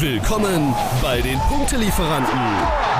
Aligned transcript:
Willkommen 0.00 0.74
bei 1.00 1.20
den 1.20 1.38
Punktelieferanten, 1.38 2.40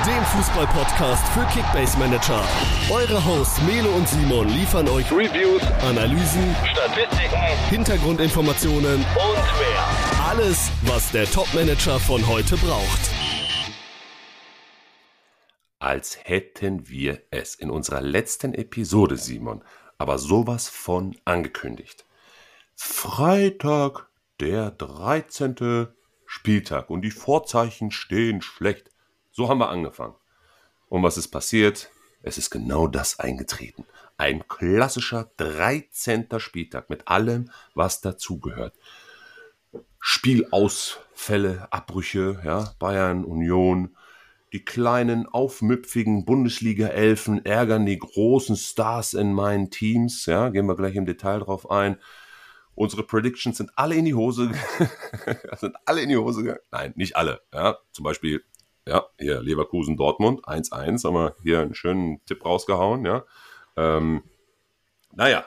dem 0.07 0.25
Fußballpodcast 0.27 1.27
für 1.31 1.45
Kickbase 1.47 1.99
Manager. 1.99 2.41
Eure 2.89 3.25
Hosts 3.25 3.61
Melo 3.63 3.91
und 3.97 4.09
Simon 4.09 4.49
liefern 4.49 4.89
euch 4.89 5.11
Reviews, 5.11 5.61
Analysen, 5.83 6.55
Statistiken, 6.65 7.37
Hintergrundinformationen 7.69 8.95
und 8.95 9.05
mehr. 9.05 10.25
Alles, 10.29 10.71
was 10.83 11.11
der 11.11 11.25
Topmanager 11.25 11.99
von 11.99 12.25
heute 12.29 12.57
braucht. 12.59 13.11
Als 15.81 16.17
hätten 16.23 16.89
wir 16.89 17.23
es 17.33 17.57
in 17.57 17.71
unserer 17.71 18.03
letzten 18.03 18.55
Episode, 18.55 19.17
Simon, 19.17 19.65
aber 19.99 20.19
sowas 20.19 20.69
von 20.69 21.17
angekündigt. 21.25 22.05
Freitag, 22.77 24.07
der 24.39 24.71
13. 24.71 25.89
Spieltag 26.35 26.91
und 26.91 27.03
die 27.03 27.13
Vorzeichen 27.13 27.93
stehen 27.93 28.43
schlecht. 28.43 28.91
So 29.31 29.49
haben 29.49 29.61
wir 29.61 29.69
angefangen. 29.69 30.17
Und 30.89 31.05
was 31.05 31.17
ist 31.17 31.29
passiert? 31.29 31.91
Es 32.23 32.39
ist 32.39 32.51
genau 32.51 32.89
das 32.89 33.21
eingetreten. 33.21 33.85
Ein 34.17 34.47
klassischer 34.49 35.31
13. 35.37 36.27
Spieltag 36.39 36.91
mit 36.91 37.07
allem, 37.07 37.53
was 37.75 38.01
dazugehört. 38.01 38.75
Spielausfälle, 40.01 41.69
Abbrüche, 41.71 42.41
ja, 42.45 42.75
Bayern, 42.81 43.25
Union, 43.25 43.97
die 44.53 44.65
kleinen, 44.65 45.27
aufmüpfigen 45.27 46.25
Bundesliga-Elfen 46.25 47.45
ärgern 47.45 47.87
die 47.87 47.99
großen 47.99 48.57
Stars 48.57 49.15
in 49.15 49.33
meinen 49.33 49.71
Teams, 49.71 50.27
ja, 50.27 50.49
gehen 50.49 50.67
wir 50.67 50.75
gleich 50.75 50.97
im 50.97 51.07
Detail 51.07 51.39
drauf 51.39 51.71
ein. 51.71 51.97
Unsere 52.75 53.05
Predictions 53.05 53.57
sind 53.57 53.71
alle 53.77 53.95
in 53.95 54.05
die 54.05 54.15
Hose, 54.15 54.51
sind 55.59 55.77
alle 55.85 56.03
in 56.03 56.09
die 56.09 56.17
Hose 56.17 56.43
gegangen. 56.43 56.61
Nein, 56.71 56.93
nicht 56.97 57.17
alle. 57.17 57.41
Ja, 57.53 57.79
zum 57.93 58.05
Beispiel, 58.05 58.45
ja, 58.87 59.07
hier 59.19 59.41
Leverkusen, 59.41 59.97
Dortmund, 59.97 60.45
1-1, 60.45 61.05
haben 61.05 61.15
wir 61.15 61.37
hier 61.43 61.61
einen 61.61 61.75
schönen 61.75 62.25
Tipp 62.27 62.45
rausgehauen, 62.45 63.05
ja. 63.05 63.25
Ähm, 63.77 64.25
naja, 65.13 65.47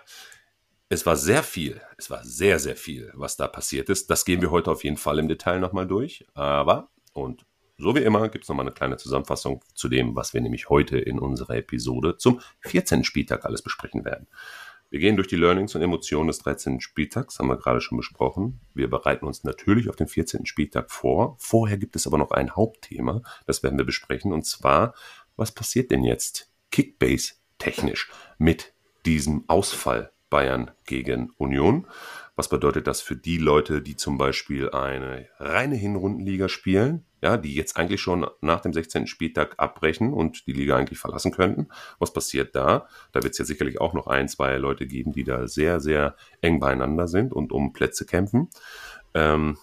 es 0.90 1.06
war 1.06 1.18
sehr 1.18 1.44
viel, 1.44 1.82
es 1.98 2.10
war 2.10 2.24
sehr, 2.24 2.60
sehr 2.60 2.78
viel, 2.78 3.12
was 3.14 3.36
da 3.36 3.48
passiert 3.48 3.90
ist. 3.90 4.10
Das 4.10 4.24
gehen 4.24 4.42
wir 4.42 4.52
heute 4.52 4.72
auf 4.72 4.84
jeden 4.84 4.98
Fall 4.98 5.20
im 5.20 5.28
Detail 5.28 5.60
nochmal 5.60 5.86
durch. 5.86 6.26
Aber, 6.34 6.90
und 7.14 7.46
so 7.78 7.94
wie 7.96 8.04
immer, 8.04 8.30
gibt 8.30 8.46
es 8.46 8.50
nochmal 8.50 8.66
eine 8.66 8.74
kleine 8.74 8.98
Zusammenfassung 8.98 9.64
zu 9.74 9.90
dem, 9.90 10.16
was 10.16 10.34
wir 10.34 10.42
nämlich 10.42 10.70
heute 10.70 10.98
in 10.98 11.20
unserer 11.20 11.58
Episode 11.58 12.18
zum 12.18 12.40
14. 12.62 13.04
Spieltag 13.04 13.46
alles 13.46 13.62
besprechen 13.62 14.06
werden. 14.06 14.28
Wir 14.90 15.00
gehen 15.00 15.18
durch 15.18 15.28
die 15.28 15.36
Learnings 15.36 15.76
und 15.76 15.82
Emotionen 15.82 16.28
des 16.28 16.40
13. 16.40 16.80
Spieltags, 16.80 17.40
haben 17.40 17.50
wir 17.50 17.58
gerade 17.58 17.82
schon 17.82 17.98
besprochen. 17.98 18.62
Wir 18.74 18.90
bereiten 18.90 19.26
uns 19.26 19.44
natürlich 19.44 19.90
auf 19.90 19.98
den 19.98 20.08
14. 20.08 20.46
Spieltag 20.46 20.92
vor. 20.92 21.36
Vorher 21.40 21.78
gibt 21.78 21.96
es 21.98 22.08
aber 22.08 22.18
noch 22.18 22.32
ein 22.32 22.56
Hauptthema, 22.56 23.22
das 23.46 23.64
werden 23.64 23.78
wir 23.78 23.86
besprechen, 23.86 24.32
und 24.32 24.46
zwar, 24.46 24.94
was 25.36 25.52
passiert 25.52 25.92
denn 25.92 26.04
jetzt 26.04 26.52
Kickbase 26.72 27.34
technisch 27.58 28.10
mit 28.38 28.74
diesem 29.06 29.44
Ausfall 29.48 30.12
Bayern 30.30 30.72
gegen 30.86 31.32
Union? 31.38 31.88
Was 32.36 32.50
bedeutet 32.50 32.88
das 32.88 33.02
für 33.02 33.16
die 33.16 33.38
Leute, 33.38 33.82
die 33.82 33.96
zum 33.96 34.18
Beispiel 34.18 34.70
eine 34.70 35.28
reine 35.40 35.76
Hinrundenliga 35.76 36.50
spielen? 36.50 37.06
Ja, 37.22 37.38
die 37.38 37.56
jetzt 37.56 37.78
eigentlich 37.78 38.02
schon 38.02 38.28
nach 38.42 38.62
dem 38.62 38.74
16. 38.74 39.08
Spieltag 39.08 39.56
abbrechen 39.58 40.14
und 40.14 40.46
die 40.48 40.54
Liga 40.54 40.76
eigentlich 40.76 41.00
verlassen 41.00 41.32
könnten. 41.32 41.68
Was 42.00 42.14
passiert 42.14 42.56
da? 42.56 42.88
Da 43.12 43.24
wird 43.24 43.34
es 43.34 43.40
ja 43.40 43.46
sicherlich 43.46 43.82
auch 43.82 43.94
noch 43.94 44.08
ein, 44.08 44.28
zwei 44.28 44.58
Leute 44.58 44.88
geben, 44.88 45.14
die 45.14 45.24
da 45.24 45.48
sehr, 45.48 45.80
sehr 45.80 46.16
eng 46.42 46.60
beieinander 46.60 47.08
sind 47.08 47.34
und 47.34 47.52
um 47.52 47.74
Plätze 47.74 48.06
kämpfen. 48.06 48.50
Ähm, 49.14 49.58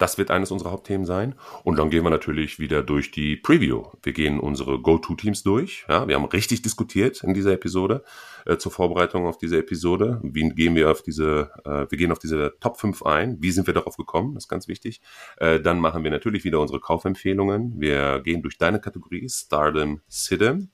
das 0.00 0.16
wird 0.16 0.30
eines 0.30 0.50
unserer 0.50 0.70
Hauptthemen 0.70 1.04
sein. 1.04 1.34
Und 1.62 1.78
dann 1.78 1.90
gehen 1.90 2.02
wir 2.04 2.10
natürlich 2.10 2.58
wieder 2.58 2.82
durch 2.82 3.10
die 3.10 3.36
Preview. 3.36 3.84
Wir 4.02 4.14
gehen 4.14 4.40
unsere 4.40 4.80
Go-To-Teams 4.80 5.42
durch. 5.42 5.84
Ja, 5.88 6.08
wir 6.08 6.14
haben 6.14 6.24
richtig 6.24 6.62
diskutiert 6.62 7.22
in 7.22 7.34
dieser 7.34 7.52
Episode 7.52 8.02
äh, 8.46 8.56
zur 8.56 8.72
Vorbereitung 8.72 9.26
auf 9.26 9.36
diese 9.36 9.58
Episode. 9.58 10.18
Wie 10.22 10.48
gehen 10.48 10.74
wir 10.74 10.90
auf 10.90 11.02
diese, 11.02 11.50
äh, 11.66 11.86
wir 11.90 11.98
gehen 11.98 12.12
auf 12.12 12.18
diese 12.18 12.54
Top 12.60 12.78
5 12.78 13.02
ein? 13.02 13.36
Wie 13.42 13.50
sind 13.50 13.66
wir 13.66 13.74
darauf 13.74 13.98
gekommen? 13.98 14.34
Das 14.34 14.44
ist 14.44 14.48
ganz 14.48 14.68
wichtig. 14.68 15.02
Äh, 15.36 15.60
dann 15.60 15.78
machen 15.78 16.02
wir 16.02 16.10
natürlich 16.10 16.44
wieder 16.44 16.60
unsere 16.60 16.80
Kaufempfehlungen. 16.80 17.78
Wir 17.78 18.20
gehen 18.20 18.40
durch 18.40 18.56
deine 18.56 18.80
Kategorie 18.80 19.28
Stardom, 19.28 20.00
Sidem. 20.08 20.70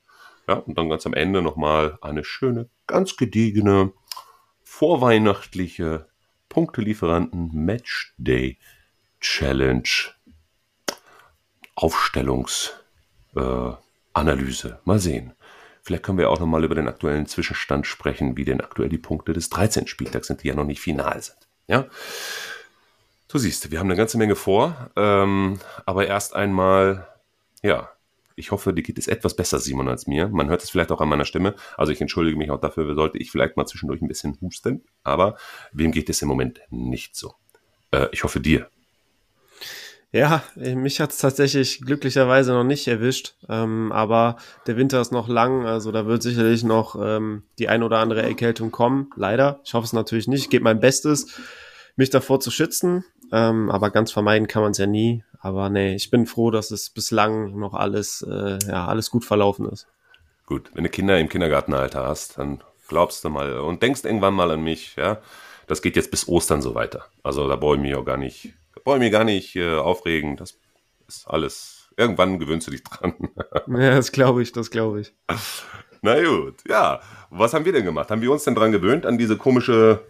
Ja, 0.47 0.55
und 0.55 0.77
dann 0.77 0.89
ganz 0.89 1.05
am 1.05 1.13
Ende 1.13 1.41
nochmal 1.41 1.97
eine 1.99 2.23
schöne, 2.23 2.69
ganz 2.87 3.17
gediegene, 3.17 3.91
vorweihnachtliche 4.63 6.07
Punktelieferanten 6.47 7.51
Match 7.53 8.13
Day 8.17 8.57
Challenge, 9.19 9.89
Aufstellungsanalyse. 11.75 14.69
Äh, 14.69 14.75
mal 14.85 14.99
sehen. 14.99 15.33
Vielleicht 15.81 16.03
können 16.03 16.17
wir 16.17 16.29
auch 16.29 16.39
nochmal 16.39 16.65
über 16.65 16.75
den 16.75 16.89
aktuellen 16.89 17.27
Zwischenstand 17.27 17.87
sprechen, 17.87 18.35
wie 18.35 18.43
denn 18.43 18.59
aktuell 18.59 18.89
die 18.89 18.97
Punkte 18.97 19.31
des 19.31 19.49
13. 19.49 19.87
Spieltags 19.87 20.27
sind, 20.27 20.43
die 20.43 20.49
ja 20.49 20.55
noch 20.55 20.65
nicht 20.65 20.81
final 20.81 21.21
sind. 21.21 21.37
Ja. 21.67 21.87
Du 23.29 23.37
siehst, 23.37 23.71
wir 23.71 23.79
haben 23.79 23.87
eine 23.87 23.95
ganze 23.95 24.17
Menge 24.17 24.35
vor, 24.35 24.91
ähm, 24.95 25.59
aber 25.85 26.07
erst 26.07 26.35
einmal, 26.35 27.07
ja, 27.61 27.89
ich 28.35 28.51
hoffe, 28.51 28.73
dir 28.73 28.83
geht 28.83 28.99
es 28.99 29.07
etwas 29.07 29.35
besser, 29.35 29.59
Simon, 29.59 29.87
als 29.87 30.07
mir. 30.07 30.29
Man 30.29 30.49
hört 30.49 30.61
es 30.61 30.69
vielleicht 30.69 30.91
auch 30.91 31.01
an 31.01 31.09
meiner 31.09 31.25
Stimme. 31.25 31.55
Also 31.75 31.91
ich 31.91 31.99
entschuldige 31.99 32.37
mich 32.37 32.51
auch 32.51 32.59
dafür, 32.59 32.93
sollte 32.93 33.17
ich 33.17 33.31
vielleicht 33.31 33.57
mal 33.57 33.65
zwischendurch 33.65 34.01
ein 34.01 34.07
bisschen 34.07 34.37
husten. 34.41 34.85
Aber 35.03 35.37
wem 35.71 35.91
geht 35.91 36.09
es 36.09 36.21
im 36.21 36.27
Moment 36.27 36.61
nicht 36.69 37.15
so? 37.15 37.33
Äh, 37.91 38.07
ich 38.11 38.23
hoffe 38.23 38.39
dir. 38.39 38.69
Ja, 40.11 40.41
mich 40.55 41.01
hat 41.01 41.11
es 41.11 41.17
tatsächlich 41.17 41.81
glücklicherweise 41.81 42.53
noch 42.53 42.63
nicht 42.63 42.87
erwischt, 42.87 43.35
ähm, 43.49 43.91
aber 43.91 44.37
der 44.65 44.77
Winter 44.77 45.01
ist 45.01 45.11
noch 45.11 45.27
lang, 45.27 45.65
also 45.65 45.91
da 45.91 46.05
wird 46.05 46.23
sicherlich 46.23 46.63
noch 46.63 46.95
ähm, 46.99 47.43
die 47.59 47.67
ein 47.67 47.83
oder 47.83 47.99
andere 47.99 48.21
Erkältung 48.21 48.71
kommen, 48.71 49.09
leider. 49.17 49.59
Ich 49.65 49.73
hoffe 49.73 49.85
es 49.85 49.93
natürlich 49.93 50.27
nicht, 50.27 50.43
ich 50.43 50.49
gebe 50.49 50.63
mein 50.63 50.79
Bestes, 50.79 51.37
mich 51.97 52.09
davor 52.09 52.39
zu 52.39 52.51
schützen, 52.51 53.03
ähm, 53.33 53.69
aber 53.69 53.89
ganz 53.89 54.11
vermeiden 54.13 54.47
kann 54.47 54.61
man 54.61 54.71
es 54.71 54.77
ja 54.77 54.87
nie. 54.87 55.23
Aber 55.39 55.69
nee, 55.69 55.95
ich 55.95 56.09
bin 56.09 56.25
froh, 56.25 56.51
dass 56.51 56.71
es 56.71 56.89
bislang 56.89 57.59
noch 57.59 57.73
alles, 57.73 58.25
äh, 58.27 58.57
ja, 58.65 58.87
alles 58.87 59.11
gut 59.11 59.25
verlaufen 59.25 59.67
ist. 59.69 59.87
Gut, 60.45 60.71
wenn 60.73 60.85
du 60.85 60.89
Kinder 60.89 61.19
im 61.19 61.27
Kindergartenalter 61.27 62.07
hast, 62.07 62.37
dann 62.37 62.63
glaubst 62.87 63.23
du 63.25 63.29
mal 63.29 63.59
und 63.59 63.83
denkst 63.83 64.05
irgendwann 64.05 64.33
mal 64.33 64.51
an 64.51 64.61
mich, 64.61 64.95
ja. 64.95 65.19
Das 65.67 65.81
geht 65.81 65.97
jetzt 65.97 66.11
bis 66.11 66.29
Ostern 66.29 66.61
so 66.61 66.75
weiter. 66.75 67.07
Also 67.23 67.49
da 67.49 67.57
brauche 67.57 67.75
ich 67.75 67.81
mich 67.81 67.93
auch 67.93 68.05
gar 68.05 68.15
nicht 68.15 68.53
brauche 68.83 68.97
ich 68.97 69.01
mich 69.01 69.11
gar 69.11 69.23
nicht 69.23 69.55
äh, 69.55 69.75
aufregen. 69.75 70.37
Das 70.37 70.57
ist 71.07 71.27
alles. 71.27 71.89
Irgendwann 71.97 72.39
gewöhnst 72.39 72.67
du 72.67 72.71
dich 72.71 72.83
dran. 72.83 73.13
ja, 73.67 73.95
das 73.95 74.11
glaube 74.11 74.41
ich, 74.41 74.51
das 74.51 74.69
glaube 74.69 75.01
ich. 75.01 75.13
Na 76.01 76.21
gut, 76.23 76.55
ja. 76.67 77.01
Was 77.29 77.53
haben 77.53 77.65
wir 77.65 77.73
denn 77.73 77.85
gemacht? 77.85 78.11
Haben 78.11 78.21
wir 78.21 78.31
uns 78.31 78.43
denn 78.43 78.55
dran 78.55 78.71
gewöhnt 78.71 79.05
an 79.05 79.17
diese 79.17 79.37
komische 79.37 80.05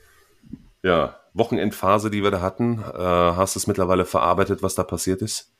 ja, 0.83 1.17
Wochenendphase, 1.33 2.09
die 2.09 2.23
wir 2.23 2.31
da 2.31 2.41
hatten? 2.41 2.79
Äh, 2.79 3.01
hast 3.01 3.56
du 3.56 3.59
es 3.59 3.67
mittlerweile 3.67 4.06
verarbeitet, 4.06 4.61
was 4.63 4.75
da 4.75 4.83
passiert 4.83 5.22
ist? 5.22 5.51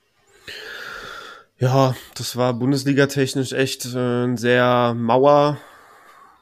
Ja, 1.60 1.96
das 2.16 2.36
war 2.36 2.54
Bundesliga-technisch 2.54 3.54
echt 3.54 3.86
äh, 3.96 4.26
ein 4.26 4.38
sehr 4.38 4.94
Mauer 4.96 5.58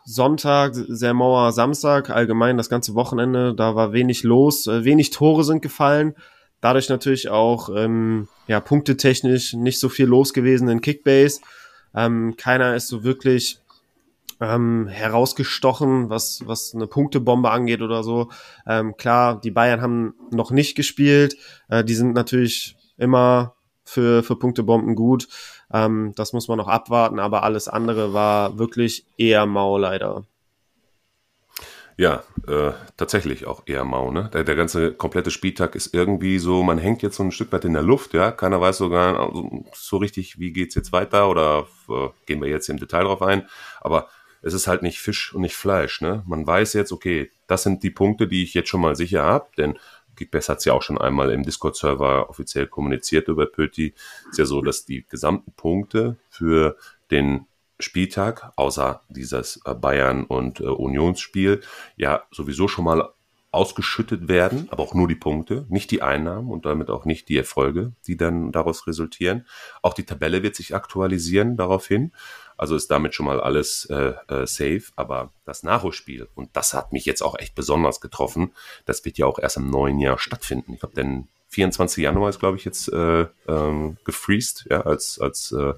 Sonntag, 0.04 0.74
sehr 0.76 1.14
Mauer 1.14 1.52
Samstag, 1.52 2.10
allgemein 2.10 2.58
das 2.58 2.70
ganze 2.70 2.96
Wochenende. 2.96 3.56
Da 3.56 3.76
war 3.76 3.94
wenig 3.94 4.24
los, 4.24 4.68
äh, 4.68 4.84
wenig 4.84 5.12
Tore 5.12 5.44
sind 5.44 5.62
gefallen. 5.62 6.16
Dadurch 6.62 6.90
natürlich 6.90 7.30
auch 7.30 7.70
ähm, 7.76 8.28
ja, 8.48 8.60
punktetechnisch 8.60 9.54
nicht 9.54 9.80
so 9.80 9.90
viel 9.90 10.06
los 10.06 10.34
gewesen 10.34 10.68
in 10.68 10.82
Kickbase. 10.82 11.42
Ähm, 11.94 12.36
keiner 12.38 12.76
ist 12.76 12.88
so 12.88 13.04
wirklich 13.04 13.60
ähm, 14.42 14.88
herausgestochen, 14.88 16.10
was, 16.10 16.42
was 16.46 16.74
eine 16.74 16.88
Punktebombe 16.88 17.52
angeht 17.52 17.82
oder 17.82 18.04
so. 18.04 18.30
Ähm, 18.68 18.98
klar, 18.98 19.40
die 19.40 19.52
Bayern 19.52 19.82
haben 19.82 20.14
noch 20.32 20.52
nicht 20.52 20.76
gespielt. 20.76 21.38
Äh, 21.70 21.84
die 21.84 21.96
sind 21.96 22.14
natürlich 22.14 22.76
immer 22.98 23.56
für, 23.84 24.24
für 24.24 24.36
Punktebomben 24.36 24.96
gut. 24.96 25.28
Ähm, 25.72 26.14
das 26.16 26.34
muss 26.34 26.48
man 26.48 26.58
noch 26.58 26.68
abwarten, 26.68 27.20
aber 27.20 27.44
alles 27.44 27.68
andere 27.68 28.14
war 28.14 28.58
wirklich 28.58 29.06
eher 29.18 29.46
mau 29.46 29.78
leider. 29.78 30.26
Ja, 31.98 32.24
äh, 32.48 32.74
tatsächlich 32.98 33.48
auch 33.48 33.64
eher 33.66 33.86
mau. 33.86 34.12
Ne? 34.12 34.30
Der, 34.34 34.44
der 34.44 34.56
ganze 34.56 34.94
komplette 34.94 35.32
Spieltag 35.32 35.76
ist 35.76 35.94
irgendwie 35.94 36.40
so, 36.40 36.62
man 36.62 36.78
hängt 36.78 37.02
jetzt 37.02 37.16
so 37.16 37.24
ein 37.24 37.32
Stück 37.32 37.54
weit 37.54 37.64
in 37.64 37.74
der 37.74 37.84
Luft, 37.84 38.14
ja. 38.14 38.32
Keiner 38.32 38.60
weiß 38.60 38.78
sogar 38.78 39.18
also, 39.18 39.64
so 39.74 39.98
richtig, 39.98 40.38
wie 40.38 40.52
geht's 40.52 40.76
jetzt 40.76 40.92
weiter 40.92 41.30
oder 41.30 41.68
äh, 41.90 42.10
gehen 42.26 42.42
wir 42.42 42.50
jetzt 42.50 42.68
im 42.68 42.78
Detail 42.78 43.06
drauf 43.06 43.22
ein. 43.22 43.48
Aber 43.80 44.10
es 44.42 44.54
ist 44.54 44.68
halt 44.68 44.84
nicht 44.84 45.00
Fisch 45.00 45.34
und 45.34 45.42
nicht 45.42 45.56
Fleisch. 45.56 46.02
Ne? 46.02 46.22
Man 46.28 46.46
weiß 46.46 46.74
jetzt, 46.74 46.92
okay, 46.92 47.32
das 47.48 47.64
sind 47.64 47.82
die 47.82 47.92
Punkte, 47.92 48.28
die 48.28 48.44
ich 48.44 48.54
jetzt 48.54 48.70
schon 48.70 48.82
mal 48.82 48.96
sicher 48.96 49.24
habe, 49.24 49.48
denn 49.58 49.80
Kickbase 50.18 50.52
hat 50.52 50.60
es 50.60 50.66
ja 50.66 50.74
auch 50.74 50.82
schon 50.82 50.98
einmal 50.98 51.32
im 51.32 51.44
Discord-Server 51.44 52.30
offiziell 52.30 52.68
kommuniziert 52.68 53.28
über 53.28 53.46
Pöti. 53.46 53.94
Ist 54.30 54.38
ja 54.38 54.46
so, 54.46 54.62
dass 54.62 54.86
die 54.86 55.06
gesamten 55.08 55.54
Punkte 55.54 56.18
für 56.30 56.78
den 57.12 57.48
Spieltag, 57.80 58.52
außer 58.56 59.02
dieses 59.10 59.62
äh, 59.66 59.74
Bayern- 59.74 60.26
und 60.26 60.60
äh, 60.60 60.66
Unionsspiel, 60.66 61.62
ja 61.98 62.24
sowieso 62.32 62.68
schon 62.68 62.86
mal 62.86 63.10
ausgeschüttet 63.56 64.28
werden, 64.28 64.68
aber 64.70 64.84
auch 64.84 64.94
nur 64.94 65.08
die 65.08 65.16
Punkte, 65.16 65.66
nicht 65.70 65.90
die 65.90 66.02
Einnahmen 66.02 66.52
und 66.52 66.66
damit 66.66 66.90
auch 66.90 67.06
nicht 67.06 67.30
die 67.30 67.38
Erfolge, 67.38 67.94
die 68.06 68.18
dann 68.18 68.52
daraus 68.52 68.86
resultieren. 68.86 69.48
Auch 69.82 69.94
die 69.94 70.04
Tabelle 70.04 70.44
wird 70.44 70.56
sich 70.56 70.76
aktualisieren 70.76 71.56
daraufhin. 71.56 72.12
Also 72.58 72.76
ist 72.76 72.92
damit 72.92 73.16
schon 73.16 73.26
mal 73.26 73.40
alles 73.40 73.86
äh, 73.86 74.14
äh, 74.28 74.46
safe. 74.46 74.84
Aber 74.98 75.32
das 75.46 75.64
Nachholspiel, 75.64 76.28
und 76.36 76.50
das 76.54 76.74
hat 76.74 76.92
mich 76.92 77.06
jetzt 77.06 77.22
auch 77.22 77.40
echt 77.40 77.56
besonders 77.56 78.02
getroffen, 78.02 78.54
das 78.86 79.04
wird 79.06 79.18
ja 79.18 79.26
auch 79.26 79.40
erst 79.40 79.58
im 79.58 79.70
neuen 79.70 80.00
Jahr 80.00 80.20
stattfinden. 80.20 80.74
Ich 80.74 80.80
glaube, 80.82 80.96
denn 80.96 81.28
24. 81.56 82.04
Januar 82.04 82.30
ist, 82.30 82.40
glaube 82.40 82.58
ich, 82.58 82.66
jetzt 82.66 82.92
äh, 82.92 83.28
ähm, 83.48 83.98
gefreezed, 84.04 84.68
ja, 84.70 84.82
als, 84.82 85.20
als 85.20 85.54
äh, 85.54 85.74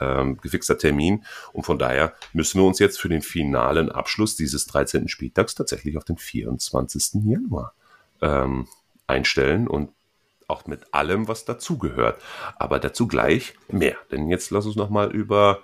ähm, 0.00 0.38
gefixter 0.38 0.76
Termin. 0.76 1.24
Und 1.52 1.64
von 1.64 1.78
daher 1.78 2.14
müssen 2.32 2.60
wir 2.60 2.66
uns 2.66 2.80
jetzt 2.80 3.00
für 3.00 3.08
den 3.08 3.22
finalen 3.22 3.90
Abschluss 3.90 4.34
dieses 4.36 4.66
13. 4.66 5.08
Spieltags 5.08 5.54
tatsächlich 5.54 5.96
auf 5.96 6.04
den 6.04 6.16
24. 6.16 7.22
Januar 7.24 7.74
ähm, 8.20 8.66
einstellen 9.06 9.68
und 9.68 9.90
auch 10.48 10.66
mit 10.66 10.92
allem, 10.92 11.28
was 11.28 11.44
dazugehört. 11.44 12.20
Aber 12.56 12.80
dazu 12.80 13.06
gleich 13.06 13.54
mehr. 13.68 13.96
Denn 14.10 14.28
jetzt 14.28 14.50
lass 14.50 14.66
uns 14.66 14.74
nochmal 14.74 15.12
über, 15.12 15.60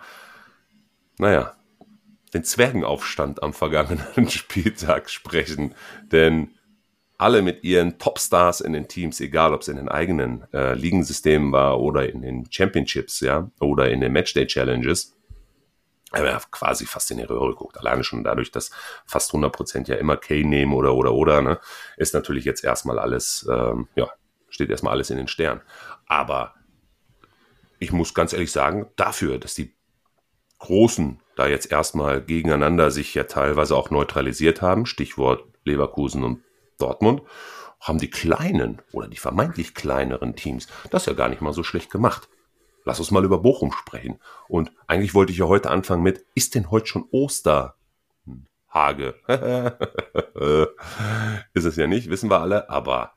naja, 1.18 1.56
den 2.34 2.44
Zwergenaufstand 2.44 3.42
am 3.42 3.52
vergangenen 3.52 4.28
Spieltag 4.30 5.10
sprechen. 5.10 5.74
Denn 6.04 6.55
alle 7.18 7.42
mit 7.42 7.64
ihren 7.64 7.98
Topstars 7.98 8.60
in 8.60 8.72
den 8.72 8.88
Teams, 8.88 9.20
egal 9.20 9.54
ob 9.54 9.62
es 9.62 9.68
in 9.68 9.76
den 9.76 9.88
eigenen 9.88 10.44
äh, 10.52 10.74
Ligensystemen 10.74 11.52
war 11.52 11.80
oder 11.80 12.08
in 12.08 12.22
den 12.22 12.50
Championships, 12.50 13.20
ja, 13.20 13.50
oder 13.60 13.90
in 13.90 14.00
den 14.00 14.12
Matchday 14.12 14.46
Challenges, 14.46 15.16
aber 16.12 16.40
quasi 16.50 16.86
fast 16.86 17.10
in 17.10 17.18
die 17.18 17.24
Röhre 17.24 17.50
geguckt. 17.50 17.78
Alleine 17.78 18.04
schon 18.04 18.22
dadurch, 18.22 18.50
dass 18.50 18.70
fast 19.06 19.32
100% 19.32 19.88
ja 19.88 19.96
immer 19.96 20.16
K 20.16 20.44
nehmen 20.44 20.72
oder, 20.72 20.94
oder, 20.94 21.12
oder, 21.12 21.42
ne, 21.42 21.58
ist 21.96 22.14
natürlich 22.14 22.44
jetzt 22.44 22.64
erstmal 22.64 22.98
alles, 22.98 23.46
ähm, 23.50 23.88
ja, 23.96 24.08
steht 24.48 24.70
erstmal 24.70 24.92
alles 24.92 25.10
in 25.10 25.16
den 25.16 25.28
Sternen. 25.28 25.62
Aber 26.06 26.54
ich 27.78 27.92
muss 27.92 28.14
ganz 28.14 28.32
ehrlich 28.32 28.52
sagen, 28.52 28.88
dafür, 28.96 29.38
dass 29.38 29.54
die 29.54 29.74
Großen 30.58 31.20
da 31.36 31.46
jetzt 31.46 31.70
erstmal 31.70 32.22
gegeneinander 32.22 32.90
sich 32.90 33.12
ja 33.14 33.24
teilweise 33.24 33.76
auch 33.76 33.90
neutralisiert 33.90 34.62
haben, 34.62 34.86
Stichwort 34.86 35.44
Leverkusen 35.64 36.24
und 36.24 36.42
Dortmund 36.76 37.22
haben 37.80 37.98
die 37.98 38.10
kleinen 38.10 38.82
oder 38.92 39.08
die 39.08 39.16
vermeintlich 39.16 39.74
kleineren 39.74 40.36
Teams 40.36 40.68
das 40.90 41.06
ja 41.06 41.12
gar 41.12 41.28
nicht 41.28 41.42
mal 41.42 41.52
so 41.52 41.62
schlecht 41.62 41.90
gemacht. 41.90 42.28
Lass 42.84 43.00
uns 43.00 43.10
mal 43.10 43.24
über 43.24 43.38
Bochum 43.38 43.72
sprechen. 43.72 44.20
Und 44.48 44.70
eigentlich 44.86 45.14
wollte 45.14 45.32
ich 45.32 45.38
ja 45.38 45.46
heute 45.46 45.70
anfangen 45.70 46.04
mit, 46.04 46.24
ist 46.34 46.54
denn 46.54 46.70
heute 46.70 46.86
schon 46.86 47.08
Osterhage? 47.10 47.74
ist 51.52 51.64
es 51.64 51.76
ja 51.76 51.88
nicht, 51.88 52.08
wissen 52.08 52.30
wir 52.30 52.40
alle, 52.40 52.70
aber 52.70 53.12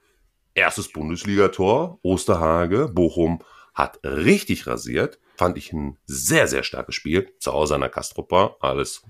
erstes 0.55 0.91
Bundesligator, 0.91 1.99
Osterhage, 2.01 2.89
Bochum 2.89 3.43
hat 3.75 3.99
richtig 4.03 4.67
rasiert. 4.67 5.19
Fand 5.37 5.57
ich 5.57 5.71
ein 5.71 5.97
sehr, 6.05 6.47
sehr 6.47 6.63
starkes 6.63 6.95
Spiel. 6.95 7.33
Zu 7.39 7.53
Hause 7.53 7.75
an 7.75 7.81
der 7.81 7.89
Kastropa, 7.89 8.57
alles 8.59 9.03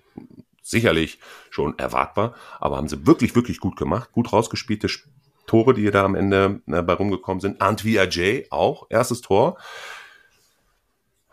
sicherlich 0.69 1.19
schon 1.49 1.77
erwartbar, 1.77 2.35
aber 2.59 2.77
haben 2.77 2.87
sie 2.87 3.05
wirklich, 3.07 3.35
wirklich 3.35 3.59
gut 3.59 3.75
gemacht. 3.75 4.11
Gut 4.11 4.31
rausgespielte 4.31 4.87
Tore, 5.47 5.73
die 5.73 5.89
da 5.89 6.05
am 6.05 6.15
Ende 6.15 6.61
äh, 6.67 6.81
bei 6.81 6.93
rumgekommen 6.93 7.41
sind. 7.41 7.61
Antwi 7.61 7.97
Ajay 7.99 8.45
auch, 8.51 8.85
erstes 8.89 9.21
Tor. 9.21 9.57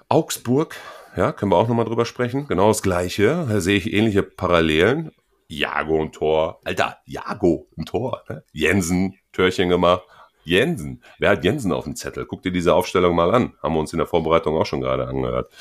Augsburg, 0.08 0.76
ja, 1.16 1.32
können 1.32 1.52
wir 1.52 1.56
auch 1.56 1.68
nochmal 1.68 1.84
drüber 1.84 2.06
sprechen. 2.06 2.46
Genau 2.46 2.68
das 2.68 2.82
Gleiche. 2.82 3.46
Da 3.48 3.60
sehe 3.60 3.76
ich 3.76 3.92
ähnliche 3.92 4.22
Parallelen. 4.22 5.12
Jago 5.48 6.00
ein 6.00 6.12
Tor. 6.12 6.60
Alter, 6.64 6.98
Jago 7.04 7.68
ein 7.76 7.84
Tor. 7.84 8.22
Ne? 8.28 8.42
Jensen, 8.52 9.18
Törchen 9.32 9.68
gemacht. 9.68 10.02
Jensen. 10.44 11.02
Wer 11.18 11.30
hat 11.30 11.44
Jensen 11.44 11.72
auf 11.72 11.84
dem 11.84 11.96
Zettel? 11.96 12.24
Guck 12.24 12.42
dir 12.42 12.52
diese 12.52 12.72
Aufstellung 12.72 13.16
mal 13.16 13.34
an. 13.34 13.54
Haben 13.62 13.74
wir 13.74 13.80
uns 13.80 13.92
in 13.92 13.98
der 13.98 14.06
Vorbereitung 14.06 14.56
auch 14.56 14.66
schon 14.66 14.80
gerade 14.80 15.08
angehört. 15.08 15.52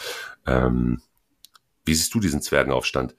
Ähm, 0.45 1.01
wie 1.86 1.94
siehst 1.94 2.13
du 2.13 2.19
diesen 2.19 2.42
Zwergenaufstand? 2.42 3.16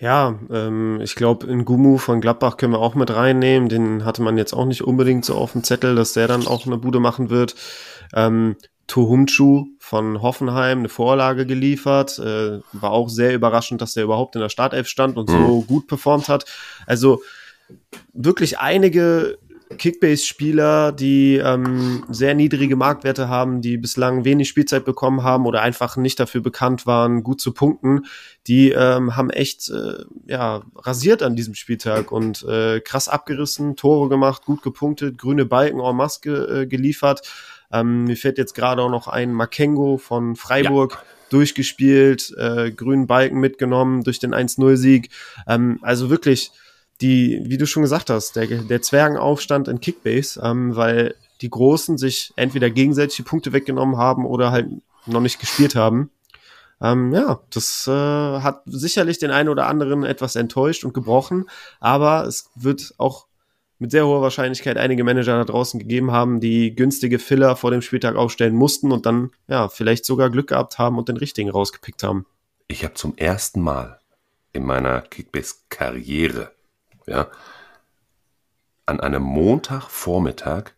Ja, 0.00 0.38
ähm, 0.50 0.98
ich 1.02 1.14
glaube, 1.14 1.46
in 1.46 1.66
Gumu 1.66 1.98
von 1.98 2.22
Gladbach 2.22 2.56
können 2.56 2.72
wir 2.72 2.78
auch 2.78 2.94
mit 2.94 3.14
reinnehmen. 3.14 3.68
Den 3.68 4.04
hatte 4.06 4.22
man 4.22 4.38
jetzt 4.38 4.54
auch 4.54 4.64
nicht 4.64 4.82
unbedingt 4.82 5.26
so 5.26 5.34
auf 5.34 5.52
dem 5.52 5.62
Zettel, 5.62 5.94
dass 5.94 6.14
der 6.14 6.26
dann 6.26 6.46
auch 6.46 6.66
eine 6.66 6.78
Bude 6.78 7.00
machen 7.00 7.28
wird. 7.28 7.54
Ähm, 8.14 8.56
Tohumchu 8.86 9.66
von 9.78 10.22
Hoffenheim 10.22 10.78
eine 10.80 10.88
Vorlage 10.88 11.44
geliefert. 11.44 12.18
Äh, 12.18 12.60
war 12.72 12.92
auch 12.92 13.10
sehr 13.10 13.34
überraschend, 13.34 13.82
dass 13.82 13.92
der 13.92 14.04
überhaupt 14.04 14.34
in 14.36 14.40
der 14.40 14.48
Startelf 14.48 14.88
stand 14.88 15.18
und 15.18 15.28
mhm. 15.28 15.46
so 15.46 15.62
gut 15.62 15.86
performt 15.86 16.30
hat. 16.30 16.46
Also 16.86 17.22
wirklich 18.14 18.58
einige 18.58 19.38
Kickbase-Spieler, 19.76 20.92
die 20.92 21.36
ähm, 21.36 22.04
sehr 22.08 22.34
niedrige 22.34 22.76
Marktwerte 22.76 23.28
haben, 23.28 23.60
die 23.60 23.76
bislang 23.76 24.24
wenig 24.24 24.48
Spielzeit 24.48 24.84
bekommen 24.84 25.22
haben 25.22 25.46
oder 25.46 25.62
einfach 25.62 25.96
nicht 25.96 26.18
dafür 26.18 26.40
bekannt 26.40 26.86
waren, 26.86 27.22
gut 27.22 27.40
zu 27.40 27.52
punkten, 27.52 28.06
die 28.46 28.70
ähm, 28.70 29.16
haben 29.16 29.30
echt 29.30 29.70
äh, 29.70 30.04
ja, 30.26 30.62
rasiert 30.76 31.22
an 31.22 31.36
diesem 31.36 31.54
Spieltag 31.54 32.10
und 32.10 32.42
äh, 32.44 32.80
krass 32.80 33.08
abgerissen, 33.08 33.76
Tore 33.76 34.08
gemacht, 34.08 34.44
gut 34.44 34.62
gepunktet, 34.62 35.18
grüne 35.18 35.46
Balken 35.46 35.80
en 35.80 35.96
masse 35.96 36.28
äh, 36.28 36.66
geliefert. 36.66 37.22
Ähm, 37.72 38.04
mir 38.04 38.16
fällt 38.16 38.38
jetzt 38.38 38.54
gerade 38.54 38.82
auch 38.82 38.90
noch 38.90 39.06
ein 39.06 39.32
Makengo 39.32 39.98
von 39.98 40.36
Freiburg. 40.36 40.92
Ja 40.94 41.10
durchgespielt, 41.30 42.34
äh, 42.36 42.72
grünen 42.72 43.06
Balken 43.06 43.38
mitgenommen 43.38 44.02
durch 44.02 44.18
den 44.18 44.34
1-0-Sieg. 44.34 45.10
Ähm, 45.46 45.78
also 45.80 46.10
wirklich 46.10 46.50
die, 47.00 47.40
wie 47.44 47.58
du 47.58 47.66
schon 47.66 47.82
gesagt 47.82 48.10
hast, 48.10 48.36
der, 48.36 48.46
der 48.46 48.82
Zwergenaufstand 48.82 49.68
in 49.68 49.80
Kickbase, 49.80 50.40
ähm, 50.42 50.76
weil 50.76 51.14
die 51.40 51.50
Großen 51.50 51.98
sich 51.98 52.32
entweder 52.36 52.70
gegenseitig 52.70 53.16
die 53.16 53.22
Punkte 53.22 53.52
weggenommen 53.52 53.96
haben 53.96 54.26
oder 54.26 54.50
halt 54.50 54.68
noch 55.06 55.20
nicht 55.20 55.40
gespielt 55.40 55.74
haben. 55.74 56.10
Ähm, 56.82 57.12
ja, 57.12 57.40
das 57.50 57.86
äh, 57.86 57.90
hat 57.90 58.62
sicherlich 58.66 59.18
den 59.18 59.30
einen 59.30 59.48
oder 59.48 59.66
anderen 59.66 60.02
etwas 60.02 60.36
enttäuscht 60.36 60.84
und 60.84 60.94
gebrochen, 60.94 61.48
aber 61.78 62.24
es 62.26 62.50
wird 62.54 62.94
auch 62.98 63.26
mit 63.78 63.90
sehr 63.90 64.06
hoher 64.06 64.20
Wahrscheinlichkeit 64.20 64.76
einige 64.76 65.04
Manager 65.04 65.38
da 65.38 65.44
draußen 65.44 65.80
gegeben 65.80 66.10
haben, 66.10 66.40
die 66.40 66.74
günstige 66.74 67.18
Filler 67.18 67.56
vor 67.56 67.70
dem 67.70 67.82
Spieltag 67.82 68.14
aufstellen 68.14 68.54
mussten 68.54 68.92
und 68.92 69.06
dann 69.06 69.30
ja 69.48 69.68
vielleicht 69.68 70.04
sogar 70.04 70.30
Glück 70.30 70.48
gehabt 70.48 70.78
haben 70.78 70.98
und 70.98 71.08
den 71.08 71.16
richtigen 71.16 71.50
rausgepickt 71.50 72.02
haben. 72.02 72.26
Ich 72.68 72.84
habe 72.84 72.94
zum 72.94 73.16
ersten 73.16 73.60
Mal 73.60 73.98
in 74.52 74.64
meiner 74.64 75.00
Kickbase-Karriere 75.00 76.52
ja, 77.06 77.30
an 78.86 79.00
einem 79.00 79.22
Montagvormittag 79.22 80.72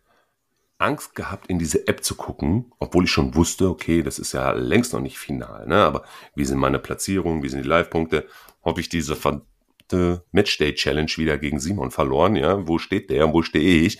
Angst 0.77 1.15
gehabt, 1.15 1.47
in 1.47 1.59
diese 1.59 1.87
App 1.87 2.03
zu 2.03 2.15
gucken, 2.15 2.71
obwohl 2.79 3.05
ich 3.05 3.11
schon 3.11 3.35
wusste, 3.35 3.69
okay, 3.69 4.03
das 4.03 4.19
ist 4.19 4.33
ja 4.33 4.51
längst 4.51 4.93
noch 4.93 4.99
nicht 4.99 5.17
final, 5.17 5.65
ne? 5.67 5.83
Aber 5.83 6.03
wie 6.35 6.45
sind 6.45 6.59
meine 6.59 6.79
Platzierungen, 6.79 7.41
wie 7.41 7.49
sind 7.49 7.63
die 7.63 7.69
Live-Punkte? 7.69 8.27
Hoffe 8.63 8.81
ich 8.81 8.89
diese 8.89 9.15
verdammte 9.15 10.25
Matchday-Challenge 10.31 11.11
wieder 11.15 11.37
gegen 11.37 11.59
Simon 11.59 11.91
verloren, 11.91 12.35
ja? 12.35 12.67
Wo 12.67 12.79
steht 12.79 13.09
der 13.09 13.27
und 13.27 13.33
wo 13.33 13.43
stehe 13.43 13.85
ich? 13.85 13.99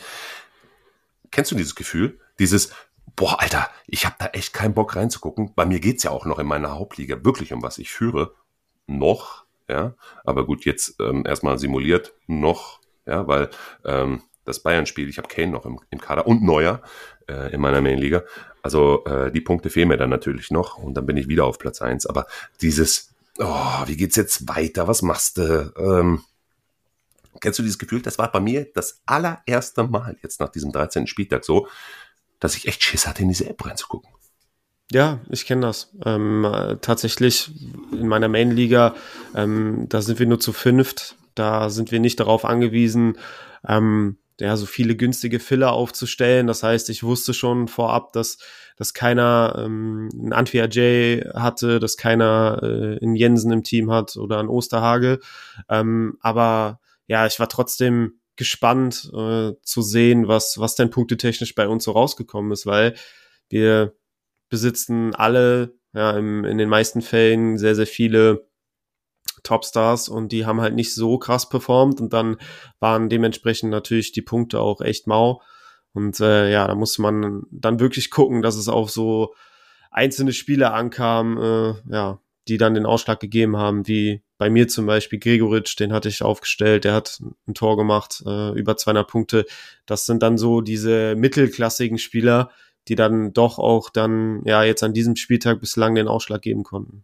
Kennst 1.31 1.51
du 1.51 1.55
dieses 1.55 1.75
Gefühl? 1.75 2.19
Dieses, 2.39 2.73
boah, 3.15 3.39
Alter, 3.39 3.69
ich 3.87 4.05
habe 4.05 4.15
da 4.19 4.27
echt 4.27 4.53
keinen 4.53 4.73
Bock 4.73 4.95
reinzugucken. 4.95 5.53
Bei 5.55 5.65
mir 5.65 5.79
geht's 5.79 6.03
ja 6.03 6.11
auch 6.11 6.25
noch 6.25 6.39
in 6.39 6.47
meiner 6.47 6.73
Hauptliga 6.73 7.23
wirklich 7.23 7.53
um 7.53 7.61
was 7.61 7.77
ich 7.77 7.91
führe. 7.91 8.35
Noch, 8.87 9.42
ja. 9.67 9.95
Aber 10.23 10.45
gut, 10.45 10.65
jetzt 10.65 10.99
ähm, 10.99 11.25
erstmal 11.25 11.59
simuliert 11.59 12.13
noch, 12.27 12.79
ja, 13.05 13.27
weil 13.27 13.49
ähm, 13.85 14.21
das 14.45 14.61
Bayern-Spiel, 14.61 15.09
ich 15.09 15.17
habe 15.17 15.27
Kane 15.27 15.51
noch 15.51 15.65
im, 15.65 15.79
im 15.89 15.99
Kader 15.99 16.27
und 16.27 16.43
Neuer 16.43 16.81
äh, 17.27 17.53
in 17.53 17.61
meiner 17.61 17.81
Mainliga. 17.81 18.23
Also 18.61 19.03
äh, 19.05 19.31
die 19.31 19.41
Punkte 19.41 19.69
fehlen 19.69 19.87
mir 19.87 19.97
dann 19.97 20.09
natürlich 20.09 20.51
noch 20.51 20.77
und 20.77 20.95
dann 20.95 21.05
bin 21.05 21.17
ich 21.17 21.27
wieder 21.27 21.45
auf 21.45 21.59
Platz 21.59 21.81
eins. 21.81 22.05
Aber 22.05 22.27
dieses, 22.61 23.13
oh, 23.39 23.83
wie 23.85 23.97
geht's 23.97 24.15
jetzt 24.15 24.47
weiter? 24.47 24.87
Was 24.87 25.01
machst 25.01 25.37
du? 25.37 25.73
Ähm, 25.77 26.23
kennst 27.39 27.59
du 27.59 27.63
dieses 27.63 27.79
Gefühl? 27.79 28.01
Das 28.01 28.17
war 28.17 28.31
bei 28.31 28.39
mir 28.39 28.67
das 28.73 29.01
allererste 29.05 29.83
Mal 29.83 30.17
jetzt 30.21 30.39
nach 30.39 30.49
diesem 30.49 30.71
13. 30.71 31.07
Spieltag 31.07 31.45
so, 31.45 31.67
dass 32.39 32.55
ich 32.55 32.67
echt 32.67 32.83
Schiss 32.83 33.07
hatte, 33.07 33.21
in 33.21 33.29
diese 33.29 33.49
App 33.49 33.65
reinzugucken. 33.65 34.09
Ja, 34.93 35.19
ich 35.31 35.47
kenne 35.47 35.61
das. 35.61 35.91
Ähm, 36.05 36.45
tatsächlich 36.81 37.49
in 37.91 38.07
meiner 38.07 38.27
Main-Liga, 38.27 38.93
ähm, 39.35 39.87
da 39.89 40.03
sind 40.03 40.19
wir 40.19 40.27
nur 40.27 40.39
zu 40.39 40.53
fünft. 40.53 41.15
Da 41.33 41.71
sind 41.71 41.91
wir 41.91 41.99
nicht 41.99 42.19
darauf 42.19 42.45
angewiesen, 42.45 43.17
ähm, 43.67 44.17
ja, 44.39 44.55
so 44.55 44.67
viele 44.67 44.95
günstige 44.95 45.39
Filler 45.39 45.73
aufzustellen. 45.73 46.45
Das 46.45 46.61
heißt, 46.61 46.91
ich 46.91 47.01
wusste 47.01 47.33
schon 47.33 47.67
vorab, 47.67 48.13
dass, 48.13 48.37
dass 48.77 48.93
keiner 48.93 49.55
ähm, 49.57 50.09
einen 50.13 50.33
Antwia 50.33 50.65
J 50.65 51.25
hatte, 51.33 51.79
dass 51.79 51.97
keiner 51.97 52.59
äh, 52.61 53.03
einen 53.03 53.15
Jensen 53.15 53.51
im 53.51 53.63
Team 53.63 53.89
hat 53.91 54.15
oder 54.15 54.37
einen 54.39 54.49
Osterhage. 54.49 55.19
Ähm, 55.69 56.17
aber 56.21 56.79
ja, 57.07 57.25
ich 57.25 57.39
war 57.39 57.49
trotzdem 57.49 58.19
gespannt 58.35 59.11
äh, 59.11 59.53
zu 59.63 59.81
sehen, 59.81 60.27
was, 60.27 60.59
was 60.59 60.75
denn 60.75 60.91
punktetechnisch 60.91 61.55
bei 61.55 61.67
uns 61.67 61.83
so 61.83 61.93
rausgekommen 61.93 62.51
ist, 62.51 62.67
weil 62.67 62.93
wir 63.49 63.95
besitzen 64.53 65.15
alle 65.15 65.73
ja, 65.95 66.11
im, 66.11 66.45
in 66.45 66.59
den 66.59 66.69
meisten 66.69 67.01
Fällen 67.01 67.57
sehr, 67.57 67.73
sehr 67.73 67.87
viele 67.87 68.47
Topstars 69.41 70.09
und 70.09 70.31
die 70.31 70.45
haben 70.45 70.61
halt 70.61 70.75
nicht 70.75 70.93
so 70.93 71.17
krass 71.17 71.49
performt 71.49 71.99
und 71.99 72.13
dann 72.13 72.37
waren 72.79 73.09
dementsprechend 73.09 73.71
natürlich 73.71 74.11
die 74.11 74.21
Punkte 74.21 74.59
auch 74.59 74.79
echt 74.79 75.07
mau. 75.07 75.41
Und 75.91 76.19
äh, 76.19 76.51
ja, 76.51 76.67
da 76.67 76.75
muss 76.75 76.99
man 76.99 77.47
dann 77.49 77.79
wirklich 77.79 78.11
gucken, 78.11 78.43
dass 78.43 78.55
es 78.55 78.69
auf 78.69 78.91
so 78.91 79.33
einzelne 79.89 80.33
Spieler 80.33 80.75
ankam, 80.75 81.39
äh, 81.39 81.73
ja, 81.91 82.19
die 82.47 82.59
dann 82.59 82.75
den 82.75 82.85
Ausschlag 82.85 83.19
gegeben 83.19 83.57
haben, 83.57 83.87
wie 83.87 84.21
bei 84.37 84.51
mir 84.51 84.67
zum 84.67 84.85
Beispiel 84.85 85.17
Gregoritsch, 85.17 85.79
den 85.79 85.93
hatte 85.93 86.09
ich 86.09 86.21
aufgestellt, 86.21 86.83
der 86.83 86.93
hat 86.93 87.23
ein 87.47 87.55
Tor 87.55 87.75
gemacht, 87.75 88.21
äh, 88.27 88.51
über 88.51 88.77
200 88.77 89.07
Punkte. 89.07 89.45
Das 89.87 90.05
sind 90.05 90.21
dann 90.21 90.37
so 90.37 90.61
diese 90.61 91.15
mittelklassigen 91.15 91.97
Spieler, 91.97 92.51
die 92.87 92.95
dann 92.95 93.33
doch 93.33 93.59
auch 93.59 93.89
dann, 93.89 94.41
ja, 94.45 94.63
jetzt 94.63 94.83
an 94.83 94.93
diesem 94.93 95.15
Spieltag 95.15 95.59
bislang 95.59 95.95
den 95.95 96.07
Ausschlag 96.07 96.41
geben 96.41 96.63
konnten. 96.63 97.03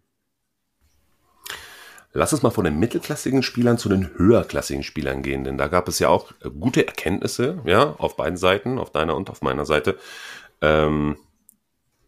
Lass 2.11 2.33
uns 2.33 2.41
mal 2.41 2.49
von 2.49 2.65
den 2.65 2.79
mittelklassigen 2.79 3.43
Spielern 3.43 3.77
zu 3.77 3.87
den 3.87 4.17
höherklassigen 4.17 4.83
Spielern 4.83 5.21
gehen, 5.21 5.43
denn 5.43 5.57
da 5.59 5.67
gab 5.67 5.87
es 5.87 5.99
ja 5.99 6.09
auch 6.09 6.31
gute 6.59 6.87
Erkenntnisse, 6.87 7.61
ja, 7.65 7.91
auf 7.97 8.17
beiden 8.17 8.37
Seiten, 8.37 8.79
auf 8.79 8.91
deiner 8.91 9.15
und 9.15 9.29
auf 9.29 9.41
meiner 9.41 9.65
Seite. 9.65 9.97
Ähm, 10.61 11.17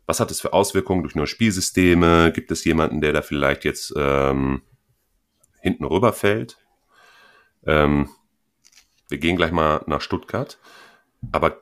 was 0.08 0.20
hat 0.20 0.32
es 0.32 0.42
für 0.42 0.54
Auswirkungen 0.54 1.04
durch 1.04 1.16
neue 1.16 1.28
Spielsysteme? 1.28 2.32
Gibt 2.34 2.52
es 2.52 2.66
jemanden, 2.66 3.00
der 3.00 3.14
da 3.14 3.22
vielleicht 3.22 3.64
jetzt 3.64 3.94
ähm, 3.96 4.64
hinten 5.62 5.86
rüberfällt? 5.86 6.58
Ähm, 7.66 8.10
wir 9.08 9.20
gehen 9.20 9.38
gleich 9.38 9.52
mal 9.52 9.84
nach 9.86 10.02
Stuttgart. 10.02 10.58
Aber 11.32 11.62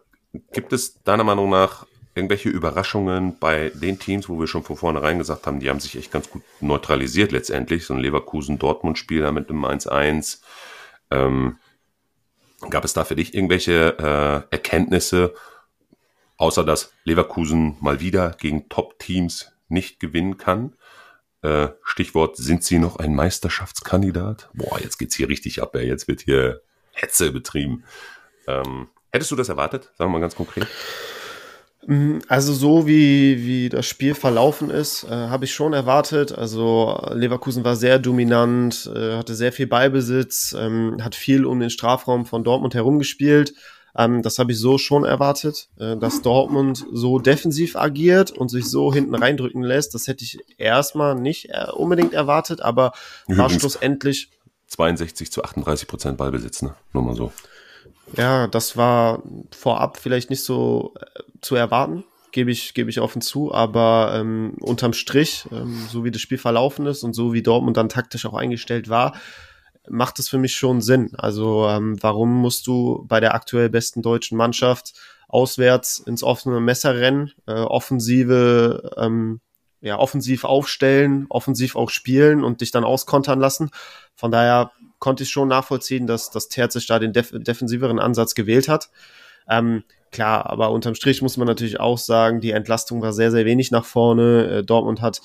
gibt 0.53 0.71
es 0.71 1.03
deiner 1.03 1.23
Meinung 1.23 1.49
nach 1.49 1.85
irgendwelche 2.19 2.49
Überraschungen 2.49 3.39
bei 3.39 3.71
den 3.73 3.97
Teams, 3.97 4.29
wo 4.29 4.39
wir 4.39 4.47
schon 4.47 4.63
von 4.63 4.75
vornherein 4.75 5.17
gesagt 5.17 5.47
haben, 5.47 5.59
die 5.59 5.69
haben 5.69 5.79
sich 5.79 5.95
echt 5.95 6.11
ganz 6.11 6.29
gut 6.29 6.43
neutralisiert 6.59 7.31
letztendlich? 7.31 7.85
So 7.85 7.93
ein 7.93 8.01
Leverkusen-Dortmund-Spiel 8.01 9.31
mit 9.31 9.49
dem 9.49 9.65
1-1. 9.65 10.41
Ähm, 11.09 11.57
gab 12.69 12.83
es 12.83 12.93
da 12.93 13.05
für 13.05 13.15
dich 13.15 13.33
irgendwelche 13.33 13.97
äh, 13.97 14.53
Erkenntnisse, 14.53 15.33
außer 16.37 16.63
dass 16.65 16.91
Leverkusen 17.05 17.77
mal 17.79 18.01
wieder 18.01 18.35
gegen 18.37 18.67
Top-Teams 18.69 19.53
nicht 19.69 19.99
gewinnen 19.99 20.37
kann? 20.37 20.75
Äh, 21.41 21.69
Stichwort, 21.83 22.35
sind 22.35 22.63
sie 22.65 22.79
noch 22.79 22.97
ein 22.97 23.15
Meisterschaftskandidat? 23.15 24.49
Boah, 24.53 24.79
jetzt 24.79 24.97
geht's 24.97 25.15
hier 25.15 25.29
richtig 25.29 25.61
ab, 25.61 25.73
ey. 25.75 25.87
jetzt 25.87 26.09
wird 26.09 26.21
hier 26.21 26.61
Hetze 26.91 27.31
betrieben. 27.31 27.85
Ähm, 28.45 28.89
hättest 29.11 29.31
du 29.31 29.37
das 29.37 29.47
erwartet? 29.47 29.85
Sagen 29.97 30.11
wir 30.11 30.19
mal 30.19 30.21
ganz 30.21 30.35
konkret. 30.35 30.67
Mm, 31.85 32.19
also 32.27 32.53
so 32.53 32.87
wie, 32.87 33.45
wie 33.45 33.69
das 33.69 33.85
Spiel 33.85 34.13
verlaufen 34.13 34.69
ist, 34.69 35.05
äh, 35.05 35.09
habe 35.09 35.45
ich 35.45 35.53
schon 35.53 35.73
erwartet. 35.73 36.31
Also 36.31 36.99
Leverkusen 37.13 37.63
war 37.63 37.75
sehr 37.75 37.99
dominant, 37.99 38.91
äh, 38.93 39.15
hatte 39.15 39.35
sehr 39.35 39.51
viel 39.51 39.67
Ballbesitz, 39.67 40.55
ähm, 40.57 40.97
hat 41.01 41.15
viel 41.15 41.45
um 41.45 41.59
den 41.59 41.69
Strafraum 41.69 42.25
von 42.25 42.43
Dortmund 42.43 42.73
herumgespielt. 42.75 43.53
Ähm, 43.97 44.21
das 44.21 44.39
habe 44.39 44.51
ich 44.51 44.59
so 44.59 44.77
schon 44.77 45.03
erwartet, 45.03 45.69
äh, 45.79 45.97
dass 45.97 46.21
Dortmund 46.21 46.85
so 46.91 47.19
defensiv 47.19 47.75
agiert 47.75 48.31
und 48.31 48.49
sich 48.49 48.65
so 48.69 48.93
hinten 48.93 49.15
reindrücken 49.15 49.63
lässt. 49.63 49.93
Das 49.93 50.07
hätte 50.07 50.23
ich 50.23 50.39
erstmal 50.57 51.15
nicht 51.15 51.49
äh, 51.49 51.71
unbedingt 51.71 52.13
erwartet, 52.13 52.61
aber 52.61 52.91
Übrigens 53.27 53.39
war 53.39 53.49
schlussendlich 53.49 54.29
62 54.67 55.31
zu 55.31 55.43
38 55.43 55.87
Prozent 55.87 56.17
Ballbesitz, 56.17 56.61
ne? 56.61 56.75
Nur 56.93 57.03
mal 57.03 57.15
so. 57.15 57.31
Ja, 58.17 58.47
das 58.47 58.75
war 58.77 59.23
vorab 59.51 59.97
vielleicht 59.97 60.29
nicht 60.29 60.43
so 60.43 60.93
äh, 60.99 61.21
zu 61.41 61.55
erwarten, 61.55 62.03
gebe 62.31 62.51
ich, 62.51 62.73
gebe 62.73 62.89
ich 62.89 62.99
offen 62.99 63.21
zu, 63.21 63.53
aber 63.53 64.13
ähm, 64.15 64.55
unterm 64.59 64.93
Strich, 64.93 65.45
ähm, 65.51 65.85
so 65.89 66.03
wie 66.03 66.11
das 66.11 66.21
Spiel 66.21 66.37
verlaufen 66.37 66.85
ist 66.85 67.03
und 67.03 67.13
so 67.13 67.33
wie 67.33 67.43
Dortmund 67.43 67.77
dann 67.77 67.89
taktisch 67.89 68.25
auch 68.25 68.33
eingestellt 68.33 68.89
war, 68.89 69.15
macht 69.87 70.19
es 70.19 70.29
für 70.29 70.37
mich 70.37 70.55
schon 70.55 70.81
Sinn. 70.81 71.11
Also 71.17 71.67
ähm, 71.67 71.97
warum 72.01 72.33
musst 72.35 72.67
du 72.67 73.05
bei 73.07 73.19
der 73.19 73.33
aktuell 73.33 73.69
besten 73.69 74.01
deutschen 74.01 74.37
Mannschaft 74.37 74.93
auswärts 75.27 75.99
ins 75.99 76.23
offene 76.23 76.59
Messer 76.59 76.95
rennen, 76.95 77.31
äh, 77.47 77.53
offensive, 77.53 78.91
ähm, 78.97 79.41
ja, 79.81 79.97
offensiv 79.97 80.43
aufstellen, 80.43 81.25
offensiv 81.29 81.75
auch 81.75 81.89
spielen 81.89 82.43
und 82.43 82.61
dich 82.61 82.71
dann 82.71 82.83
auskontern 82.83 83.39
lassen. 83.39 83.69
Von 84.15 84.31
daher 84.31 84.71
konnte 84.99 85.23
ich 85.23 85.29
schon 85.29 85.47
nachvollziehen, 85.47 86.07
dass, 86.07 86.29
dass 86.29 86.49
Terzic 86.49 86.87
da 86.87 86.99
den 86.99 87.13
def 87.13 87.31
defensiveren 87.33 87.99
Ansatz 87.99 88.35
gewählt 88.35 88.67
hat. 88.67 88.89
Ähm, 89.49 89.83
klar, 90.11 90.45
aber 90.49 90.71
unterm 90.71 90.95
Strich 90.95 91.21
muss 91.21 91.37
man 91.37 91.47
natürlich 91.47 91.79
auch 91.79 91.97
sagen, 91.97 92.41
die 92.41 92.51
Entlastung 92.51 93.01
war 93.01 93.13
sehr, 93.13 93.31
sehr 93.31 93.45
wenig 93.45 93.71
nach 93.71 93.85
vorne. 93.85 94.59
Äh, 94.59 94.63
Dortmund 94.63 95.01
hat 95.01 95.21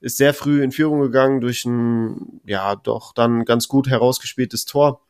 ist 0.00 0.18
sehr 0.18 0.34
früh 0.34 0.62
in 0.62 0.72
Führung 0.72 1.00
gegangen 1.00 1.40
durch 1.40 1.64
ein, 1.64 2.40
ja, 2.44 2.76
doch 2.76 3.12
dann 3.12 3.44
ganz 3.44 3.66
gut 3.68 3.88
herausgespieltes 3.88 4.66
Tor. 4.66 5.00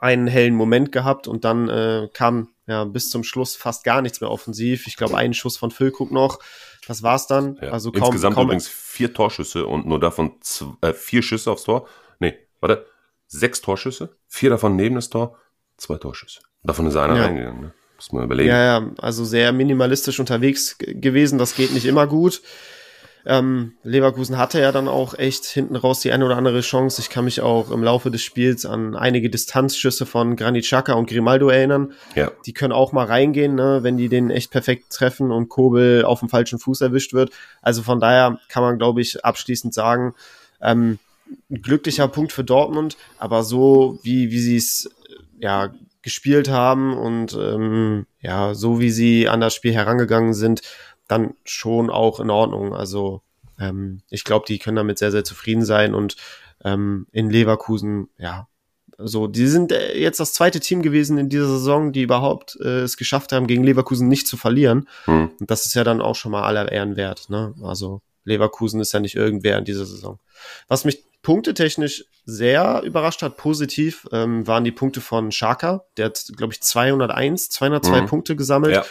Einen 0.00 0.26
hellen 0.26 0.54
Moment 0.54 0.92
gehabt 0.92 1.28
und 1.28 1.44
dann 1.44 1.68
äh, 1.68 2.08
kam 2.12 2.48
ja 2.66 2.84
bis 2.84 3.10
zum 3.10 3.24
Schluss 3.24 3.56
fast 3.56 3.84
gar 3.84 4.02
nichts 4.02 4.20
mehr 4.20 4.30
offensiv. 4.30 4.86
Ich 4.86 4.96
glaube, 4.96 5.16
einen 5.16 5.32
Schuss 5.32 5.56
von 5.56 5.70
Füllkrug 5.70 6.10
noch. 6.10 6.40
Das 6.86 7.02
war's 7.02 7.26
dann. 7.26 7.58
Ja, 7.62 7.70
also 7.70 7.90
kaum, 7.90 8.02
insgesamt 8.02 8.34
kaum 8.34 8.46
übrigens 8.48 8.68
vier 8.68 9.14
Torschüsse 9.14 9.66
und 9.66 9.86
nur 9.86 9.98
davon 9.98 10.32
zwei, 10.40 10.88
äh, 10.88 10.92
vier 10.92 11.22
Schüsse 11.22 11.50
aufs 11.50 11.64
Tor. 11.64 11.88
Nee, 12.18 12.36
warte, 12.60 12.84
sechs 13.28 13.60
Torschüsse, 13.60 14.16
vier 14.26 14.50
davon 14.50 14.74
neben 14.74 14.96
das 14.96 15.10
Tor, 15.10 15.36
zwei 15.76 15.96
Torschüsse. 15.96 16.40
Davon 16.64 16.86
ist 16.86 16.96
einer 16.96 17.16
ja. 17.16 17.24
reingegangen. 17.24 17.60
Ne? 17.60 17.74
Muss 17.96 18.12
man 18.12 18.24
überlegen. 18.24 18.48
Ja, 18.48 18.80
ja, 18.80 18.90
also 18.98 19.24
sehr 19.24 19.52
minimalistisch 19.52 20.20
unterwegs 20.20 20.76
gewesen. 20.78 21.38
Das 21.38 21.54
geht 21.54 21.72
nicht 21.72 21.86
immer 21.86 22.06
gut. 22.06 22.42
Ähm, 23.26 23.72
Leverkusen 23.82 24.38
hatte 24.38 24.60
ja 24.60 24.72
dann 24.72 24.88
auch 24.88 25.14
echt 25.18 25.44
hinten 25.44 25.76
raus 25.76 26.00
die 26.00 26.12
eine 26.12 26.24
oder 26.24 26.36
andere 26.36 26.60
Chance. 26.60 27.00
Ich 27.00 27.10
kann 27.10 27.24
mich 27.24 27.40
auch 27.40 27.70
im 27.70 27.82
Laufe 27.82 28.10
des 28.10 28.22
Spiels 28.22 28.64
an 28.64 28.94
einige 28.94 29.28
Distanzschüsse 29.28 30.06
von 30.06 30.36
Granit 30.36 30.64
Xhaka 30.64 30.94
und 30.94 31.10
Grimaldo 31.10 31.48
erinnern. 31.48 31.92
Ja. 32.14 32.30
Die 32.46 32.52
können 32.52 32.72
auch 32.72 32.92
mal 32.92 33.04
reingehen, 33.04 33.54
ne, 33.54 33.80
wenn 33.82 33.96
die 33.96 34.08
den 34.08 34.30
echt 34.30 34.50
perfekt 34.50 34.90
treffen 34.90 35.30
und 35.30 35.48
Kobel 35.48 36.04
auf 36.04 36.20
dem 36.20 36.28
falschen 36.28 36.58
Fuß 36.58 36.80
erwischt 36.80 37.12
wird. 37.12 37.30
Also 37.60 37.82
von 37.82 38.00
daher 38.00 38.38
kann 38.48 38.62
man, 38.62 38.78
glaube 38.78 39.00
ich, 39.00 39.24
abschließend 39.24 39.74
sagen, 39.74 40.14
ähm, 40.62 40.98
ein 41.50 41.62
glücklicher 41.62 42.08
Punkt 42.08 42.32
für 42.32 42.44
Dortmund, 42.44 42.96
aber 43.18 43.42
so 43.42 43.98
wie, 44.02 44.30
wie 44.30 44.40
sie 44.40 44.56
es 44.56 44.90
ja 45.38 45.72
gespielt 46.02 46.48
haben 46.48 46.96
und 46.96 47.34
ähm, 47.34 48.06
ja, 48.20 48.54
so 48.54 48.80
wie 48.80 48.90
sie 48.90 49.28
an 49.28 49.40
das 49.40 49.54
Spiel 49.54 49.72
herangegangen 49.72 50.34
sind, 50.34 50.62
dann 51.06 51.34
schon 51.44 51.90
auch 51.90 52.20
in 52.20 52.30
Ordnung. 52.30 52.74
Also 52.74 53.22
ähm, 53.58 54.02
ich 54.10 54.24
glaube, 54.24 54.46
die 54.46 54.58
können 54.58 54.76
damit 54.76 54.98
sehr, 54.98 55.10
sehr 55.10 55.24
zufrieden 55.24 55.64
sein 55.64 55.94
und 55.94 56.16
ähm, 56.64 57.06
in 57.12 57.30
Leverkusen, 57.30 58.08
ja, 58.18 58.48
so, 59.00 59.28
die 59.28 59.46
sind 59.46 59.70
äh, 59.70 59.96
jetzt 59.96 60.18
das 60.18 60.32
zweite 60.32 60.58
Team 60.58 60.82
gewesen 60.82 61.18
in 61.18 61.28
dieser 61.28 61.46
Saison, 61.46 61.92
die 61.92 62.02
überhaupt 62.02 62.58
äh, 62.60 62.80
es 62.80 62.96
geschafft 62.96 63.32
haben, 63.32 63.46
gegen 63.46 63.62
Leverkusen 63.62 64.08
nicht 64.08 64.26
zu 64.26 64.36
verlieren. 64.36 64.88
Hm. 65.04 65.30
Und 65.38 65.50
das 65.50 65.66
ist 65.66 65.74
ja 65.74 65.84
dann 65.84 66.00
auch 66.00 66.16
schon 66.16 66.32
mal 66.32 66.42
aller 66.42 66.70
Ehren 66.72 66.96
wert. 66.96 67.30
Ne? 67.30 67.54
Also 67.62 68.02
Leverkusen 68.24 68.80
ist 68.80 68.92
ja 68.92 68.98
nicht 68.98 69.14
irgendwer 69.14 69.56
in 69.56 69.64
dieser 69.64 69.86
Saison. 69.86 70.18
Was 70.66 70.84
mich 70.84 71.04
punktetechnisch 71.22 72.04
sehr 72.24 72.82
überrascht 72.84 73.22
hat, 73.22 73.36
positiv, 73.36 74.06
ähm, 74.12 74.46
waren 74.46 74.64
die 74.64 74.72
Punkte 74.72 75.00
von 75.00 75.32
Schaka. 75.32 75.84
Der 75.96 76.06
hat, 76.06 76.26
glaube 76.36 76.52
ich, 76.52 76.60
201, 76.60 77.48
202 77.50 78.02
mhm. 78.02 78.06
Punkte 78.06 78.36
gesammelt. 78.36 78.74
Ja. 78.74 78.84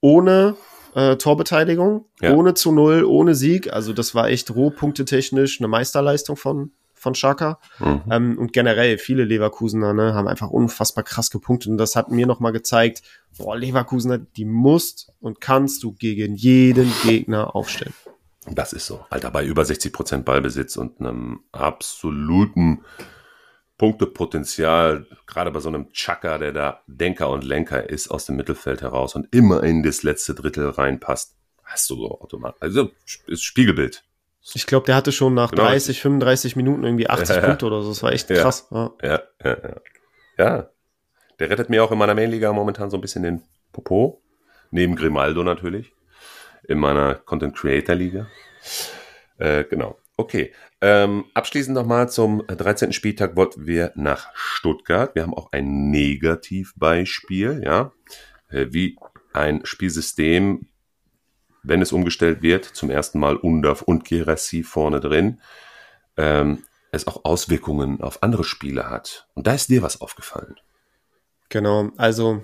Ohne 0.00 0.56
äh, 0.94 1.16
Torbeteiligung, 1.16 2.06
ja. 2.20 2.32
ohne 2.32 2.54
zu 2.54 2.72
Null, 2.72 3.04
ohne 3.04 3.34
Sieg. 3.34 3.72
Also 3.72 3.92
das 3.92 4.14
war 4.14 4.28
echt 4.28 4.54
roh 4.54 4.70
punktetechnisch 4.70 5.60
eine 5.60 5.68
Meisterleistung 5.68 6.36
von, 6.36 6.72
von 6.94 7.14
Schaka. 7.14 7.58
Mhm. 7.78 8.02
Ähm, 8.10 8.38
und 8.38 8.52
generell 8.52 8.98
viele 8.98 9.24
Leverkusener 9.24 9.92
ne, 9.92 10.14
haben 10.14 10.28
einfach 10.28 10.50
unfassbar 10.50 11.04
krass 11.04 11.30
gepunktet. 11.30 11.70
Und 11.70 11.78
das 11.78 11.94
hat 11.94 12.10
mir 12.10 12.26
nochmal 12.26 12.52
gezeigt, 12.52 13.02
boah, 13.36 13.56
Leverkusener, 13.56 14.18
die 14.18 14.44
musst 14.44 15.12
und 15.20 15.40
kannst 15.40 15.82
du 15.82 15.92
gegen 15.92 16.34
jeden 16.34 16.92
Gegner 17.02 17.54
aufstellen. 17.54 17.94
Das 18.46 18.72
ist 18.72 18.86
so. 18.86 19.04
Alter, 19.10 19.30
bei 19.30 19.44
über 19.44 19.64
60 19.64 19.92
Prozent 19.92 20.24
Ballbesitz 20.24 20.76
und 20.76 21.00
einem 21.00 21.40
absoluten 21.52 22.84
Punktepotenzial, 23.78 25.06
gerade 25.26 25.50
bei 25.50 25.60
so 25.60 25.68
einem 25.68 25.92
Chaka, 25.92 26.38
der 26.38 26.52
da 26.52 26.82
Denker 26.86 27.30
und 27.30 27.44
Lenker 27.44 27.88
ist 27.88 28.10
aus 28.10 28.26
dem 28.26 28.36
Mittelfeld 28.36 28.82
heraus 28.82 29.14
und 29.14 29.32
immer 29.34 29.62
in 29.62 29.82
das 29.82 30.02
letzte 30.02 30.34
Drittel 30.34 30.68
reinpasst, 30.68 31.36
hast 31.64 31.88
du 31.90 31.96
so 31.96 32.20
automatisch. 32.20 32.60
Also 32.60 32.90
ist 33.26 33.42
Spiegelbild. 33.42 34.04
Ich 34.54 34.66
glaube, 34.66 34.86
der 34.86 34.96
hatte 34.96 35.12
schon 35.12 35.34
nach 35.34 35.50
genau. 35.50 35.64
30, 35.64 36.00
35 36.00 36.56
Minuten 36.56 36.82
irgendwie 36.82 37.08
80 37.08 37.36
ja, 37.36 37.42
Punkte 37.42 37.66
oder 37.66 37.82
so. 37.82 37.90
Das 37.90 38.02
war 38.02 38.12
echt 38.12 38.28
ja, 38.28 38.42
krass. 38.42 38.66
Ja. 38.72 38.92
ja, 39.02 39.22
ja, 39.44 39.56
ja. 39.62 39.80
Ja, 40.38 40.70
der 41.38 41.50
rettet 41.50 41.70
mir 41.70 41.84
auch 41.84 41.92
in 41.92 41.98
meiner 41.98 42.14
Mainliga 42.14 42.52
momentan 42.52 42.90
so 42.90 42.96
ein 42.96 43.00
bisschen 43.00 43.22
den 43.22 43.42
Popo. 43.72 44.20
Neben 44.70 44.96
Grimaldo 44.96 45.44
natürlich 45.44 45.92
in 46.68 46.78
meiner 46.78 47.14
Content 47.14 47.56
Creator 47.56 47.94
Liga. 47.94 48.28
Äh, 49.38 49.64
genau. 49.64 49.98
Okay. 50.16 50.52
Ähm, 50.80 51.24
abschließend 51.34 51.74
nochmal 51.74 52.08
zum 52.10 52.46
13. 52.46 52.92
Spieltag 52.92 53.36
wollten 53.36 53.66
wir 53.66 53.92
nach 53.94 54.30
Stuttgart. 54.34 55.14
Wir 55.14 55.22
haben 55.22 55.34
auch 55.34 55.52
ein 55.52 55.90
Negativbeispiel, 55.90 57.62
ja, 57.64 57.92
äh, 58.48 58.66
wie 58.70 58.96
ein 59.32 59.64
Spielsystem, 59.64 60.68
wenn 61.62 61.82
es 61.82 61.92
umgestellt 61.92 62.42
wird, 62.42 62.64
zum 62.64 62.90
ersten 62.90 63.18
Mal 63.18 63.36
Undorf 63.36 63.82
und 63.82 64.04
Gerassi 64.04 64.62
vorne 64.62 65.00
drin, 65.00 65.40
ähm, 66.16 66.64
es 66.90 67.06
auch 67.06 67.24
Auswirkungen 67.24 68.00
auf 68.00 68.22
andere 68.22 68.44
Spiele 68.44 68.90
hat. 68.90 69.28
Und 69.34 69.46
da 69.46 69.54
ist 69.54 69.70
dir 69.70 69.82
was 69.82 70.00
aufgefallen. 70.00 70.56
Genau, 71.52 71.90
also 71.98 72.40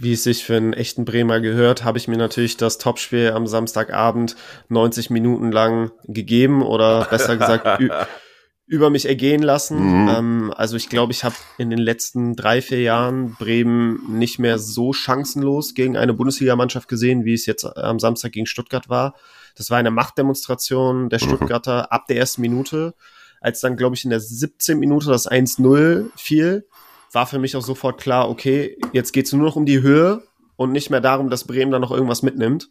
wie 0.00 0.14
es 0.14 0.24
sich 0.24 0.42
für 0.42 0.56
einen 0.56 0.72
echten 0.72 1.04
Bremer 1.04 1.40
gehört, 1.40 1.84
habe 1.84 1.98
ich 1.98 2.08
mir 2.08 2.16
natürlich 2.16 2.56
das 2.56 2.76
Topspiel 2.78 3.30
am 3.30 3.46
Samstagabend 3.46 4.34
90 4.68 5.10
Minuten 5.10 5.52
lang 5.52 5.92
gegeben 6.08 6.62
oder 6.62 7.04
besser 7.04 7.36
gesagt 7.36 7.80
über 8.66 8.90
mich 8.90 9.06
ergehen 9.06 9.44
lassen. 9.44 9.78
Mhm. 9.78 10.08
Ähm, 10.08 10.54
also 10.56 10.74
ich 10.76 10.88
glaube, 10.88 11.12
ich 11.12 11.22
habe 11.22 11.36
in 11.56 11.70
den 11.70 11.78
letzten 11.78 12.34
drei, 12.34 12.60
vier 12.60 12.80
Jahren 12.80 13.36
Bremen 13.38 14.18
nicht 14.18 14.40
mehr 14.40 14.58
so 14.58 14.92
chancenlos 14.92 15.74
gegen 15.74 15.96
eine 15.96 16.12
Bundesligamannschaft 16.12 16.88
gesehen, 16.88 17.24
wie 17.24 17.34
es 17.34 17.46
jetzt 17.46 17.64
am 17.64 18.00
Samstag 18.00 18.32
gegen 18.32 18.46
Stuttgart 18.46 18.88
war. 18.88 19.14
Das 19.54 19.70
war 19.70 19.78
eine 19.78 19.92
Machtdemonstration 19.92 21.10
der 21.10 21.20
mhm. 21.22 21.26
Stuttgarter 21.26 21.82
mhm. 21.82 21.86
ab 21.90 22.06
der 22.08 22.16
ersten 22.16 22.40
Minute. 22.40 22.94
Als 23.40 23.60
dann, 23.60 23.76
glaube 23.76 23.94
ich, 23.94 24.02
in 24.02 24.10
der 24.10 24.18
17. 24.18 24.80
Minute 24.80 25.10
das 25.10 25.30
1-0 25.30 26.10
fiel, 26.16 26.66
war 27.12 27.26
für 27.26 27.38
mich 27.38 27.56
auch 27.56 27.62
sofort 27.62 28.00
klar, 28.00 28.28
okay, 28.28 28.78
jetzt 28.92 29.12
geht's 29.12 29.32
nur 29.32 29.44
noch 29.44 29.56
um 29.56 29.66
die 29.66 29.82
Höhe 29.82 30.22
und 30.56 30.72
nicht 30.72 30.90
mehr 30.90 31.00
darum, 31.00 31.30
dass 31.30 31.44
Bremen 31.44 31.70
da 31.70 31.78
noch 31.78 31.90
irgendwas 31.90 32.22
mitnimmt. 32.22 32.70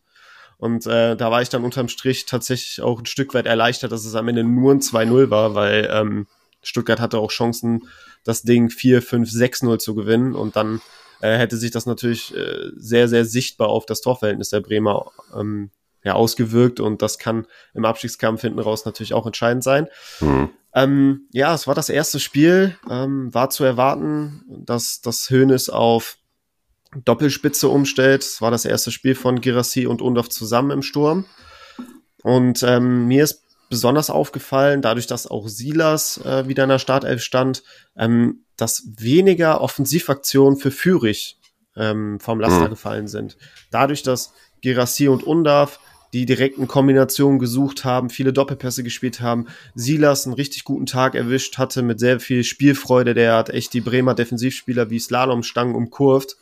Und 0.58 0.86
äh, 0.86 1.16
da 1.16 1.32
war 1.32 1.42
ich 1.42 1.50
dann 1.50 1.64
unterm 1.64 1.88
Strich 1.88 2.26
tatsächlich 2.26 2.82
auch 2.84 3.00
ein 3.00 3.08
Stück 3.08 3.34
weit 3.34 3.48
erleichtert, 3.48 3.92
dass 3.92 4.06
es 4.06 4.14
am 4.14 4.28
Ende 4.28 4.44
nur 4.44 4.72
ein 4.72 4.80
2-0 4.80 5.30
war, 5.32 5.56
weil 5.56 5.90
ähm, 5.92 6.28
Stuttgart 6.62 7.00
hatte 7.00 7.18
auch 7.18 7.32
Chancen, 7.32 7.88
das 8.24 8.44
Ding 8.44 8.70
4, 8.70 9.02
5, 9.02 9.30
6-0 9.30 9.80
zu 9.80 9.96
gewinnen. 9.96 10.36
Und 10.36 10.56
dann 10.56 10.80
äh, 11.22 11.36
hätte 11.36 11.58
sich 11.58 11.72
das 11.72 11.88
natürlich 11.88 12.36
äh, 12.36 12.70
sehr, 12.76 13.08
sehr 13.08 13.26
sichtbar 13.26 13.70
auf 13.70 13.88
das 13.88 14.02
Torverhältnis 14.02 14.50
der 14.50 14.62
Bremer 14.62 15.12
ähm, 15.36 15.72
ja, 16.04 16.14
ausgewirkt. 16.14 16.80
Und 16.80 17.02
das 17.02 17.18
kann 17.18 17.48
im 17.74 17.86
Abstiegskampf 17.86 18.42
hinten 18.42 18.60
raus 18.60 18.86
natürlich 18.86 19.16
auch 19.16 19.26
entscheidend 19.26 19.64
sein. 19.64 19.88
Mhm. 20.20 20.50
Ähm, 20.74 21.28
ja, 21.32 21.54
es 21.54 21.68
war 21.68 21.76
das 21.76 21.90
erste 21.90 22.20
Spiel. 22.20 22.78
Ähm, 22.90 23.34
war 23.34 23.50
zu 23.50 23.64
erwarten, 23.64 24.44
dass 24.48 25.02
das 25.02 25.30
Höhnes 25.30 25.70
auf 25.70 26.18
Doppelspitze 26.96 27.70
umstellt. 27.70 28.24
Es 28.24 28.42
war 28.42 28.52
das 28.52 28.66
erste 28.66 28.92
Spiel 28.92 29.16
von 29.16 29.42
Girassi 29.42 29.88
und 29.88 30.02
Undorf 30.02 30.30
zusammen 30.30 30.72
im 30.72 30.82
Sturm. 30.82 31.26
Und 32.24 32.64
ähm, 32.64 33.08
mir 33.08 33.24
ist 33.24 33.44
besonders 33.70 34.10
aufgefallen, 34.10 34.82
dadurch, 34.82 35.08
dass 35.08 35.28
auch 35.28 35.48
Silas 35.48 36.18
äh, 36.26 36.48
wieder 36.48 36.64
in 36.64 36.70
der 36.70 36.80
Startelf 36.80 37.24
stand, 37.24 37.64
ähm, 37.96 38.44
dass 38.58 38.84
weniger 38.98 39.62
Offensivaktionen 39.62 40.60
für 40.60 40.72
Fürich 40.72 41.40
ähm, 41.76 42.20
vom 42.20 42.40
Laster 42.40 42.66
mhm. 42.66 42.72
gefallen 42.72 43.08
sind. 43.08 43.38
Dadurch, 43.72 44.04
dass 44.04 44.34
Girassi 44.62 45.08
und 45.08 45.24
Undorf 45.24 45.80
die 46.14 46.26
direkten 46.26 46.68
Kombinationen 46.68 47.40
gesucht 47.40 47.86
haben, 47.86 48.10
viele 48.10 48.34
Doppelpässe 48.34 48.84
gespielt 48.84 49.22
haben. 49.22 49.48
Silas 49.76 50.26
einen 50.26 50.34
richtig 50.34 50.64
guten 50.64 50.86
Tag 50.86 51.16
erwischt 51.16 51.58
hatte 51.58 51.82
mit 51.82 52.00
sehr 52.00 52.20
viel 52.20 52.44
Spielfreude. 52.44 53.14
Der 53.14 53.36
hat 53.36 53.50
echt 53.50 53.74
die 53.74 53.82
Bremer 53.82 54.14
Defensivspieler 54.14 54.90
wie 54.90 55.00
Slalomstangen 55.00 55.76
umkurvt 55.76 56.36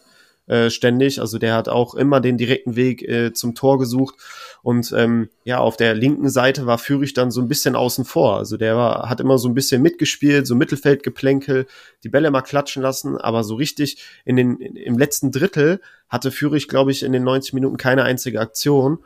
äh, 0.50 0.72
ständig. 0.72 1.22
Also 1.22 1.38
der 1.38 1.54
hat 1.54 1.70
auch 1.70 1.94
immer 1.94 2.20
den 2.20 2.38
direkten 2.38 2.76
Weg 2.76 3.08
äh, 3.08 3.34
zum 3.34 3.54
Tor 3.54 3.78
gesucht. 3.78 4.16
Und 4.64 4.92
ähm, 4.98 5.30
ja, 5.44 5.60
auf 5.60 5.78
der 5.78 5.94
linken 5.94 6.30
Seite 6.30 6.66
war 6.66 6.80
Fürich 6.80 7.14
dann 7.14 7.30
so 7.30 7.40
ein 7.40 7.48
bisschen 7.48 7.76
außen 7.76 8.04
vor. 8.04 8.38
Also 8.38 8.58
der 8.58 8.76
war, 8.76 9.08
hat 9.08 9.20
immer 9.22 9.38
so 9.38 9.48
ein 9.48 9.54
bisschen 9.54 9.84
mitgespielt, 9.84 10.48
so 10.48 10.56
Mittelfeldgeplänkel, 10.56 11.68
die 12.04 12.10
Bälle 12.10 12.32
mal 12.32 12.42
klatschen 12.42 12.82
lassen, 12.82 13.16
aber 13.16 13.44
so 13.44 13.54
richtig 13.54 14.04
in 14.26 14.36
den, 14.36 14.58
in, 14.58 14.76
im 14.76 14.98
letzten 14.98 15.32
Drittel 15.32 15.82
hatte 16.10 16.32
Fürich, 16.32 16.68
glaube 16.68 16.90
ich, 16.90 17.04
in 17.04 17.14
den 17.14 17.24
90 17.24 17.54
Minuten 17.54 17.78
keine 17.78 18.02
einzige 18.02 18.42
Aktion. 18.42 19.04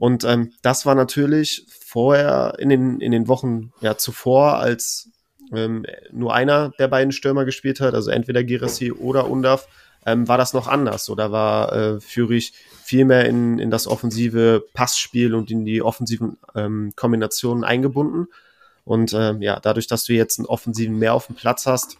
Und 0.00 0.24
ähm, 0.24 0.54
das 0.62 0.86
war 0.86 0.94
natürlich 0.94 1.66
vorher 1.68 2.54
in 2.58 2.70
den, 2.70 3.00
in 3.02 3.12
den 3.12 3.28
Wochen 3.28 3.70
ja, 3.82 3.98
zuvor, 3.98 4.54
als 4.56 5.10
ähm, 5.52 5.84
nur 6.10 6.34
einer 6.34 6.70
der 6.78 6.88
beiden 6.88 7.12
Stürmer 7.12 7.44
gespielt 7.44 7.80
hat, 7.80 7.92
also 7.92 8.10
entweder 8.10 8.42
Girassi 8.42 8.92
oder 8.92 9.28
Undaf, 9.28 9.68
ähm, 10.06 10.26
war 10.26 10.38
das 10.38 10.54
noch 10.54 10.68
anders 10.68 11.10
oder 11.10 11.32
war 11.32 11.72
äh, 11.74 12.00
Fürich 12.00 12.54
viel 12.82 13.04
mehr 13.04 13.26
in, 13.26 13.58
in 13.58 13.70
das 13.70 13.86
offensive 13.86 14.64
Passspiel 14.72 15.34
und 15.34 15.50
in 15.50 15.66
die 15.66 15.82
offensiven 15.82 16.38
ähm, 16.54 16.94
Kombinationen 16.96 17.62
eingebunden. 17.62 18.28
Und 18.84 19.12
ähm, 19.12 19.42
ja, 19.42 19.60
dadurch, 19.60 19.86
dass 19.86 20.04
du 20.04 20.14
jetzt 20.14 20.38
einen 20.38 20.46
offensiven 20.46 20.98
mehr 20.98 21.12
auf 21.12 21.26
dem 21.26 21.36
Platz 21.36 21.66
hast, 21.66 21.98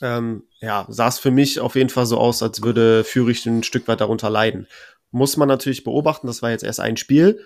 ähm, 0.00 0.44
ja, 0.60 0.86
sah 0.88 1.08
es 1.08 1.18
für 1.18 1.32
mich 1.32 1.58
auf 1.58 1.74
jeden 1.74 1.90
Fall 1.90 2.06
so 2.06 2.18
aus, 2.18 2.44
als 2.44 2.62
würde 2.62 3.02
Fürich 3.02 3.44
ein 3.46 3.64
Stück 3.64 3.88
weit 3.88 4.00
darunter 4.00 4.30
leiden. 4.30 4.68
Muss 5.10 5.36
man 5.36 5.48
natürlich 5.48 5.84
beobachten, 5.84 6.26
das 6.26 6.42
war 6.42 6.50
jetzt 6.50 6.64
erst 6.64 6.80
ein 6.80 6.96
Spiel. 6.96 7.40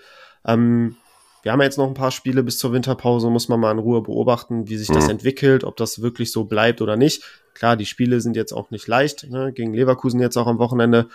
Ähm, 0.45 0.97
wir 1.43 1.51
haben 1.51 1.61
jetzt 1.61 1.77
noch 1.77 1.87
ein 1.87 1.93
paar 1.93 2.11
Spiele 2.11 2.41
bis 2.41 2.57
zur 2.57 2.71
Winterpause, 2.71 3.29
muss 3.29 3.49
man 3.49 3.59
mal 3.59 3.71
in 3.71 3.79
Ruhe 3.79 4.01
beobachten, 4.01 4.69
wie 4.69 4.77
sich 4.77 4.87
das 4.87 5.05
mhm. 5.05 5.11
entwickelt, 5.11 5.65
ob 5.65 5.75
das 5.75 6.01
wirklich 6.01 6.31
so 6.31 6.45
bleibt 6.45 6.81
oder 6.81 6.95
nicht. 6.95 7.23
Klar, 7.53 7.75
die 7.75 7.85
Spiele 7.85 8.21
sind 8.21 8.37
jetzt 8.37 8.53
auch 8.53 8.71
nicht 8.71 8.87
leicht, 8.87 9.29
ne? 9.29 9.51
gegen 9.53 9.73
Leverkusen 9.73 10.21
jetzt 10.21 10.37
auch 10.37 10.47
am 10.47 10.57
Wochenende. 10.57 11.09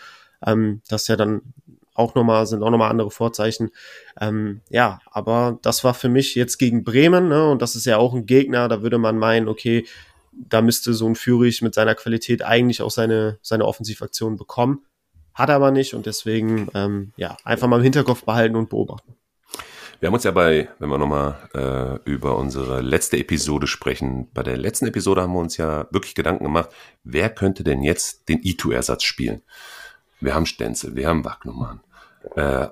Ähm, 0.47 0.83
das 0.89 1.03
ist 1.03 1.09
ja 1.09 1.17
dann 1.17 1.41
auch 1.95 2.15
nochmal, 2.15 2.47
sind 2.47 2.63
auch 2.63 2.71
nochmal 2.71 2.91
andere 2.91 3.11
Vorzeichen. 3.11 3.71
Ähm, 4.21 4.61
ja, 4.69 5.01
aber 5.11 5.59
das 5.63 5.83
war 5.83 5.95
für 5.95 6.11
mich 6.11 6.35
jetzt 6.35 6.59
gegen 6.59 6.85
Bremen, 6.85 7.29
ne? 7.29 7.51
und 7.51 7.63
das 7.63 7.75
ist 7.75 7.87
ja 7.87 7.97
auch 7.97 8.15
ein 8.15 8.27
Gegner, 8.27 8.69
da 8.69 8.83
würde 8.83 8.99
man 8.99 9.19
meinen, 9.19 9.49
okay, 9.49 9.87
da 10.33 10.61
müsste 10.61 10.93
so 10.93 11.07
ein 11.07 11.17
Führig 11.17 11.63
mit 11.63 11.75
seiner 11.75 11.95
Qualität 11.95 12.45
eigentlich 12.45 12.83
auch 12.83 12.91
seine, 12.91 13.39
seine 13.41 13.65
Offensivaktionen 13.65 14.37
bekommen. 14.39 14.83
Hat 15.39 15.51
er 15.51 15.55
aber 15.55 15.71
nicht 15.71 15.95
und 15.95 16.05
deswegen, 16.07 16.69
ähm, 16.75 17.13
ja, 17.17 17.37
einfach 17.45 17.69
mal 17.69 17.77
im 17.77 17.85
Hinterkopf 17.85 18.25
behalten 18.25 18.57
und 18.57 18.71
beobachten. 18.71 19.15
Wir 20.01 20.09
haben 20.09 20.15
uns 20.15 20.25
ja 20.25 20.33
bei, 20.33 20.69
wenn 20.81 20.89
wir 20.89 20.99
nochmal 20.99 21.37
äh, 21.55 22.11
über 22.11 22.37
unsere 22.37 22.81
letzte 22.81 23.19
Episode 23.19 23.69
sprechen, 23.69 24.29
bei 24.35 24.43
der 24.43 24.57
letzten 24.57 24.89
Episode 24.89 25.23
haben 25.23 25.33
wir 25.33 25.39
uns 25.39 25.57
ja 25.57 25.87
wirklich 25.93 26.17
Gedanken 26.17 26.43
gemacht, 26.43 26.71
wer 27.05 27.31
könnte 27.31 27.63
denn 27.63 27.85
jetzt 27.85 28.29
den 28.29 28.41
E2-Ersatz 28.43 29.05
spielen? 29.05 29.43
Wir 30.21 30.35
haben 30.35 30.45
Stenzel, 30.45 30.97
wir 30.97 31.07
haben 31.07 31.25
Wagnumann, 31.25 31.83
äh, 32.35 32.67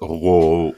Roh 0.00 0.76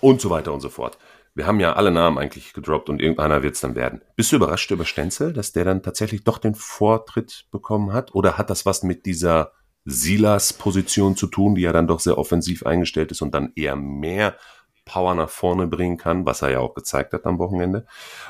und 0.00 0.20
so 0.20 0.30
weiter 0.30 0.52
und 0.52 0.62
so 0.62 0.68
fort. 0.68 0.98
Wir 1.32 1.46
haben 1.46 1.60
ja 1.60 1.74
alle 1.74 1.92
Namen 1.92 2.18
eigentlich 2.18 2.52
gedroppt 2.54 2.88
und 2.88 3.00
irgendeiner 3.00 3.44
wird 3.44 3.54
es 3.54 3.60
dann 3.60 3.76
werden. 3.76 4.00
Bist 4.16 4.32
du 4.32 4.36
überrascht 4.36 4.72
über 4.72 4.84
Stenzel, 4.84 5.32
dass 5.32 5.52
der 5.52 5.64
dann 5.64 5.84
tatsächlich 5.84 6.24
doch 6.24 6.38
den 6.38 6.56
Vortritt 6.56 7.46
bekommen 7.52 7.92
hat? 7.92 8.16
Oder 8.16 8.36
hat 8.36 8.50
das 8.50 8.66
was 8.66 8.82
mit 8.82 9.06
dieser 9.06 9.52
Silas-Position 9.84 11.16
zu 11.16 11.26
tun, 11.26 11.54
die 11.54 11.62
ja 11.62 11.72
dann 11.72 11.86
doch 11.86 12.00
sehr 12.00 12.18
offensiv 12.18 12.64
eingestellt 12.64 13.10
ist 13.10 13.22
und 13.22 13.34
dann 13.34 13.52
eher 13.56 13.76
mehr 13.76 14.36
Power 14.84 15.14
nach 15.14 15.30
vorne 15.30 15.66
bringen 15.66 15.96
kann, 15.96 16.26
was 16.26 16.42
er 16.42 16.50
ja 16.50 16.58
auch 16.58 16.74
gezeigt 16.74 17.12
hat 17.12 17.24
am 17.24 17.38
Wochenende. 17.38 17.86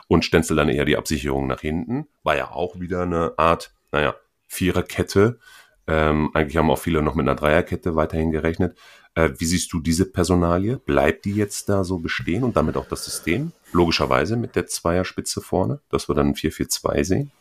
Und 0.09 0.25
Stenzel 0.25 0.57
dann 0.57 0.69
eher 0.69 0.85
die 0.85 0.97
Absicherung 0.97 1.47
nach 1.47 1.61
hinten. 1.61 2.07
War 2.23 2.37
ja 2.37 2.51
auch 2.51 2.79
wieder 2.79 3.03
eine 3.03 3.35
Art, 3.39 3.73
naja, 3.93 4.15
Viererkette. 4.47 5.39
Ähm, 5.87 6.31
eigentlich 6.35 6.57
haben 6.57 6.71
auch 6.71 6.79
viele 6.79 7.03
noch 7.03 7.15
mit 7.15 7.27
einer 7.27 7.37
Dreierkette 7.37 7.97
weiterhin 7.97 8.31
gerechnet. 8.31 8.79
Äh, 9.15 9.31
wie 9.39 9.47
siehst 9.47 9.73
du 9.73 9.81
diese 9.81 10.11
Personalie? 10.11 10.77
Bleibt 10.77 11.25
die 11.25 11.35
jetzt 11.35 11.69
da 11.69 11.83
so 11.83 11.99
bestehen 11.99 12.45
und 12.45 12.57
damit 12.57 12.77
auch 12.77 12.87
das 12.87 13.05
System? 13.05 13.53
Logischerweise 13.73 14.37
mit 14.37 14.55
der 14.55 14.67
Zweierspitze 14.67 15.41
vorne, 15.41 15.81
dass 15.89 16.09
wir 16.09 16.15
dann 16.15 16.29
ein 16.29 16.35
4-4-2 16.35 17.05
sehen? 17.05 17.33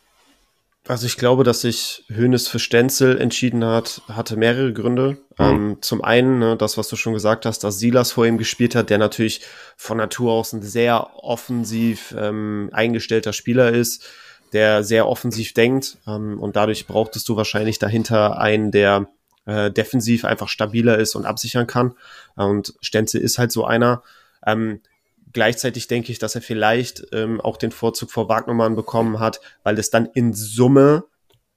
Also 0.90 1.06
ich 1.06 1.16
glaube, 1.16 1.44
dass 1.44 1.60
sich 1.60 2.04
Hönes 2.08 2.48
für 2.48 2.58
Stenzel 2.58 3.20
entschieden 3.20 3.64
hat, 3.64 4.02
hatte 4.08 4.36
mehrere 4.36 4.72
Gründe. 4.72 5.18
Mhm. 5.38 5.44
Ähm, 5.44 5.76
zum 5.82 6.02
einen, 6.02 6.40
ne, 6.40 6.56
das, 6.56 6.78
was 6.78 6.88
du 6.88 6.96
schon 6.96 7.12
gesagt 7.12 7.46
hast, 7.46 7.60
dass 7.60 7.78
Silas 7.78 8.10
vor 8.10 8.26
ihm 8.26 8.38
gespielt 8.38 8.74
hat, 8.74 8.90
der 8.90 8.98
natürlich 8.98 9.42
von 9.76 9.98
Natur 9.98 10.32
aus 10.32 10.52
ein 10.52 10.62
sehr 10.62 11.10
offensiv 11.22 12.12
ähm, 12.18 12.70
eingestellter 12.72 13.32
Spieler 13.32 13.70
ist, 13.70 14.04
der 14.52 14.82
sehr 14.82 15.06
offensiv 15.06 15.54
denkt. 15.54 15.98
Ähm, 16.08 16.40
und 16.40 16.56
dadurch 16.56 16.88
brauchtest 16.88 17.28
du 17.28 17.36
wahrscheinlich 17.36 17.78
dahinter 17.78 18.40
einen, 18.40 18.72
der 18.72 19.06
äh, 19.46 19.70
defensiv 19.70 20.24
einfach 20.24 20.48
stabiler 20.48 20.98
ist 20.98 21.14
und 21.14 21.24
absichern 21.24 21.68
kann. 21.68 21.94
Und 22.34 22.74
Stenzel 22.80 23.20
ist 23.20 23.38
halt 23.38 23.52
so 23.52 23.64
einer. 23.64 24.02
Ähm, 24.44 24.80
Gleichzeitig 25.32 25.86
denke 25.86 26.10
ich, 26.12 26.18
dass 26.18 26.34
er 26.34 26.42
vielleicht 26.42 27.06
ähm, 27.12 27.40
auch 27.40 27.56
den 27.56 27.70
Vorzug 27.70 28.10
vor 28.10 28.28
Wagnermann 28.28 28.74
bekommen 28.74 29.20
hat, 29.20 29.40
weil 29.62 29.78
es 29.78 29.90
dann 29.90 30.06
in 30.06 30.32
Summe 30.32 31.04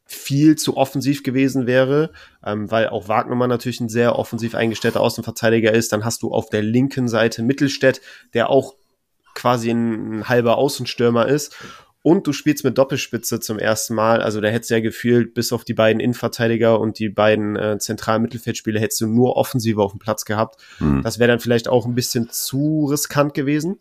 viel 0.06 0.58
zu 0.58 0.78
offensiv 0.78 1.24
gewesen 1.24 1.66
wäre, 1.66 2.12
ähm, 2.46 2.70
weil 2.70 2.90
auch 2.90 3.08
Wagnermann 3.08 3.50
natürlich 3.50 3.80
ein 3.80 3.90
sehr 3.90 4.18
offensiv 4.18 4.54
eingestellter 4.54 5.02
Außenverteidiger 5.02 5.74
ist. 5.74 5.92
Dann 5.92 6.06
hast 6.06 6.22
du 6.22 6.32
auf 6.32 6.50
der 6.50 6.62
linken 6.62 7.08
Seite 7.08 7.42
Mittelstädt, 7.42 8.02
der 8.34 8.50
auch 8.50 8.76
quasi 9.34 9.72
ein, 9.72 10.20
ein 10.20 10.30
halber 10.30 10.58
Außenstürmer 10.58 11.28
ist 11.28 11.56
und 12.04 12.28
du 12.28 12.34
spielst 12.34 12.66
mit 12.66 12.78
Doppelspitze 12.78 13.40
zum 13.40 13.58
ersten 13.58 13.96
Mal. 13.96 14.22
Also 14.22 14.42
da 14.42 14.50
hättest 14.50 14.70
du 14.70 14.76
ja 14.76 14.82
gefühlt, 14.82 15.34
bis 15.34 15.54
auf 15.54 15.64
die 15.64 15.74
beiden 15.74 16.02
Innenverteidiger 16.02 16.80
und 16.80 17.00
die 17.00 17.10
beiden 17.10 17.56
äh, 17.56 17.80
zentralen 17.80 18.22
Mittelfeldspieler, 18.22 18.80
hättest 18.80 19.02
du 19.02 19.08
nur 19.08 19.38
Offensive 19.38 19.82
auf 19.82 19.94
dem 19.94 20.00
Platz 20.00 20.26
gehabt. 20.26 20.62
Mhm. 20.80 21.02
Das 21.02 21.18
wäre 21.18 21.30
dann 21.30 21.40
vielleicht 21.40 21.70
auch 21.70 21.86
ein 21.86 21.96
bisschen 21.96 22.30
zu 22.30 22.88
riskant 22.92 23.34
gewesen. 23.34 23.80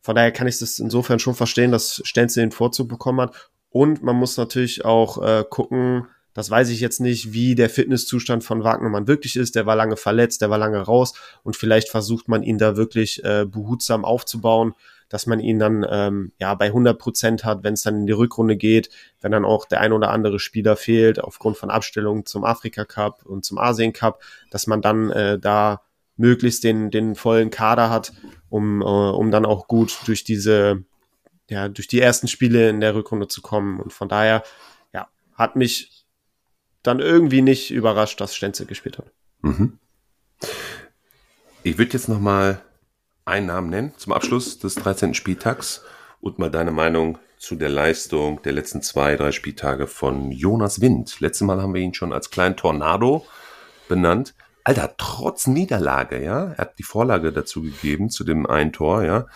Von 0.00 0.16
daher 0.16 0.32
kann 0.32 0.46
ich 0.46 0.58
das 0.58 0.78
insofern 0.78 1.18
schon 1.18 1.34
verstehen, 1.34 1.70
dass 1.70 2.00
Stenzel 2.04 2.42
den 2.42 2.52
Vorzug 2.52 2.88
bekommen 2.88 3.20
hat. 3.20 3.50
Und 3.68 4.02
man 4.02 4.16
muss 4.16 4.38
natürlich 4.38 4.86
auch 4.86 5.22
äh, 5.22 5.44
gucken, 5.48 6.06
das 6.32 6.50
weiß 6.50 6.70
ich 6.70 6.80
jetzt 6.80 7.00
nicht, 7.00 7.34
wie 7.34 7.54
der 7.54 7.68
Fitnesszustand 7.68 8.42
von 8.42 8.64
Wagnermann 8.64 9.06
wirklich 9.06 9.36
ist. 9.36 9.54
Der 9.54 9.66
war 9.66 9.76
lange 9.76 9.96
verletzt, 9.98 10.40
der 10.40 10.48
war 10.48 10.58
lange 10.58 10.78
raus 10.78 11.12
und 11.42 11.56
vielleicht 11.56 11.90
versucht 11.90 12.26
man 12.28 12.42
ihn 12.42 12.56
da 12.56 12.76
wirklich 12.76 13.22
äh, 13.22 13.44
behutsam 13.44 14.06
aufzubauen 14.06 14.74
dass 15.10 15.26
man 15.26 15.40
ihn 15.40 15.58
dann 15.58 15.84
ähm, 15.90 16.32
ja 16.38 16.54
bei 16.54 16.66
100 16.66 16.98
Prozent 16.98 17.44
hat, 17.44 17.62
wenn 17.62 17.74
es 17.74 17.82
dann 17.82 17.96
in 17.96 18.06
die 18.06 18.12
Rückrunde 18.12 18.56
geht, 18.56 18.88
wenn 19.20 19.32
dann 19.32 19.44
auch 19.44 19.66
der 19.66 19.80
ein 19.80 19.92
oder 19.92 20.10
andere 20.10 20.38
Spieler 20.38 20.76
fehlt 20.76 21.22
aufgrund 21.22 21.58
von 21.58 21.68
Abstellungen 21.68 22.24
zum 22.24 22.44
Afrika 22.44 22.86
Cup 22.86 23.26
und 23.26 23.44
zum 23.44 23.58
Asien 23.58 23.92
Cup, 23.92 24.22
dass 24.50 24.66
man 24.66 24.80
dann 24.80 25.10
äh, 25.10 25.38
da 25.38 25.82
möglichst 26.16 26.64
den 26.64 26.90
den 26.90 27.16
vollen 27.16 27.50
Kader 27.50 27.90
hat, 27.90 28.12
um 28.48 28.80
äh, 28.80 28.84
um 28.84 29.30
dann 29.30 29.44
auch 29.44 29.66
gut 29.68 29.98
durch 30.06 30.24
diese 30.24 30.84
ja 31.50 31.68
durch 31.68 31.88
die 31.88 32.00
ersten 32.00 32.28
Spiele 32.28 32.70
in 32.70 32.80
der 32.80 32.94
Rückrunde 32.94 33.26
zu 33.26 33.42
kommen 33.42 33.80
und 33.80 33.92
von 33.92 34.08
daher 34.08 34.44
ja 34.94 35.08
hat 35.34 35.56
mich 35.56 36.06
dann 36.82 37.00
irgendwie 37.00 37.42
nicht 37.42 37.72
überrascht, 37.72 38.20
dass 38.20 38.36
Stenzel 38.36 38.66
gespielt 38.66 38.98
hat. 38.98 39.12
Mhm. 39.42 39.78
Ich 41.62 41.78
würde 41.78 41.92
jetzt 41.92 42.08
noch 42.08 42.20
mal 42.20 42.62
einen 43.24 43.46
Namen 43.46 43.70
nennen 43.70 43.92
zum 43.96 44.12
Abschluss 44.12 44.58
des 44.58 44.74
13. 44.76 45.14
Spieltags 45.14 45.82
und 46.20 46.38
mal 46.38 46.50
deine 46.50 46.70
Meinung 46.70 47.18
zu 47.38 47.56
der 47.56 47.70
Leistung 47.70 48.42
der 48.42 48.52
letzten 48.52 48.82
zwei, 48.82 49.16
drei 49.16 49.32
Spieltage 49.32 49.86
von 49.86 50.30
Jonas 50.30 50.80
Wind. 50.80 51.20
Letztes 51.20 51.46
Mal 51.46 51.62
haben 51.62 51.74
wir 51.74 51.80
ihn 51.80 51.94
schon 51.94 52.12
als 52.12 52.30
kleinen 52.30 52.56
Tornado 52.56 53.26
benannt. 53.88 54.34
Alter, 54.62 54.94
trotz 54.98 55.46
Niederlage, 55.46 56.22
ja, 56.22 56.52
er 56.52 56.58
hat 56.58 56.78
die 56.78 56.82
Vorlage 56.82 57.32
dazu 57.32 57.62
gegeben 57.62 58.10
zu 58.10 58.24
dem 58.24 58.46
einen 58.46 58.72
Tor, 58.72 59.04
ja, 59.04 59.26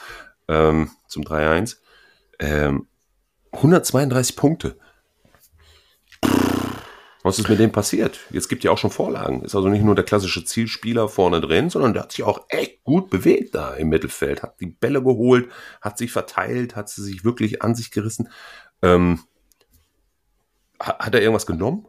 ähm, 0.48 0.90
zum 1.08 1.22
3-1. 1.22 1.78
Ähm, 2.40 2.88
132 3.52 4.36
Punkte. 4.36 4.76
Was 7.24 7.38
ist 7.38 7.48
mit 7.48 7.58
dem 7.58 7.72
passiert? 7.72 8.20
Jetzt 8.28 8.50
gibt 8.50 8.64
ja 8.64 8.70
auch 8.70 8.76
schon 8.76 8.90
Vorlagen. 8.90 9.42
Ist 9.42 9.54
also 9.54 9.68
nicht 9.68 9.82
nur 9.82 9.94
der 9.94 10.04
klassische 10.04 10.44
Zielspieler 10.44 11.08
vorne 11.08 11.40
drin, 11.40 11.70
sondern 11.70 11.94
der 11.94 12.02
hat 12.02 12.12
sich 12.12 12.22
auch 12.22 12.44
echt 12.50 12.84
gut 12.84 13.08
bewegt 13.08 13.54
da 13.54 13.72
im 13.72 13.88
Mittelfeld. 13.88 14.42
Hat 14.42 14.60
die 14.60 14.66
Bälle 14.66 15.02
geholt, 15.02 15.48
hat 15.80 15.96
sich 15.96 16.12
verteilt, 16.12 16.76
hat 16.76 16.90
sie 16.90 17.02
sich 17.02 17.24
wirklich 17.24 17.62
an 17.62 17.74
sich 17.74 17.90
gerissen. 17.90 18.28
Ähm, 18.82 19.20
hat 20.78 21.14
er 21.14 21.22
irgendwas 21.22 21.46
genommen? 21.46 21.86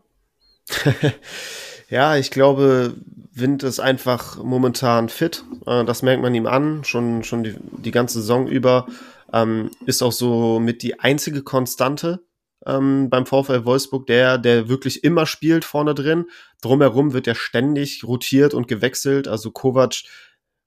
ja, 1.89 2.15
ich 2.15 2.31
glaube, 2.31 2.95
Wind 3.33 3.63
ist 3.63 3.81
einfach 3.81 4.41
momentan 4.41 5.09
fit. 5.09 5.43
Äh, 5.65 5.83
das 5.83 6.01
merkt 6.01 6.21
man 6.21 6.33
ihm 6.33 6.47
an, 6.47 6.85
schon, 6.85 7.25
schon 7.25 7.43
die, 7.43 7.57
die 7.59 7.91
ganze 7.91 8.21
Saison 8.21 8.47
über. 8.47 8.87
Ähm, 9.33 9.69
ist 9.85 10.01
auch 10.01 10.13
so 10.13 10.61
mit 10.61 10.81
die 10.81 11.01
einzige 11.01 11.43
Konstante 11.43 12.24
ähm, 12.65 13.09
beim 13.09 13.25
VfL 13.25 13.65
Wolfsburg, 13.65 14.07
der, 14.07 14.37
der 14.37 14.69
wirklich 14.69 15.03
immer 15.03 15.25
spielt 15.25 15.65
vorne 15.65 15.93
drin. 15.93 16.25
Drumherum 16.61 17.13
wird 17.13 17.27
er 17.27 17.35
ständig 17.35 18.03
rotiert 18.03 18.53
und 18.53 18.67
gewechselt. 18.67 19.27
Also 19.27 19.51
Kovac 19.51 20.03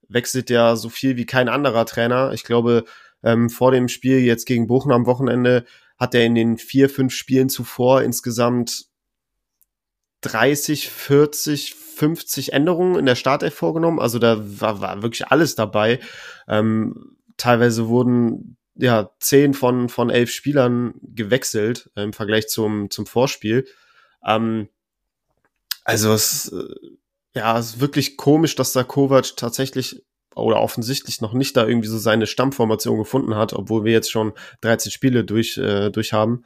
wechselt 0.07 0.49
ja 0.49 0.75
so 0.75 0.89
viel 0.89 1.17
wie 1.17 1.25
kein 1.25 1.49
anderer 1.49 1.85
Trainer. 1.85 2.31
Ich 2.33 2.43
glaube, 2.43 2.85
ähm, 3.23 3.49
vor 3.49 3.71
dem 3.71 3.87
Spiel 3.87 4.19
jetzt 4.19 4.45
gegen 4.45 4.67
Bochum 4.67 4.91
am 4.91 5.05
Wochenende 5.05 5.65
hat 5.97 6.15
er 6.15 6.25
in 6.25 6.35
den 6.35 6.57
vier, 6.57 6.89
fünf 6.89 7.13
Spielen 7.13 7.49
zuvor 7.49 8.01
insgesamt 8.01 8.85
30, 10.21 10.89
40, 10.89 11.75
50 11.75 12.53
Änderungen 12.53 12.97
in 12.97 13.05
der 13.05 13.15
Startelf 13.15 13.53
vorgenommen. 13.53 13.99
Also 13.99 14.19
da 14.19 14.37
war, 14.61 14.81
war 14.81 15.01
wirklich 15.01 15.27
alles 15.27 15.55
dabei. 15.55 15.99
Ähm, 16.47 17.17
teilweise 17.37 17.87
wurden 17.87 18.57
ja, 18.79 19.11
zehn 19.19 19.53
von, 19.53 19.89
von 19.89 20.09
elf 20.09 20.31
Spielern 20.31 20.93
gewechselt 21.01 21.89
äh, 21.95 22.03
im 22.03 22.13
Vergleich 22.13 22.47
zum, 22.47 22.89
zum 22.89 23.05
Vorspiel. 23.05 23.67
Ähm, 24.25 24.69
also 25.83 26.13
es, 26.13 26.51
äh, 26.51 26.75
ja, 27.35 27.59
es 27.59 27.71
ist 27.71 27.79
wirklich 27.81 28.15
komisch, 28.15 28.55
dass 28.55 28.71
da 28.71 28.83
Kovac 28.83 29.35
tatsächlich 29.35 30.03
oder 30.33 30.61
offensichtlich 30.61 31.19
noch 31.19 31.33
nicht 31.33 31.57
da 31.57 31.67
irgendwie 31.67 31.89
so 31.89 31.97
seine 31.97 32.25
Stammformation 32.25 32.97
gefunden 32.97 33.35
hat, 33.35 33.51
obwohl 33.53 33.83
wir 33.83 33.91
jetzt 33.91 34.11
schon 34.11 34.33
13 34.61 34.91
Spiele 34.91 35.25
durch, 35.25 35.57
äh, 35.57 35.89
durch 35.89 36.13
haben. 36.13 36.45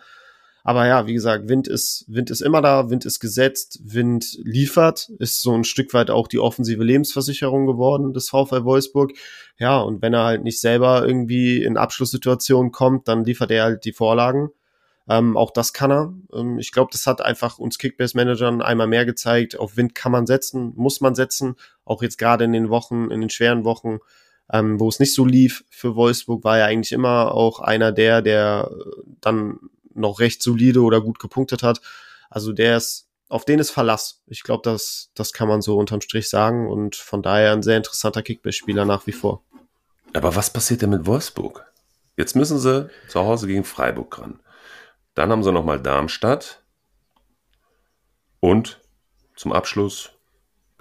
Aber 0.64 0.88
ja, 0.88 1.06
wie 1.08 1.14
gesagt, 1.14 1.50
Wind 1.50 1.68
ist, 1.68 2.06
Wind 2.08 2.32
ist 2.32 2.42
immer 2.42 2.62
da, 2.62 2.90
Wind 2.90 3.04
ist 3.06 3.20
gesetzt, 3.20 3.80
Wind 3.84 4.40
liefert, 4.44 5.10
ist 5.20 5.42
so 5.42 5.54
ein 5.54 5.66
Stück 5.66 5.94
weit 5.94 6.10
auch 6.10 6.30
die 6.30 6.40
offensive 6.40 6.84
Lebensversicherung 6.84 7.66
geworden 7.66 8.14
des 8.14 8.30
VfL 8.30 8.64
Wolfsburg. 8.64 9.12
Ja, 9.58 9.80
und 9.82 10.02
wenn 10.02 10.14
er 10.14 10.24
halt 10.24 10.44
nicht 10.44 10.62
selber 10.62 11.06
irgendwie 11.06 11.62
in 11.62 11.76
Abschlusssituationen 11.76 12.72
kommt, 12.72 13.10
dann 13.10 13.26
liefert 13.26 13.52
er 13.52 13.66
halt 13.66 13.84
die 13.84 13.92
Vorlagen. 13.92 14.52
Ähm, 15.10 15.36
auch 15.36 15.52
das 15.52 15.74
kann 15.74 15.92
er. 15.92 16.14
Ähm, 16.34 16.60
ich 16.60 16.72
glaube, 16.72 16.92
das 16.94 17.08
hat 17.08 17.22
einfach 17.22 17.60
uns 17.60 17.78
Kickbase-Managern 17.78 18.62
einmal 18.62 18.88
mehr 18.88 19.06
gezeigt. 19.06 19.60
Auf 19.60 19.76
Wind 19.76 19.96
kann 19.96 20.14
man 20.14 20.26
setzen, 20.26 20.72
muss 20.78 21.02
man 21.02 21.14
setzen. 21.14 21.56
Auch 21.84 22.02
jetzt 22.02 22.18
gerade 22.18 22.46
in 22.46 22.54
den 22.54 22.70
Wochen, 22.70 23.12
in 23.12 23.20
den 23.20 23.30
schweren 23.30 23.66
Wochen, 23.66 24.00
ähm, 24.52 24.80
wo 24.80 24.88
es 24.88 25.02
nicht 25.02 25.14
so 25.14 25.26
lief 25.26 25.66
für 25.70 25.96
Wolfsburg, 25.98 26.46
war 26.46 26.58
er 26.58 26.68
eigentlich 26.68 26.94
immer 26.94 27.34
auch 27.34 27.60
einer 27.60 27.92
der, 27.92 28.22
der 28.22 28.72
dann 29.20 29.60
noch 29.96 30.20
recht 30.20 30.42
solide 30.42 30.82
oder 30.82 31.02
gut 31.02 31.20
gepunktet 31.20 31.64
hat. 31.64 31.82
Also 32.30 32.52
der 32.52 32.78
ist, 32.78 33.08
auf 33.30 33.46
den 33.46 33.60
ist 33.60 33.72
Verlass. 33.72 34.22
Ich 34.28 34.44
glaube, 34.44 34.62
das, 34.64 35.12
das 35.16 35.34
kann 35.34 35.48
man 35.48 35.62
so 35.62 35.78
unterm 35.78 36.02
Strich 36.02 36.30
sagen 36.30 36.68
und 36.68 36.96
von 36.96 37.22
daher 37.22 37.54
ein 37.54 37.64
sehr 37.64 37.78
interessanter 37.78 38.22
Kickbase-Spieler 38.22 38.86
nach 38.86 39.08
wie 39.08 39.12
vor. 39.12 39.44
Aber 40.14 40.36
was 40.36 40.52
passiert 40.52 40.82
denn 40.82 40.92
mit 40.92 41.06
Wolfsburg? 41.06 41.72
Jetzt 42.16 42.36
müssen 42.36 42.60
sie 42.60 42.90
zu 43.08 43.22
Hause 43.22 43.48
gegen 43.48 43.64
Freiburg 43.64 44.20
ran. 44.20 44.40
Dann 45.16 45.32
haben 45.32 45.44
sie 45.44 45.52
nochmal 45.52 45.80
Darmstadt. 45.80 46.62
Und 48.40 48.82
zum 49.36 49.54
Abschluss, 49.54 50.12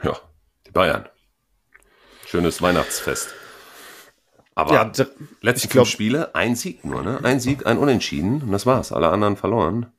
ja, 0.02 0.18
die 0.66 0.72
Bayern. 0.72 1.08
Schönes 2.26 2.60
Weihnachtsfest. 2.60 3.34
Aber 4.54 4.74
ja, 4.74 4.92
letzte 5.40 5.68
fünf 5.68 5.88
Spiele, 5.88 6.34
ein 6.34 6.56
Sieg 6.56 6.84
nur, 6.84 7.02
ne? 7.02 7.20
Ein 7.22 7.40
Sieg, 7.40 7.66
ein 7.66 7.78
Unentschieden 7.78 8.42
und 8.42 8.52
das 8.52 8.66
war's. 8.66 8.92
Alle 8.92 9.08
anderen 9.08 9.36
verloren. 9.36 9.92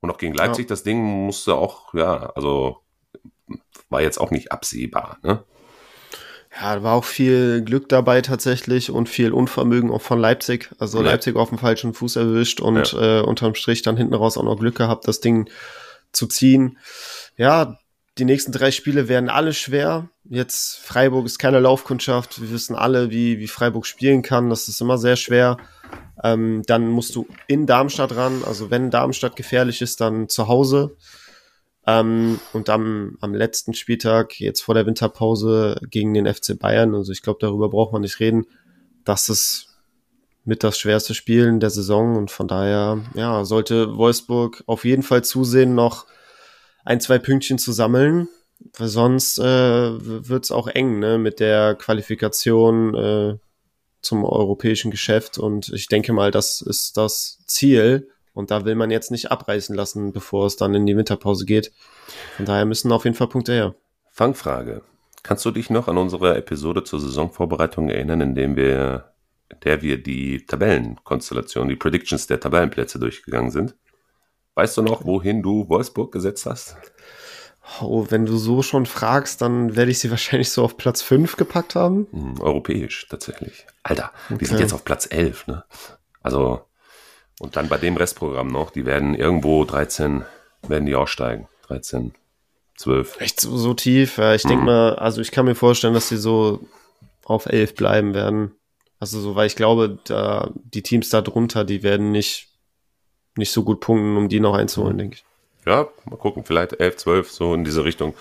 Und 0.00 0.10
auch 0.10 0.18
gegen 0.18 0.34
Leipzig, 0.34 0.66
ja. 0.66 0.68
das 0.68 0.82
Ding 0.82 1.02
musste 1.02 1.54
auch, 1.54 1.94
ja, 1.94 2.30
also 2.34 2.82
war 3.88 4.02
jetzt 4.02 4.18
auch 4.18 4.30
nicht 4.30 4.52
absehbar, 4.52 5.18
ne? 5.22 5.44
Ja, 6.58 6.76
da 6.76 6.82
war 6.82 6.94
auch 6.94 7.04
viel 7.04 7.62
Glück 7.62 7.88
dabei 7.88 8.22
tatsächlich 8.22 8.90
und 8.90 9.10
viel 9.10 9.32
Unvermögen 9.32 9.90
auch 9.90 10.00
von 10.00 10.18
Leipzig. 10.18 10.70
Also 10.78 10.98
ja. 10.98 11.10
Leipzig 11.10 11.36
auf 11.36 11.50
dem 11.50 11.58
falschen 11.58 11.92
Fuß 11.92 12.16
erwischt 12.16 12.60
und 12.60 12.92
ja. 12.92 13.18
äh, 13.18 13.22
unterm 13.22 13.54
Strich 13.54 13.82
dann 13.82 13.96
hinten 13.96 14.14
raus 14.14 14.38
auch 14.38 14.42
noch 14.42 14.58
Glück 14.58 14.76
gehabt, 14.76 15.06
das 15.06 15.20
Ding 15.20 15.50
zu 16.12 16.26
ziehen. 16.26 16.78
Ja, 17.36 17.78
die 18.18 18.24
nächsten 18.24 18.52
drei 18.52 18.70
Spiele 18.70 19.08
werden 19.08 19.28
alle 19.28 19.52
schwer. 19.52 20.08
Jetzt 20.24 20.78
Freiburg 20.78 21.26
ist 21.26 21.38
keine 21.38 21.60
Laufkundschaft. 21.60 22.40
Wir 22.40 22.50
wissen 22.50 22.74
alle, 22.74 23.10
wie, 23.10 23.38
wie 23.38 23.46
Freiburg 23.46 23.86
spielen 23.86 24.22
kann. 24.22 24.48
Das 24.48 24.68
ist 24.68 24.80
immer 24.80 24.96
sehr 24.96 25.16
schwer. 25.16 25.58
Ähm, 26.24 26.62
dann 26.66 26.88
musst 26.88 27.14
du 27.14 27.26
in 27.46 27.66
Darmstadt 27.66 28.16
ran. 28.16 28.42
Also 28.44 28.70
wenn 28.70 28.90
Darmstadt 28.90 29.36
gefährlich 29.36 29.82
ist, 29.82 30.00
dann 30.00 30.28
zu 30.28 30.48
Hause. 30.48 30.96
Ähm, 31.86 32.40
und 32.54 32.70
am, 32.70 33.18
am 33.20 33.34
letzten 33.34 33.74
Spieltag, 33.74 34.40
jetzt 34.40 34.62
vor 34.62 34.74
der 34.74 34.86
Winterpause, 34.86 35.78
gegen 35.90 36.14
den 36.14 36.26
FC 36.26 36.58
Bayern. 36.58 36.94
Also 36.94 37.12
ich 37.12 37.22
glaube, 37.22 37.38
darüber 37.40 37.68
braucht 37.68 37.92
man 37.92 38.02
nicht 38.02 38.18
reden. 38.18 38.46
Das 39.04 39.28
ist 39.28 39.76
mit 40.44 40.64
das 40.64 40.78
schwerste 40.78 41.12
Spiel 41.12 41.46
in 41.46 41.60
der 41.60 41.70
Saison. 41.70 42.16
Und 42.16 42.30
von 42.30 42.48
daher, 42.48 42.98
ja, 43.14 43.44
sollte 43.44 43.98
Wolfsburg 43.98 44.64
auf 44.66 44.86
jeden 44.86 45.02
Fall 45.02 45.22
zusehen, 45.22 45.74
noch 45.74 46.06
ein, 46.86 47.00
zwei 47.00 47.18
Pünktchen 47.18 47.58
zu 47.58 47.72
sammeln, 47.72 48.28
weil 48.78 48.88
sonst 48.88 49.38
äh, 49.38 49.42
wird 49.42 50.44
es 50.44 50.52
auch 50.52 50.68
eng 50.68 51.00
ne, 51.00 51.18
mit 51.18 51.40
der 51.40 51.74
Qualifikation 51.74 52.94
äh, 52.94 53.38
zum 54.00 54.24
europäischen 54.24 54.92
Geschäft. 54.92 55.36
Und 55.36 55.68
ich 55.70 55.88
denke 55.88 56.12
mal, 56.12 56.30
das 56.30 56.62
ist 56.62 56.96
das 56.96 57.42
Ziel. 57.46 58.08
Und 58.32 58.50
da 58.50 58.64
will 58.64 58.76
man 58.76 58.90
jetzt 58.90 59.10
nicht 59.10 59.30
abreißen 59.30 59.74
lassen, 59.74 60.12
bevor 60.12 60.46
es 60.46 60.56
dann 60.56 60.74
in 60.74 60.86
die 60.86 60.96
Winterpause 60.96 61.44
geht. 61.44 61.72
Von 62.36 62.46
daher 62.46 62.66
müssen 62.66 62.92
auf 62.92 63.04
jeden 63.04 63.16
Fall 63.16 63.28
Punkte 63.28 63.52
her. 63.52 63.74
Fangfrage. 64.12 64.82
Kannst 65.22 65.44
du 65.44 65.50
dich 65.50 65.70
noch 65.70 65.88
an 65.88 65.98
unsere 65.98 66.36
Episode 66.36 66.84
zur 66.84 67.00
Saisonvorbereitung 67.00 67.88
erinnern, 67.88 68.20
in 68.20 68.34
dem 68.36 68.54
wir, 68.54 69.12
in 69.50 69.58
der 69.60 69.82
wir 69.82 70.00
die 70.00 70.46
Tabellenkonstellation, 70.46 71.68
die 71.68 71.76
Predictions 71.76 72.28
der 72.28 72.38
Tabellenplätze 72.38 73.00
durchgegangen 73.00 73.50
sind? 73.50 73.74
Weißt 74.56 74.76
du 74.78 74.82
noch, 74.82 75.04
wohin 75.04 75.42
du 75.42 75.68
Wolfsburg 75.68 76.10
gesetzt 76.12 76.46
hast? 76.46 76.76
Oh, 77.82 78.06
wenn 78.08 78.24
du 78.24 78.38
so 78.38 78.62
schon 78.62 78.86
fragst, 78.86 79.42
dann 79.42 79.76
werde 79.76 79.90
ich 79.90 79.98
sie 79.98 80.10
wahrscheinlich 80.10 80.50
so 80.50 80.64
auf 80.64 80.78
Platz 80.78 81.02
5 81.02 81.36
gepackt 81.36 81.74
haben. 81.74 82.06
Hm, 82.10 82.40
europäisch, 82.40 83.06
tatsächlich. 83.08 83.66
Alter, 83.82 84.12
okay. 84.30 84.38
die 84.38 84.44
sind 84.46 84.60
jetzt 84.60 84.72
auf 84.72 84.84
Platz 84.84 85.06
11, 85.10 85.46
ne? 85.46 85.64
Also, 86.22 86.62
und 87.38 87.56
dann 87.56 87.68
bei 87.68 87.76
dem 87.76 87.96
Restprogramm 87.98 88.48
noch, 88.48 88.70
die 88.70 88.86
werden 88.86 89.14
irgendwo 89.14 89.64
13, 89.64 90.24
werden 90.66 90.86
die 90.86 90.94
aussteigen. 90.94 91.48
13, 91.68 92.14
12. 92.78 93.20
Echt 93.20 93.40
so, 93.40 93.56
so 93.58 93.74
tief? 93.74 94.16
Ja, 94.16 94.34
ich 94.34 94.44
mhm. 94.44 94.48
denke 94.48 94.64
mal, 94.64 94.94
also 94.96 95.20
ich 95.20 95.32
kann 95.32 95.44
mir 95.44 95.54
vorstellen, 95.54 95.92
dass 95.92 96.08
sie 96.08 96.16
so 96.16 96.66
auf 97.24 97.44
11 97.44 97.74
bleiben 97.74 98.14
werden. 98.14 98.52
Also 99.00 99.20
so, 99.20 99.34
weil 99.34 99.48
ich 99.48 99.56
glaube, 99.56 99.98
da, 100.04 100.50
die 100.54 100.82
Teams 100.82 101.10
da 101.10 101.20
drunter, 101.20 101.64
die 101.64 101.82
werden 101.82 102.10
nicht 102.10 102.55
nicht 103.36 103.52
so 103.52 103.62
gut 103.62 103.80
punkten, 103.80 104.16
um 104.16 104.28
die 104.28 104.40
noch 104.40 104.54
einzuholen, 104.54 104.98
denke 104.98 105.16
ich. 105.16 105.24
Ja, 105.66 105.88
mal 106.08 106.16
gucken, 106.16 106.44
vielleicht 106.44 106.78
11, 106.80 106.96
12, 106.96 107.30
so 107.30 107.54
in 107.54 107.64
diese 107.64 107.84
Richtung. 107.84 108.14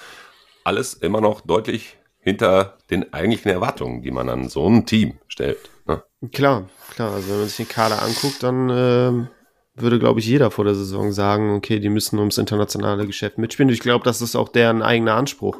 Alles 0.63 0.95
immer 0.95 1.21
noch 1.21 1.41
deutlich 1.41 1.97
hinter 2.19 2.77
den 2.89 3.13
eigentlichen 3.13 3.51
Erwartungen, 3.51 4.01
die 4.01 4.09
man 4.09 4.29
an 4.29 4.49
so 4.49 4.67
ein 4.67 4.85
Team 4.87 5.19
stellt. 5.27 5.69
Ne? 5.87 6.03
Klar, 6.31 6.67
klar. 6.89 7.13
Also 7.13 7.29
wenn 7.29 7.37
man 7.37 7.47
sich 7.47 7.57
den 7.57 7.69
Kader 7.69 8.01
anguckt, 8.01 8.41
dann 8.41 8.69
äh, 8.69 9.27
würde, 9.75 9.99
glaube 9.99 10.19
ich, 10.19 10.25
jeder 10.25 10.49
vor 10.49 10.65
der 10.65 10.73
Saison 10.73 11.11
sagen, 11.11 11.53
okay, 11.55 11.79
die 11.79 11.89
müssen 11.89 12.17
ums 12.17 12.39
internationale 12.39 13.05
Geschäft 13.05 13.37
mitspielen. 13.37 13.69
Ich 13.69 13.79
glaube, 13.79 14.03
das 14.03 14.23
ist 14.23 14.35
auch 14.35 14.49
deren 14.49 14.81
eigener 14.81 15.13
Anspruch. 15.13 15.57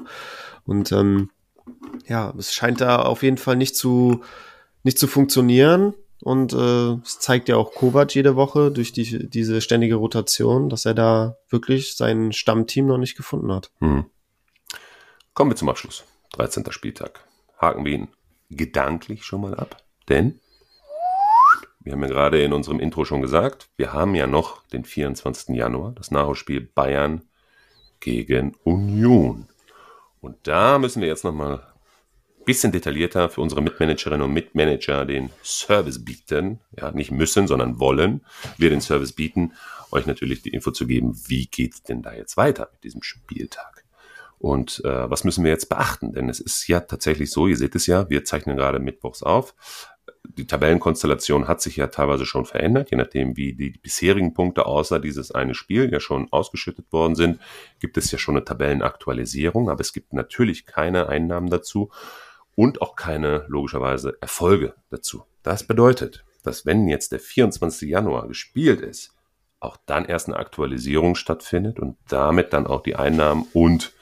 Und 0.65 0.91
ähm, 0.91 1.29
ja, 2.07 2.33
es 2.37 2.53
scheint 2.53 2.81
da 2.81 3.03
auf 3.03 3.21
jeden 3.21 3.37
Fall 3.37 3.57
nicht 3.57 3.75
zu, 3.75 4.21
nicht 4.81 4.97
zu 4.97 5.07
funktionieren. 5.07 5.93
Und 6.21 6.53
äh, 6.53 6.93
es 7.03 7.19
zeigt 7.19 7.49
ja 7.49 7.57
auch 7.57 7.73
Kovac 7.73 8.15
jede 8.15 8.35
Woche 8.35 8.71
durch 8.71 8.93
die, 8.93 9.29
diese 9.29 9.61
ständige 9.61 9.95
Rotation, 9.95 10.69
dass 10.69 10.85
er 10.85 10.93
da 10.93 11.37
wirklich 11.49 11.95
sein 11.95 12.31
Stammteam 12.31 12.87
noch 12.87 12.97
nicht 12.97 13.15
gefunden 13.15 13.51
hat. 13.51 13.71
Hm. 13.79 14.05
Kommen 15.33 15.51
wir 15.51 15.55
zum 15.55 15.69
Abschluss. 15.69 16.03
13. 16.33 16.71
Spieltag. 16.71 17.27
Haken 17.59 17.85
wir 17.85 17.93
ihn 17.93 18.07
gedanklich 18.49 19.23
schon 19.23 19.41
mal 19.41 19.55
ab. 19.55 19.83
Denn 20.07 20.39
wir 21.81 21.93
haben 21.93 22.01
ja 22.01 22.07
gerade 22.07 22.41
in 22.41 22.53
unserem 22.53 22.79
Intro 22.79 23.05
schon 23.05 23.21
gesagt, 23.21 23.69
wir 23.77 23.93
haben 23.93 24.15
ja 24.15 24.27
noch 24.27 24.65
den 24.67 24.85
24. 24.85 25.55
Januar, 25.55 25.91
das 25.91 26.09
Nachholspiel 26.09 26.61
Bayern 26.61 27.21
gegen 27.99 28.55
Union. 28.63 29.47
Und 30.19 30.35
da 30.47 30.79
müssen 30.79 31.01
wir 31.01 31.07
jetzt 31.07 31.23
nochmal 31.23 31.61
bisschen 32.45 32.71
detaillierter 32.71 33.29
für 33.29 33.41
unsere 33.41 33.61
Mitmanagerinnen 33.61 34.21
und 34.21 34.33
Mitmanager 34.33 35.05
den 35.05 35.29
Service 35.43 36.03
bieten. 36.03 36.59
Ja, 36.79 36.91
nicht 36.91 37.11
müssen, 37.11 37.47
sondern 37.47 37.79
wollen 37.79 38.21
wir 38.57 38.69
den 38.69 38.81
Service 38.81 39.11
bieten, 39.11 39.53
euch 39.91 40.05
natürlich 40.05 40.41
die 40.41 40.49
Info 40.49 40.71
zu 40.71 40.87
geben, 40.87 41.19
wie 41.27 41.47
geht's 41.47 41.83
denn 41.83 42.01
da 42.01 42.13
jetzt 42.13 42.37
weiter 42.37 42.69
mit 42.71 42.83
diesem 42.83 43.03
Spieltag. 43.03 43.83
Und 44.37 44.83
äh, 44.83 45.09
was 45.09 45.23
müssen 45.23 45.43
wir 45.43 45.51
jetzt 45.51 45.69
beachten? 45.69 46.11
Denn 46.11 46.29
es 46.29 46.39
ist 46.39 46.67
ja 46.67 46.81
tatsächlich 46.81 47.31
so, 47.31 47.47
ihr 47.47 47.57
seht 47.57 47.75
es 47.75 47.87
ja, 47.87 48.09
wir 48.09 48.25
zeichnen 48.25 48.57
gerade 48.57 48.79
Mittwochs 48.79 49.23
auf 49.23 49.55
die 50.37 50.47
Tabellenkonstellation 50.47 51.47
hat 51.47 51.61
sich 51.61 51.75
ja 51.77 51.87
teilweise 51.87 52.25
schon 52.25 52.45
verändert, 52.45 52.91
je 52.91 52.97
nachdem, 52.97 53.37
wie 53.37 53.53
die 53.53 53.71
bisherigen 53.71 54.33
Punkte 54.33 54.65
außer 54.65 54.99
dieses 54.99 55.31
eine 55.31 55.53
Spiel 55.53 55.91
ja 55.91 55.99
schon 55.99 56.31
ausgeschüttet 56.31 56.91
worden 56.91 57.15
sind, 57.15 57.39
gibt 57.79 57.97
es 57.97 58.11
ja 58.11 58.17
schon 58.17 58.35
eine 58.35 58.45
Tabellenaktualisierung, 58.45 59.69
aber 59.69 59.81
es 59.81 59.93
gibt 59.93 60.13
natürlich 60.13 60.65
keine 60.65 61.07
Einnahmen 61.07 61.49
dazu 61.49 61.89
und 62.55 62.81
auch 62.81 62.95
keine 62.95 63.45
logischerweise 63.47 64.17
Erfolge 64.21 64.75
dazu. 64.89 65.25
Das 65.43 65.67
bedeutet, 65.67 66.25
dass 66.43 66.65
wenn 66.65 66.87
jetzt 66.87 67.11
der 67.11 67.19
24. 67.19 67.89
Januar 67.89 68.27
gespielt 68.27 68.81
ist, 68.81 69.13
auch 69.59 69.77
dann 69.85 70.05
erst 70.05 70.27
eine 70.27 70.37
Aktualisierung 70.37 71.15
stattfindet 71.15 71.79
und 71.79 71.97
damit 72.07 72.53
dann 72.53 72.67
auch 72.67 72.81
die 72.81 72.95
Einnahmen 72.95 73.47
und 73.53 73.93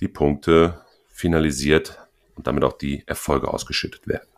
die 0.00 0.08
Punkte 0.08 0.80
finalisiert 1.08 1.98
und 2.34 2.46
damit 2.46 2.64
auch 2.64 2.72
die 2.72 3.06
Erfolge 3.06 3.48
ausgeschüttet 3.48 4.08
werden. 4.08 4.28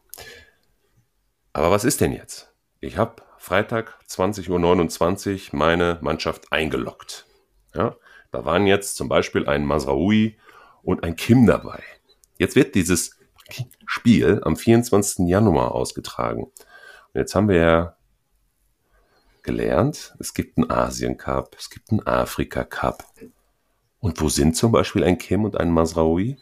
Aber 1.53 1.71
was 1.71 1.85
ist 1.85 2.01
denn 2.01 2.13
jetzt? 2.13 2.53
Ich 2.81 2.99
habe 2.99 3.23
Freitag 3.39 3.99
20.29 4.09 5.53
Uhr 5.53 5.59
meine 5.59 5.99
Mannschaft 6.03 6.53
eingeloggt. 6.53 7.27
Ja, 7.75 7.97
da 8.33 8.45
waren 8.45 8.67
jetzt 8.67 8.97
zum 8.97 9.09
Beispiel 9.09 9.47
ein 9.49 9.65
Masraoui 9.65 10.37
und 10.83 11.03
ein 11.05 11.17
Kim 11.17 11.47
dabei. 11.47 11.83
Jetzt 12.39 12.57
wird 12.57 12.75
dieses 12.75 13.19
Spiel 13.87 14.41
am 14.45 14.57
24. 14.57 15.29
Januar 15.29 15.75
ausgetragen. 15.75 16.45
Und 16.45 16.53
jetzt 17.15 17.35
haben 17.35 17.49
wir 17.49 17.57
ja 17.57 17.97
gelernt, 19.43 20.15
es 20.19 20.35
gibt 20.35 20.59
einen 20.59 20.71
Asien 20.71 21.17
Cup, 21.17 21.57
es 21.59 21.71
gibt 21.71 21.91
einen 21.91 22.07
Afrika 22.07 22.65
Cup. 22.65 23.05
Und 24.01 24.21
wo 24.21 24.29
sind 24.29 24.57
zum 24.57 24.73
Beispiel 24.73 25.05
ein 25.05 25.19
Kim 25.19 25.45
und 25.45 25.57
ein 25.57 25.71
Masraoui? 25.71 26.37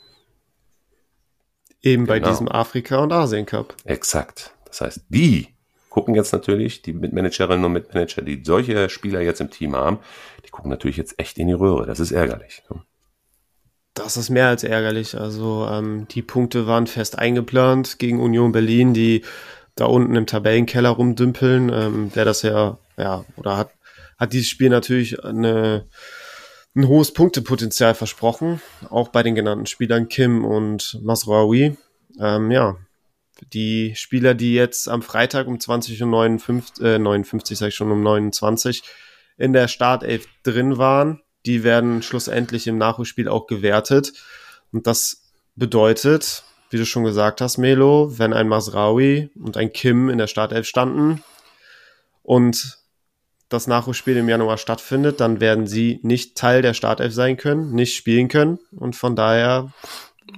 Eben 1.82 2.06
bei 2.06 2.18
genau. 2.18 2.30
diesem 2.30 2.48
Afrika- 2.48 2.98
und 2.98 3.12
Asien 3.12 3.46
Cup. 3.46 3.76
Exakt. 3.84 4.54
Das 4.64 4.80
heißt, 4.80 5.04
die 5.08 5.54
gucken 5.90 6.14
jetzt 6.14 6.32
natürlich, 6.32 6.82
die 6.82 6.94
Mitmanagerinnen 6.94 7.64
und 7.64 7.72
Mitmanager, 7.72 8.22
die 8.22 8.42
solche 8.42 8.88
Spieler 8.88 9.20
jetzt 9.20 9.40
im 9.40 9.50
Team 9.50 9.76
haben, 9.76 9.98
die 10.44 10.50
gucken 10.50 10.70
natürlich 10.70 10.96
jetzt 10.96 11.18
echt 11.20 11.38
in 11.38 11.46
die 11.46 11.52
Röhre. 11.52 11.86
Das 11.86 12.00
ist 12.00 12.10
ärgerlich. 12.10 12.64
Ne? 12.70 12.82
Das 13.94 14.16
ist 14.16 14.28
mehr 14.28 14.48
als 14.48 14.64
ärgerlich. 14.64 15.16
Also 15.16 15.66
ähm, 15.70 16.08
die 16.08 16.22
Punkte 16.22 16.66
waren 16.66 16.88
fest 16.88 17.18
eingeplant 17.18 17.98
gegen 18.00 18.20
Union 18.20 18.50
Berlin, 18.50 18.92
die 18.92 19.22
da 19.76 19.86
unten 19.86 20.16
im 20.16 20.26
Tabellenkeller 20.26 20.90
rumdümpeln. 20.90 21.70
Ähm, 21.72 22.12
der 22.12 22.24
das 22.24 22.42
ja, 22.42 22.78
ja, 22.96 23.24
oder 23.36 23.56
hat, 23.56 23.70
hat 24.18 24.32
dieses 24.32 24.48
Spiel 24.48 24.68
natürlich 24.68 25.22
eine, 25.24 25.86
ein 26.74 26.88
hohes 26.88 27.12
Punktepotenzial 27.12 27.94
versprochen. 27.94 28.60
Auch 28.90 29.08
bei 29.08 29.22
den 29.22 29.36
genannten 29.36 29.66
Spielern 29.66 30.08
Kim 30.08 30.44
und 30.44 30.98
Masraoui. 31.02 31.76
Ähm, 32.18 32.50
ja, 32.50 32.76
die 33.52 33.94
Spieler, 33.94 34.34
die 34.34 34.54
jetzt 34.54 34.88
am 34.88 35.02
Freitag 35.02 35.46
um 35.46 35.58
20 35.58 36.00
Uhr 36.02 36.08
59, 36.08 36.84
äh, 36.84 36.98
59 36.98 37.58
sag 37.58 37.68
ich 37.68 37.74
schon, 37.74 37.92
um 37.92 38.02
29 38.02 38.82
in 39.36 39.52
der 39.52 39.68
Startelf 39.68 40.26
drin 40.42 40.78
waren, 40.78 41.20
die 41.46 41.64
werden 41.64 42.02
schlussendlich 42.02 42.66
im 42.66 42.78
Nachholspiel 42.78 43.28
auch 43.28 43.46
gewertet. 43.46 44.12
Und 44.72 44.86
das 44.86 45.30
bedeutet, 45.56 46.44
wie 46.70 46.78
du 46.78 46.86
schon 46.86 47.04
gesagt 47.04 47.40
hast, 47.40 47.58
Melo, 47.58 48.18
wenn 48.18 48.32
ein 48.32 48.48
Masraui 48.48 49.30
und 49.36 49.56
ein 49.56 49.72
Kim 49.72 50.08
in 50.08 50.18
der 50.18 50.26
Startelf 50.26 50.66
standen 50.66 51.22
und 52.22 52.78
das 53.48 53.66
Nachholspiel 53.66 54.16
im 54.16 54.28
Januar 54.28 54.58
stattfindet, 54.58 55.20
dann 55.20 55.40
werden 55.40 55.66
sie 55.66 56.00
nicht 56.02 56.36
Teil 56.36 56.62
der 56.62 56.74
Startelf 56.74 57.14
sein 57.14 57.36
können, 57.36 57.72
nicht 57.72 57.94
spielen 57.94 58.28
können 58.28 58.58
und 58.72 58.96
von 58.96 59.14
daher 59.14 59.72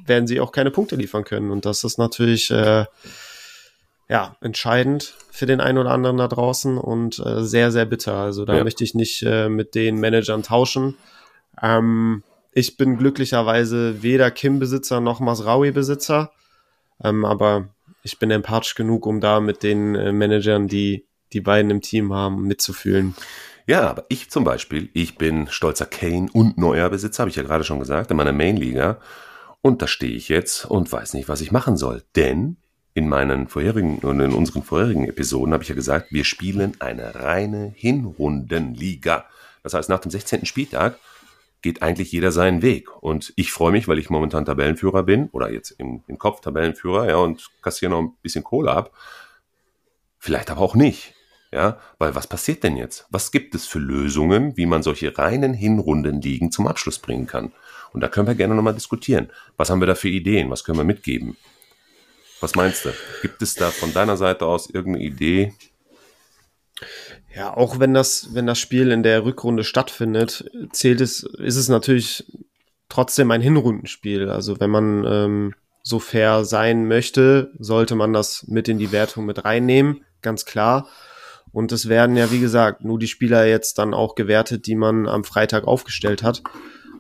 werden 0.05 0.27
sie 0.27 0.41
auch 0.41 0.53
keine 0.53 0.71
Punkte 0.71 0.97
liefern 0.97 1.25
können. 1.25 1.51
Und 1.51 1.65
das 1.65 1.85
ist 1.85 1.99
natürlich 1.99 2.51
äh, 2.51 2.85
ja 4.09 4.37
entscheidend 4.41 5.15
für 5.31 5.47
den 5.47 5.61
einen 5.61 5.79
oder 5.79 5.91
anderen 5.91 6.17
da 6.17 6.29
draußen 6.29 6.79
und 6.79 7.19
äh, 7.19 7.43
sehr, 7.43 7.73
sehr 7.73 7.87
bitter. 7.87 8.15
Also 8.15 8.45
da 8.45 8.57
ja. 8.57 8.65
möchte 8.65 8.85
ich 8.85 8.95
nicht 8.95 9.23
äh, 9.23 9.49
mit 9.49 9.75
den 9.75 9.99
Managern 9.99 10.43
tauschen. 10.43 10.97
Ähm, 11.61 12.23
ich 12.53 12.77
bin 12.77 12.97
glücklicherweise 12.97 14.03
weder 14.03 14.31
Kim-Besitzer 14.31 15.01
noch 15.01 15.21
Masraui-Besitzer, 15.21 16.31
ähm, 17.03 17.25
aber 17.25 17.69
ich 18.03 18.19
bin 18.19 18.31
empathisch 18.31 18.77
genug, 18.77 19.05
um 19.07 19.21
da 19.21 19.41
mit 19.41 19.63
den 19.63 19.95
äh, 19.95 20.13
Managern, 20.13 20.69
die 20.69 21.05
die 21.33 21.41
beiden 21.41 21.71
im 21.71 21.83
Team 21.83 22.13
haben, 22.15 22.47
mitzufühlen. 22.47 23.15
Ja, 23.67 23.91
aber 23.91 24.07
ich 24.09 24.31
zum 24.31 24.45
Beispiel, 24.45 24.91
ich 24.95 25.19
bin 25.19 25.49
stolzer 25.49 25.87
Kane 25.87 26.29
und 26.33 26.57
neuer 26.57 26.89
Besitzer, 26.89 27.23
habe 27.23 27.31
ich 27.31 27.37
ja 27.37 27.43
gerade 27.43 27.65
schon 27.65 27.81
gesagt, 27.81 28.13
in 28.13 28.17
meiner 28.17 28.33
Main-Liga. 28.33 29.01
Und 29.61 29.83
da 29.83 29.89
stehe 29.89 30.15
ich 30.15 30.29
jetzt 30.29 30.65
und 30.65 30.91
weiß 30.91 31.15
nicht, 31.15 31.29
was 31.29 31.41
ich 31.41 31.51
machen 31.51 31.77
soll. 31.77 32.05
Denn 32.15 32.59
in 32.97 33.11
meinen 33.11 33.47
vorherigen 33.47 33.99
und 33.99 34.21
in 34.21 34.33
unseren 34.33 34.63
vorherigen 34.63 35.07
Episoden 35.07 35.53
habe 35.53 35.63
ich 35.63 35.69
ja 35.69 35.75
gesagt, 35.75 36.13
wir 36.13 36.25
spielen 36.25 36.81
eine 36.81 37.15
reine 37.15 37.75
Hinrundenliga. 37.77 39.27
Das 39.63 39.75
heißt, 39.75 39.91
nach 39.91 40.01
dem 40.01 40.11
16. 40.11 40.47
Spieltag 40.47 40.99
geht 41.61 41.83
eigentlich 41.83 42.11
jeder 42.11 42.33
seinen 42.33 42.63
Weg. 42.63 42.89
Und 43.03 43.35
ich 43.37 43.53
freue 43.53 43.71
mich, 43.71 43.87
weil 43.87 43.99
ich 43.99 44.09
momentan 44.09 44.47
Tabellenführer 44.47 45.03
bin 45.03 45.29
oder 45.33 45.53
jetzt 45.53 45.73
im, 45.73 46.05
im 46.07 46.19
Kopf 46.19 46.41
Tabellenführer, 46.41 47.07
ja, 47.07 47.17
und 47.17 47.51
kassiere 47.61 47.91
noch 47.91 48.01
ein 48.01 48.15
bisschen 48.23 48.45
Kohle 48.45 48.73
ab. 48.73 48.93
Vielleicht 50.19 50.51
aber 50.51 50.63
auch 50.63 50.75
nicht. 50.75 51.13
Ja, 51.53 51.79
weil 51.99 52.15
was 52.15 52.27
passiert 52.27 52.65
denn 52.65 52.79
jetzt? 52.79 53.07
Was 53.11 53.31
gibt 53.31 53.55
es 53.55 53.67
für 53.67 53.79
Lösungen, 53.79 54.57
wie 54.57 54.67
man 54.67 54.83
solche 54.83 55.17
reinen 55.19 55.53
Hinrundenligen 55.53 56.51
zum 56.51 56.67
Abschluss 56.67 56.99
bringen 56.99 57.27
kann? 57.27 57.53
Und 57.93 58.01
da 58.01 58.09
können 58.09 58.27
wir 58.27 58.35
gerne 58.35 58.55
nochmal 58.55 58.75
diskutieren. 58.75 59.29
Was 59.59 59.69
haben 59.69 59.81
wir 59.81 59.87
da 59.87 59.95
für 59.95 60.09
Ideen? 60.09 60.51
Was 60.51 60.65
können 60.65 60.79
wir 60.79 60.85
mitgeben? 60.85 61.37
Was 62.41 62.55
meinst 62.55 62.85
du? 62.85 62.91
Gibt 63.23 63.43
es 63.43 63.55
da 63.55 63.71
von 63.71 63.93
deiner 63.93 64.17
Seite 64.17 64.47
aus 64.47 64.69
irgendeine 64.69 65.05
Idee? 65.05 65.55
Ja, 67.35 67.55
auch 67.55 67.79
wenn 67.79 67.95
das, 67.95 68.35
wenn 68.35 68.47
das 68.47 68.59
Spiel 68.59 68.91
in 68.91 69.03
der 69.03 69.25
Rückrunde 69.25 69.65
stattfindet, 69.65 70.45
zählt 70.73 71.01
es, 71.01 71.23
ist 71.23 71.57
es 71.57 71.69
natürlich 71.69 72.25
trotzdem 72.89 73.31
ein 73.31 73.43
Hinrundenspiel. 73.43 74.31
Also 74.31 74.61
wenn 74.61 74.71
man 74.71 75.05
ähm, 75.07 75.55
so 75.83 75.99
fair 75.99 76.45
sein 76.45 76.89
möchte, 76.89 77.53
sollte 77.59 77.95
man 77.95 78.13
das 78.13 78.47
mit 78.49 78.69
in 78.69 78.79
die 78.79 78.93
Wertung 78.93 79.27
mit 79.27 79.45
reinnehmen, 79.45 80.05
ganz 80.23 80.45
klar. 80.45 80.89
Und 81.53 81.73
es 81.73 81.89
werden 81.89 82.17
ja, 82.17 82.31
wie 82.31 82.41
gesagt, 82.41 82.85
nur 82.85 82.99
die 82.99 83.07
Spieler 83.07 83.47
jetzt 83.47 83.79
dann 83.79 83.95
auch 83.95 84.15
gewertet, 84.15 84.67
die 84.67 84.75
man 84.75 85.09
am 85.09 85.25
Freitag 85.25 85.65
aufgestellt 85.65 86.23
hat. 86.23 86.43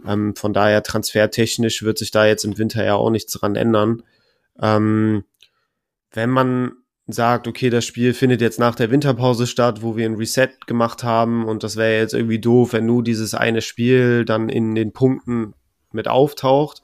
Ähm, 0.07 0.35
von 0.37 0.53
daher 0.53 0.83
transfertechnisch 0.83 1.83
wird 1.83 1.99
sich 1.99 2.11
da 2.11 2.27
jetzt 2.27 2.45
im 2.45 2.57
Winter 2.59 2.85
ja 2.85 2.95
auch 2.95 3.11
nichts 3.11 3.33
dran 3.33 3.57
ändern. 3.57 4.03
Ähm, 4.61 5.25
wenn 6.13 6.31
man 6.31 6.73
sagt, 7.07 7.47
okay, 7.47 7.71
das 7.71 7.85
Spiel 7.85 8.15
findet 8.15 8.41
jetzt 8.41 8.59
nach 8.59 8.75
der 8.75 8.91
Winterpause 8.91 9.47
statt, 9.47 9.83
wo 9.83 9.97
wir 9.97 10.07
ein 10.07 10.17
Reset 10.17 10.49
gemacht 10.67 11.05
haben 11.05 11.45
und 11.47 11.63
das 11.63 11.77
wäre 11.77 12.01
jetzt 12.01 12.15
irgendwie 12.15 12.41
doof, 12.41 12.73
wenn 12.73 12.87
nur 12.87 13.05
dieses 13.05 13.35
eine 13.35 13.63
Spiel 13.63 14.25
dann 14.25 14.49
in 14.49 14.75
den 14.75 14.93
Punkten 14.93 15.55
mit 15.93 16.09
auftaucht, 16.09 16.83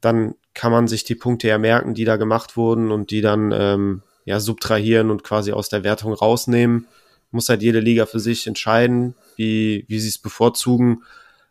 dann 0.00 0.34
kann 0.54 0.72
man 0.72 0.88
sich 0.88 1.04
die 1.04 1.14
Punkte 1.14 1.48
ja 1.48 1.58
merken, 1.58 1.94
die 1.94 2.04
da 2.04 2.16
gemacht 2.16 2.56
wurden 2.56 2.90
und 2.92 3.10
die 3.10 3.20
dann 3.20 3.52
ähm, 3.52 4.02
ja 4.24 4.40
subtrahieren 4.40 5.10
und 5.10 5.24
quasi 5.24 5.52
aus 5.52 5.68
der 5.68 5.84
Wertung 5.84 6.12
rausnehmen. 6.12 6.86
Muss 7.32 7.48
halt 7.48 7.62
jede 7.62 7.80
Liga 7.80 8.06
für 8.06 8.18
sich 8.18 8.46
entscheiden, 8.46 9.14
wie, 9.36 9.84
wie 9.88 10.00
sie 10.00 10.08
es 10.08 10.18
bevorzugen. 10.18 11.04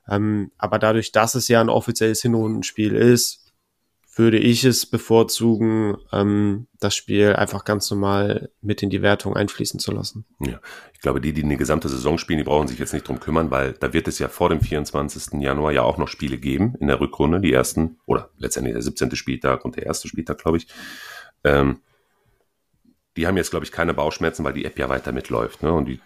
Ähm, 0.09 0.51
aber 0.57 0.79
dadurch, 0.79 1.11
dass 1.11 1.35
es 1.35 1.47
ja 1.47 1.61
ein 1.61 1.69
offizielles 1.69 2.21
Hinrundenspiel 2.21 2.95
ist, 2.95 3.48
würde 4.19 4.37
ich 4.37 4.65
es 4.65 4.85
bevorzugen, 4.85 5.97
ähm, 6.11 6.67
das 6.79 6.95
Spiel 6.95 7.33
einfach 7.33 7.65
ganz 7.65 7.89
normal 7.89 8.51
mit 8.61 8.83
in 8.83 8.89
die 8.89 9.01
Wertung 9.01 9.35
einfließen 9.35 9.79
zu 9.79 9.91
lassen. 9.91 10.25
Ja, 10.39 10.59
ich 10.93 10.99
glaube, 10.99 11.21
die, 11.21 11.33
die 11.33 11.43
eine 11.43 11.57
gesamte 11.57 11.89
Saison 11.89 12.17
spielen, 12.17 12.37
die 12.37 12.43
brauchen 12.43 12.67
sich 12.67 12.77
jetzt 12.77 12.93
nicht 12.93 13.07
drum 13.07 13.19
kümmern, 13.19 13.49
weil 13.49 13.73
da 13.73 13.93
wird 13.93 14.07
es 14.07 14.19
ja 14.19 14.27
vor 14.27 14.49
dem 14.49 14.61
24. 14.61 15.41
Januar 15.41 15.71
ja 15.71 15.81
auch 15.81 15.97
noch 15.97 16.09
Spiele 16.09 16.37
geben 16.37 16.75
in 16.79 16.87
der 16.87 16.99
Rückrunde, 16.99 17.39
die 17.39 17.53
ersten, 17.53 17.97
oder 18.05 18.29
letztendlich 18.37 18.73
der 18.73 18.83
17. 18.83 19.15
Spieltag 19.15 19.65
und 19.65 19.77
der 19.77 19.85
erste 19.85 20.07
Spieltag, 20.07 20.37
glaube 20.37 20.57
ich. 20.57 20.67
Ähm, 21.43 21.79
die 23.15 23.25
haben 23.25 23.37
jetzt, 23.37 23.49
glaube 23.49 23.65
ich, 23.65 23.71
keine 23.71 23.93
Bauchschmerzen, 23.93 24.43
weil 24.43 24.53
die 24.53 24.65
App 24.65 24.77
ja 24.77 24.89
weiter 24.89 25.11
mitläuft, 25.11 25.63
ne? 25.63 25.73
Und 25.73 25.85
die 25.85 25.99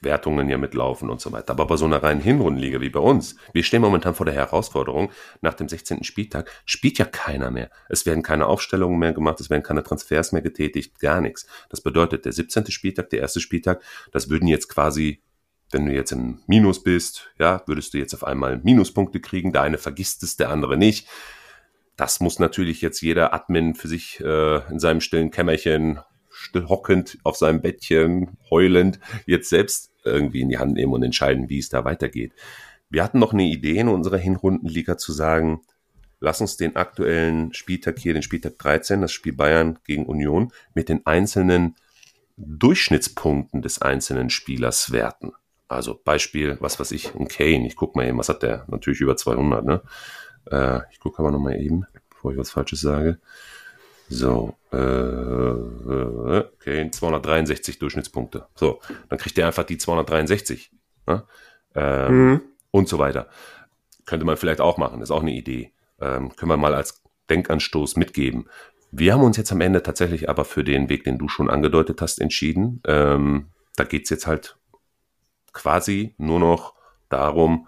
Wertungen 0.00 0.48
ja 0.48 0.58
mitlaufen 0.58 1.10
und 1.10 1.20
so 1.20 1.32
weiter. 1.32 1.52
Aber 1.52 1.66
bei 1.66 1.76
so 1.76 1.84
einer 1.84 2.02
reinen 2.02 2.20
Hinrundenliga 2.20 2.80
wie 2.80 2.90
bei 2.90 3.00
uns, 3.00 3.36
wir 3.52 3.62
stehen 3.62 3.82
momentan 3.82 4.14
vor 4.14 4.26
der 4.26 4.34
Herausforderung, 4.34 5.10
nach 5.40 5.54
dem 5.54 5.68
16. 5.68 6.04
Spieltag 6.04 6.50
spielt 6.64 6.98
ja 6.98 7.04
keiner 7.04 7.50
mehr. 7.50 7.70
Es 7.88 8.06
werden 8.06 8.22
keine 8.22 8.46
Aufstellungen 8.46 8.98
mehr 8.98 9.12
gemacht, 9.12 9.40
es 9.40 9.50
werden 9.50 9.62
keine 9.62 9.82
Transfers 9.82 10.32
mehr 10.32 10.42
getätigt, 10.42 10.98
gar 10.98 11.20
nichts. 11.20 11.46
Das 11.68 11.80
bedeutet, 11.80 12.24
der 12.24 12.32
17. 12.32 12.70
Spieltag, 12.70 13.10
der 13.10 13.20
erste 13.20 13.40
Spieltag, 13.40 13.82
das 14.12 14.28
würden 14.30 14.48
jetzt 14.48 14.68
quasi 14.68 15.22
wenn 15.72 15.86
du 15.86 15.92
jetzt 15.94 16.12
im 16.12 16.40
Minus 16.46 16.82
bist, 16.82 17.30
ja, 17.38 17.62
würdest 17.66 17.94
du 17.94 17.98
jetzt 17.98 18.12
auf 18.12 18.24
einmal 18.24 18.58
Minuspunkte 18.58 19.20
kriegen. 19.20 19.52
Der 19.52 19.62
eine 19.62 19.78
vergisst 19.78 20.22
es, 20.22 20.36
der 20.36 20.50
andere 20.50 20.76
nicht. 20.76 21.08
Das 21.96 22.20
muss 22.20 22.38
natürlich 22.38 22.80
jetzt 22.80 23.00
jeder 23.00 23.34
Admin 23.34 23.74
für 23.74 23.88
sich 23.88 24.20
äh, 24.20 24.70
in 24.70 24.78
seinem 24.78 25.00
stillen 25.00 25.30
Kämmerchen 25.30 26.00
hockend 26.68 27.18
auf 27.24 27.36
seinem 27.36 27.60
Bettchen, 27.60 28.36
heulend, 28.50 29.00
jetzt 29.26 29.48
selbst 29.48 29.92
irgendwie 30.04 30.40
in 30.40 30.48
die 30.48 30.58
Hand 30.58 30.74
nehmen 30.74 30.92
und 30.92 31.02
entscheiden, 31.02 31.48
wie 31.48 31.58
es 31.58 31.68
da 31.68 31.84
weitergeht. 31.84 32.32
Wir 32.90 33.02
hatten 33.02 33.18
noch 33.18 33.32
eine 33.32 33.44
Idee 33.44 33.78
in 33.78 33.88
unserer 33.88 34.18
Hinrundenliga 34.18 34.98
zu 34.98 35.12
sagen, 35.12 35.62
lass 36.20 36.40
uns 36.40 36.56
den 36.56 36.76
aktuellen 36.76 37.52
Spieltag 37.54 37.98
hier, 37.98 38.14
den 38.14 38.22
Spieltag 38.22 38.58
13, 38.58 39.00
das 39.00 39.12
Spiel 39.12 39.32
Bayern 39.32 39.78
gegen 39.84 40.06
Union, 40.06 40.52
mit 40.74 40.88
den 40.88 41.06
einzelnen 41.06 41.76
Durchschnittspunkten 42.36 43.62
des 43.62 43.80
einzelnen 43.80 44.30
Spielers 44.30 44.92
werten. 44.92 45.32
Also 45.68 45.98
Beispiel, 46.02 46.58
was 46.60 46.78
weiß 46.78 46.92
ich, 46.92 47.14
ein 47.14 47.28
Kane, 47.28 47.66
ich 47.66 47.76
guck 47.76 47.96
mal 47.96 48.06
eben, 48.06 48.18
was 48.18 48.28
hat 48.28 48.42
der? 48.42 48.64
Natürlich 48.68 49.00
über 49.00 49.16
200, 49.16 49.64
ne? 49.64 49.82
Äh, 50.50 50.80
ich 50.90 51.00
gucke 51.00 51.18
aber 51.18 51.30
noch 51.30 51.38
mal 51.38 51.58
eben, 51.58 51.86
bevor 52.10 52.32
ich 52.32 52.38
was 52.38 52.50
Falsches 52.50 52.80
sage. 52.80 53.18
So, 54.12 54.54
äh, 54.72 54.76
okay, 54.76 56.90
263 56.90 57.78
Durchschnittspunkte. 57.78 58.46
So, 58.54 58.80
dann 59.08 59.18
kriegt 59.18 59.38
er 59.38 59.46
einfach 59.46 59.64
die 59.64 59.78
263. 59.78 60.70
Ne? 61.06 61.24
Ähm, 61.74 62.30
mhm. 62.30 62.42
Und 62.70 62.90
so 62.90 62.98
weiter. 62.98 63.28
Könnte 64.04 64.26
man 64.26 64.36
vielleicht 64.36 64.60
auch 64.60 64.76
machen, 64.76 65.00
ist 65.00 65.10
auch 65.10 65.22
eine 65.22 65.32
Idee. 65.32 65.72
Ähm, 65.98 66.36
können 66.36 66.50
wir 66.50 66.58
mal 66.58 66.74
als 66.74 67.02
Denkanstoß 67.30 67.96
mitgeben. 67.96 68.50
Wir 68.90 69.14
haben 69.14 69.22
uns 69.22 69.38
jetzt 69.38 69.50
am 69.50 69.62
Ende 69.62 69.82
tatsächlich 69.82 70.28
aber 70.28 70.44
für 70.44 70.62
den 70.62 70.90
Weg, 70.90 71.04
den 71.04 71.16
du 71.16 71.28
schon 71.28 71.48
angedeutet 71.48 72.02
hast, 72.02 72.20
entschieden. 72.20 72.82
Ähm, 72.86 73.46
da 73.76 73.84
geht's 73.84 74.10
jetzt 74.10 74.26
halt 74.26 74.58
quasi 75.54 76.14
nur 76.18 76.38
noch 76.38 76.74
darum, 77.08 77.66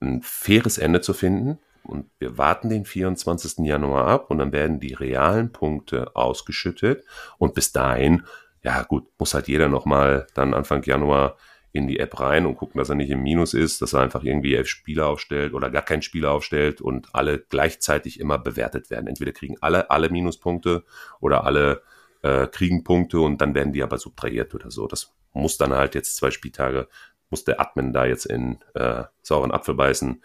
ein 0.00 0.20
faires 0.22 0.76
Ende 0.76 1.00
zu 1.00 1.14
finden 1.14 1.58
und 1.84 2.10
wir 2.18 2.38
warten 2.38 2.68
den 2.68 2.84
24. 2.84 3.66
Januar 3.66 4.06
ab 4.06 4.30
und 4.30 4.38
dann 4.38 4.52
werden 4.52 4.80
die 4.80 4.94
realen 4.94 5.52
Punkte 5.52 6.14
ausgeschüttet 6.14 7.04
und 7.38 7.54
bis 7.54 7.72
dahin, 7.72 8.24
ja 8.62 8.82
gut, 8.82 9.08
muss 9.18 9.34
halt 9.34 9.48
jeder 9.48 9.68
nochmal 9.68 10.26
dann 10.34 10.54
Anfang 10.54 10.82
Januar 10.84 11.36
in 11.72 11.86
die 11.86 11.98
App 11.98 12.20
rein 12.20 12.44
und 12.44 12.56
gucken, 12.56 12.78
dass 12.78 12.90
er 12.90 12.94
nicht 12.94 13.10
im 13.10 13.22
Minus 13.22 13.54
ist, 13.54 13.80
dass 13.80 13.94
er 13.94 14.00
einfach 14.00 14.22
irgendwie 14.22 14.54
elf 14.54 14.68
Spieler 14.68 15.08
aufstellt 15.08 15.54
oder 15.54 15.70
gar 15.70 15.82
keinen 15.82 16.02
Spieler 16.02 16.32
aufstellt 16.32 16.80
und 16.80 17.08
alle 17.14 17.38
gleichzeitig 17.38 18.20
immer 18.20 18.38
bewertet 18.38 18.90
werden. 18.90 19.06
Entweder 19.06 19.32
kriegen 19.32 19.56
alle 19.60 19.90
alle 19.90 20.10
Minuspunkte 20.10 20.84
oder 21.18 21.44
alle 21.44 21.82
äh, 22.22 22.46
kriegen 22.46 22.84
Punkte 22.84 23.20
und 23.20 23.40
dann 23.40 23.54
werden 23.54 23.72
die 23.72 23.82
aber 23.82 23.98
subtrahiert 23.98 24.54
oder 24.54 24.70
so. 24.70 24.86
Das 24.86 25.12
muss 25.32 25.56
dann 25.56 25.72
halt 25.72 25.94
jetzt 25.94 26.16
zwei 26.16 26.30
Spieltage, 26.30 26.88
muss 27.30 27.44
der 27.44 27.58
Admin 27.58 27.94
da 27.94 28.04
jetzt 28.04 28.26
in 28.26 28.58
äh, 28.74 29.04
sauren 29.22 29.50
Apfel 29.50 29.74
beißen 29.74 30.22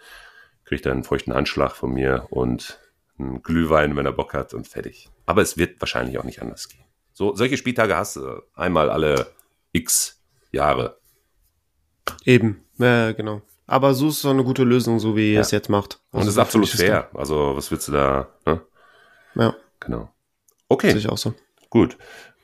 kriegt 0.68 0.84
er 0.84 0.92
einen 0.92 1.02
feuchten 1.02 1.32
Anschlag 1.32 1.72
von 1.72 1.92
mir 1.92 2.26
und 2.30 2.78
einen 3.18 3.42
Glühwein, 3.42 3.96
wenn 3.96 4.04
er 4.04 4.12
Bock 4.12 4.34
hat 4.34 4.52
und 4.52 4.68
fertig. 4.68 5.08
Aber 5.24 5.40
es 5.40 5.56
wird 5.56 5.80
wahrscheinlich 5.80 6.18
auch 6.18 6.24
nicht 6.24 6.42
anders 6.42 6.68
gehen. 6.68 6.84
So, 7.14 7.34
solche 7.34 7.56
Spieltage 7.56 7.96
hast 7.96 8.16
du 8.16 8.42
einmal 8.54 8.90
alle 8.90 9.28
x 9.72 10.22
Jahre. 10.52 10.98
Eben, 12.24 12.64
ja, 12.76 13.12
genau. 13.12 13.42
Aber 13.66 13.94
so 13.94 14.08
ist 14.08 14.20
so 14.20 14.30
eine 14.30 14.44
gute 14.44 14.64
Lösung, 14.64 14.98
so 14.98 15.16
wie 15.16 15.28
ja. 15.28 15.34
ihr 15.34 15.40
es 15.40 15.50
jetzt 15.50 15.68
macht. 15.68 16.00
Also 16.12 16.22
und 16.22 16.28
es 16.28 16.34
ist 16.34 16.38
absolut 16.38 16.68
fair. 16.68 17.08
Also, 17.14 17.56
was 17.56 17.70
willst 17.70 17.88
du 17.88 17.92
da? 17.92 18.28
Ne? 18.46 18.60
Ja. 19.34 19.54
Genau. 19.80 20.10
Okay. 20.68 20.90
Sehe 20.90 20.98
ich 20.98 21.08
auch 21.08 21.18
so. 21.18 21.34
Gut. 21.70 21.96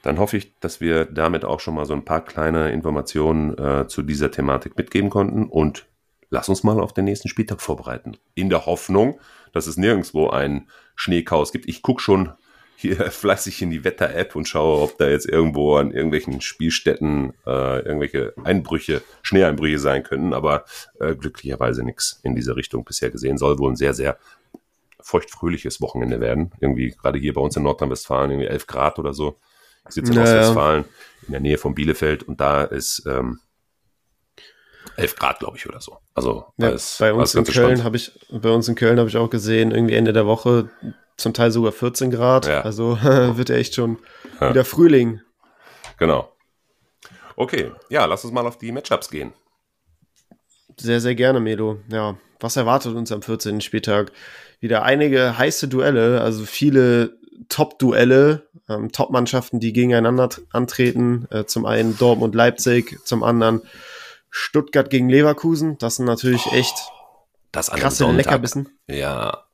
Dann 0.02 0.18
hoffe 0.18 0.37
ich, 0.37 0.54
dass 0.60 0.80
wir 0.80 1.06
damit 1.06 1.44
auch 1.44 1.60
schon 1.60 1.74
mal 1.74 1.87
so 1.87 1.94
ein 1.94 2.04
paar 2.04 2.22
kleine 2.22 2.72
Informationen 2.72 3.56
äh, 3.56 3.87
zu 3.87 4.02
dieser 4.02 4.30
Thematik 4.30 4.76
mitgeben 4.76 5.08
konnten 5.08 5.46
und 5.48 5.87
lass 6.35 6.49
uns 6.49 6.64
mal 6.64 6.81
auf 6.81 6.92
den 6.92 7.05
nächsten 7.05 7.29
Spieltag 7.29 7.62
vorbereiten. 7.62 8.16
In 8.35 8.51
der 8.51 8.66
Hoffnung, 8.66 9.20
dass 9.53 9.68
es 9.68 9.77
nirgendwo 9.77 10.31
ein 10.31 10.68
Schneechaos 10.97 11.53
gibt. 11.53 11.68
Ich 11.68 11.81
gucke 11.81 12.03
schon 12.03 12.33
hier 12.75 12.97
fleißig 13.12 13.62
in 13.62 13.70
die 13.70 13.85
Wetter-App 13.85 14.35
und 14.35 14.49
schaue, 14.49 14.83
ob 14.83 14.99
da 14.99 15.09
jetzt 15.09 15.29
irgendwo 15.29 15.77
an 15.77 15.92
irgendwelchen 15.92 16.40
Spielstätten 16.40 17.35
äh, 17.47 17.79
irgendwelche 17.79 18.35
Einbrüche, 18.42 19.03
Schneeeinbrüche 19.23 19.79
sein 19.79 20.03
können, 20.03 20.35
aber 20.35 20.64
äh, 20.99 21.14
glücklicherweise 21.14 21.85
nichts 21.85 22.18
in 22.25 22.35
dieser 22.35 22.57
Richtung 22.57 22.85
bisher 22.85 23.11
gesehen. 23.11 23.38
Soll 23.38 23.61
wohl 23.61 23.70
ein 23.70 23.77
sehr, 23.77 23.94
sehr 23.94 24.18
feuchtfröhliches 25.01 25.81
Wochenende 25.81 26.20
werden. 26.20 26.51
Irgendwie 26.59 26.90
gerade 27.01 27.20
hier 27.20 27.35
bei 27.35 27.40
uns 27.40 27.57
in 27.57 27.62
Nordrhein-Westfalen, 27.62 28.33
irgendwie 28.33 28.49
11 28.49 28.66
Grad 28.66 28.99
oder 28.99 29.14
so. 29.14 29.38
Ich 29.87 29.94
sitze 29.94 30.11
in 30.11 30.18
naja. 30.18 30.40
Ostwestfalen 30.40 30.85
in 31.29 31.33
der 31.33 31.40
Nähe 31.40 31.59
von 31.59 31.77
Bielefeld 31.77 32.25
und 32.25 32.40
da 32.40 32.64
ist 32.64 33.05
ähm, 33.07 33.38
11 34.96 35.16
Grad, 35.16 35.38
glaube 35.38 35.57
ich, 35.57 35.68
oder 35.68 35.80
so. 35.80 35.98
Also 36.14 36.46
ja, 36.57 36.68
ist, 36.68 36.98
bei 36.98 37.12
uns 37.12 37.35
in 37.35 37.44
Köln 37.44 37.85
habe 37.85 37.96
ich, 37.96 38.12
bei 38.30 38.50
uns 38.50 38.68
in 38.68 38.74
Köln 38.74 38.98
habe 38.98 39.09
ich 39.09 39.16
auch 39.16 39.30
gesehen, 39.30 39.70
irgendwie 39.70 39.94
Ende 39.94 40.12
der 40.12 40.26
Woche 40.26 40.70
zum 41.16 41.35
Teil 41.35 41.50
sogar 41.50 41.72
14 41.72 42.11
Grad. 42.11 42.46
Ja. 42.46 42.62
Also 42.62 42.98
wird 43.02 43.48
ja 43.48 43.57
echt 43.57 43.74
schon 43.74 43.98
ja. 44.40 44.50
wieder 44.50 44.64
Frühling. 44.64 45.20
Genau. 45.98 46.30
Okay, 47.37 47.72
ja, 47.88 48.04
lass 48.04 48.24
uns 48.24 48.33
mal 48.33 48.46
auf 48.46 48.59
die 48.59 48.72
Matchups 48.72 49.11
gehen. 49.11 49.33
Sehr, 50.78 51.00
sehr 51.00 51.14
gerne, 51.14 51.40
Melo. 51.40 51.78
Ja, 51.88 52.16
was 52.40 52.57
erwartet 52.57 52.94
uns 52.94 53.11
am 53.12 53.22
14. 53.22 53.61
Spieltag? 53.61 54.12
Wieder 54.61 54.83
einige 54.83 55.37
heiße 55.37 55.68
Duelle, 55.68 56.20
also 56.20 56.44
viele 56.44 57.18
Top-Duelle, 57.48 58.48
ähm, 58.68 58.92
Top-Mannschaften, 58.92 59.61
die 59.61 59.72
gegeneinander 59.72 60.30
antreten. 60.52 61.26
Äh, 61.30 61.44
zum 61.44 61.66
einen 61.66 61.96
Dortmund 61.98 62.35
Leipzig, 62.35 62.98
zum 63.04 63.22
anderen 63.22 63.62
Stuttgart 64.37 64.90
gegen 64.90 65.09
Leverkusen, 65.09 65.79
das 65.79 65.97
sind 65.97 66.07
natürlich 66.07 66.47
oh, 66.47 66.55
echt 66.55 66.75
das 67.53 67.70
krasse 67.70 68.11
Leckerbissen. 68.11 68.68
Ja, 68.88 69.44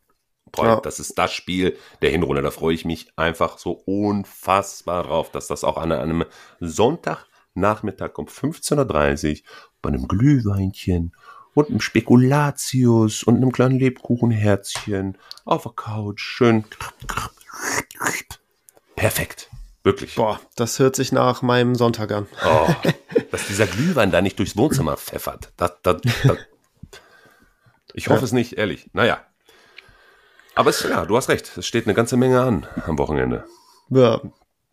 Boah, 0.53 0.67
ja. 0.67 0.81
das 0.81 0.99
ist 1.01 1.19
das 1.19 1.35
Spiel 1.35 1.77
der 2.01 2.11
Hinrunde. 2.11 2.41
Da 2.41 2.51
freue 2.51 2.75
ich 2.75 2.87
mich 2.87 3.13
einfach 3.17 3.59
so 3.59 3.73
unfassbar 3.73 5.03
drauf, 5.05 5.31
dass 5.31 5.49
das 5.49 5.65
auch 5.65 5.77
an 5.77 5.93
einem 5.93 6.25
Sonntagnachmittag 6.61 8.17
um 8.17 8.25
15.30 8.25 9.31
Uhr 9.31 9.47
bei 9.83 9.91
einem 9.91 10.09
Glühweinchen 10.09 11.15
und 11.53 11.69
einem 11.69 11.81
Spekulatius 11.81 13.23
und 13.23 13.37
einem 13.37 13.53
kleinen 13.53 13.79
Lebkuchenherzchen 13.79 15.19
auf 15.45 15.65
der 15.65 15.73
Couch 15.73 16.21
schön. 16.21 16.65
Perfekt. 18.97 19.51
Wirklich. 19.83 20.15
Boah, 20.15 20.41
das 20.57 20.79
hört 20.79 20.95
sich 20.95 21.11
nach 21.11 21.43
meinem 21.43 21.75
Sonntag 21.75 22.13
an. 22.13 22.27
Oh, 22.47 22.69
dass 23.31 23.47
dieser 23.47 23.67
Glühwein 23.67 24.11
da 24.11 24.21
nicht 24.21 24.39
durchs 24.39 24.57
Wohnzimmer 24.57 24.97
pfeffert. 24.97 25.53
Das, 25.57 25.73
das, 25.83 26.03
das. 26.25 26.39
Ich 27.95 28.09
hoffe 28.09 28.21
ja. 28.21 28.25
es 28.25 28.33
nicht, 28.33 28.55
ehrlich. 28.55 28.91
Naja. 28.93 29.25
Aber 30.55 30.71
es, 30.71 30.83
ja, 30.83 31.07
du 31.07 31.17
hast 31.17 31.29
recht. 31.29 31.57
Es 31.57 31.67
steht 31.67 31.87
eine 31.87 31.95
ganze 31.95 32.17
Menge 32.17 32.43
an 32.43 32.67
am 32.87 32.99
Wochenende. 32.99 33.45
Ja. 33.89 34.21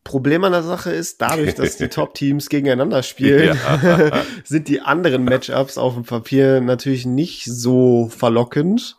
Problem 0.04 0.46
an 0.46 0.54
der 0.54 0.64
Sache 0.64 0.92
ist, 0.92 1.22
dadurch, 1.22 1.56
dass 1.56 1.76
die 1.76 1.88
Top-Teams 1.90 2.48
gegeneinander 2.48 3.04
spielen, 3.04 3.58
ja. 3.58 4.24
sind 4.46 4.70
die 4.70 4.80
anderen 4.80 5.26
Matchups 5.26 5.78
auf 5.78 5.96
dem 5.96 6.04
Papier 6.04 6.62
natürlich 6.62 7.06
nicht 7.06 7.44
so 7.44 8.08
verlockend. 8.08 8.96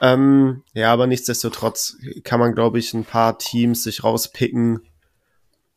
Ähm, 0.00 0.62
ja, 0.74 0.92
aber 0.92 1.08
nichtsdestotrotz 1.08 1.96
kann 2.22 2.38
man, 2.38 2.54
glaube 2.54 2.78
ich, 2.78 2.94
ein 2.94 3.04
paar 3.04 3.38
Teams 3.38 3.82
sich 3.82 4.04
rauspicken, 4.04 4.82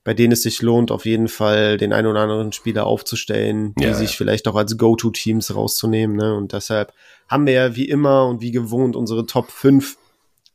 bei 0.06 0.14
denen 0.14 0.34
es 0.34 0.44
sich 0.44 0.62
lohnt, 0.62 0.92
auf 0.92 1.06
jeden 1.06 1.28
Fall 1.28 1.78
den 1.78 1.92
einen 1.92 2.08
oder 2.08 2.22
anderen 2.22 2.54
Spieler 2.54 2.86
aufzustellen, 2.86 3.74
die 3.74 3.86
ja, 3.86 3.94
sich 3.96 4.12
ja. 4.12 4.18
vielleicht 4.18 4.48
auch 4.48 4.56
als 4.56 4.78
Go-To-Teams 4.78 5.56
rauszunehmen. 5.56 6.16
Ne? 6.16 6.36
Und 6.36 6.54
deshalb 6.54 6.94
haben 7.28 7.48
wir 7.48 7.54
ja 7.54 7.76
wie 7.76 7.90
immer 7.90 8.28
und 8.28 8.40
wie 8.40 8.52
gewohnt 8.52 8.96
unsere 8.96 9.26
Top 9.26 9.50
5 9.50 9.98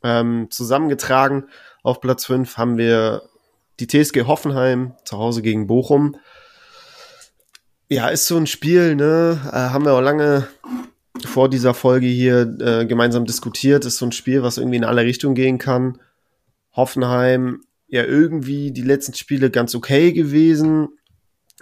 ähm, 0.04 0.46
zusammengetragen. 0.50 1.48
Auf 1.82 2.00
Platz 2.00 2.26
5 2.26 2.56
haben 2.58 2.78
wir 2.78 3.22
die 3.80 3.88
TSG 3.88 4.22
Hoffenheim 4.28 4.94
zu 5.04 5.18
Hause 5.18 5.42
gegen 5.42 5.66
Bochum. 5.66 6.16
Ja, 7.88 8.06
ist 8.06 8.28
so 8.28 8.36
ein 8.36 8.46
Spiel, 8.46 8.94
ne? 8.94 9.40
Äh, 9.46 9.56
haben 9.56 9.84
wir 9.84 9.94
auch 9.94 10.00
lange 10.00 10.46
vor 11.26 11.48
dieser 11.48 11.74
Folge 11.74 12.06
hier 12.06 12.42
äh, 12.60 12.86
gemeinsam 12.86 13.24
diskutiert. 13.24 13.84
Ist 13.84 13.98
so 13.98 14.06
ein 14.06 14.12
Spiel, 14.12 14.44
was 14.44 14.58
irgendwie 14.58 14.76
in 14.76 14.84
alle 14.84 15.02
Richtungen 15.02 15.34
gehen 15.34 15.58
kann. 15.58 15.98
Hoffenheim 16.72 17.64
ja 17.90 18.04
irgendwie 18.04 18.72
die 18.72 18.82
letzten 18.82 19.14
Spiele 19.14 19.50
ganz 19.50 19.74
okay 19.74 20.12
gewesen. 20.12 20.88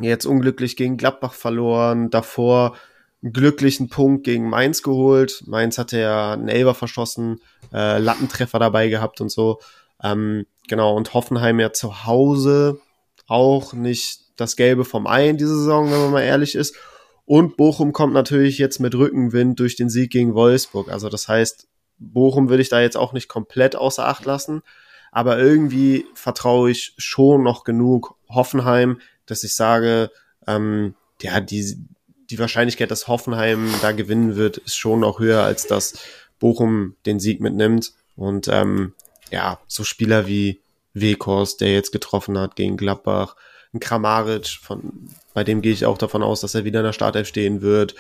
Jetzt 0.01 0.27
unglücklich 0.27 0.77
gegen 0.77 0.97
Gladbach 0.97 1.33
verloren. 1.33 2.11
Davor 2.11 2.77
einen 3.23 3.33
glücklichen 3.33 3.89
Punkt 3.89 4.25
gegen 4.25 4.49
Mainz 4.49 4.83
geholt. 4.83 5.43
Mainz 5.47 5.79
hatte 5.79 5.99
ja 5.99 6.33
einen 6.33 6.49
Elber 6.49 6.75
verschossen, 6.75 7.41
äh, 7.73 7.99
Lattentreffer 7.99 8.59
dabei 8.59 8.89
gehabt 8.89 9.21
und 9.21 9.31
so. 9.31 9.59
Ähm, 10.03 10.47
genau, 10.69 10.95
und 10.95 11.15
Hoffenheim 11.15 11.59
ja 11.59 11.73
zu 11.73 12.07
Hause 12.07 12.81
auch 13.27 13.73
nicht 13.73 14.21
das 14.37 14.55
Gelbe 14.55 14.85
vom 14.85 15.07
Ei 15.07 15.29
in 15.29 15.37
dieser 15.37 15.57
Saison, 15.57 15.91
wenn 15.91 16.01
man 16.01 16.11
mal 16.13 16.23
ehrlich 16.23 16.55
ist. 16.55 16.77
Und 17.25 17.57
Bochum 17.57 17.93
kommt 17.93 18.15
natürlich 18.15 18.59
jetzt 18.59 18.79
mit 18.79 18.95
Rückenwind 18.95 19.59
durch 19.59 19.77
den 19.77 19.91
Sieg 19.91 20.11
gegen 20.11 20.35
Wolfsburg. 20.35 20.91
Also 20.91 21.09
das 21.09 21.29
heißt, 21.29 21.67
Bochum 21.99 22.49
würde 22.49 22.63
ich 22.63 22.69
da 22.69 22.81
jetzt 22.81 22.97
auch 22.97 23.13
nicht 23.13 23.29
komplett 23.29 23.75
außer 23.77 24.07
Acht 24.07 24.25
lassen. 24.25 24.63
Aber 25.13 25.39
irgendwie 25.39 26.07
vertraue 26.15 26.71
ich 26.71 26.95
schon 26.99 27.43
noch 27.43 27.65
genug 27.65 28.17
Hoffenheim, 28.29 29.01
dass 29.27 29.45
ich 29.45 29.55
sage, 29.55 30.11
ähm, 30.47 30.95
ja, 31.23 31.41
die, 31.41 31.77
die 32.31 32.39
Wahrscheinlichkeit, 32.39 32.91
dass 32.91 33.09
Hoffenheim 33.09 33.71
da 33.83 33.93
gewinnen 33.93 34.37
wird, 34.37 34.59
ist 34.59 34.77
schon 34.77 35.01
noch 35.01 35.19
höher, 35.19 35.43
als 35.43 35.67
dass 35.67 35.95
Bochum 36.39 36.97
den 37.07 37.21
Sieg 37.21 37.41
mitnimmt. 37.41 37.93
Und 38.17 38.49
ähm, 38.49 38.95
ja, 39.31 39.61
so 39.67 39.85
Spieler 39.85 40.27
wie 40.27 40.61
Wekos, 40.95 41.57
der 41.57 41.73
jetzt 41.73 41.93
getroffen 41.93 42.39
hat 42.39 42.57
gegen 42.57 42.77
Gladbach, 42.77 43.37
ein 43.75 43.81
Kramaric, 43.81 44.49
von, 44.49 45.11
bei 45.35 45.45
dem 45.45 45.61
gehe 45.61 45.73
ich 45.73 45.85
auch 45.85 45.99
davon 45.99 46.23
aus, 46.23 46.41
dass 46.41 46.55
er 46.55 46.65
wieder 46.65 46.81
in 46.81 46.87
der 46.87 46.93
Startelf 46.93 47.29
stehen 47.29 47.61
wird. 47.61 47.95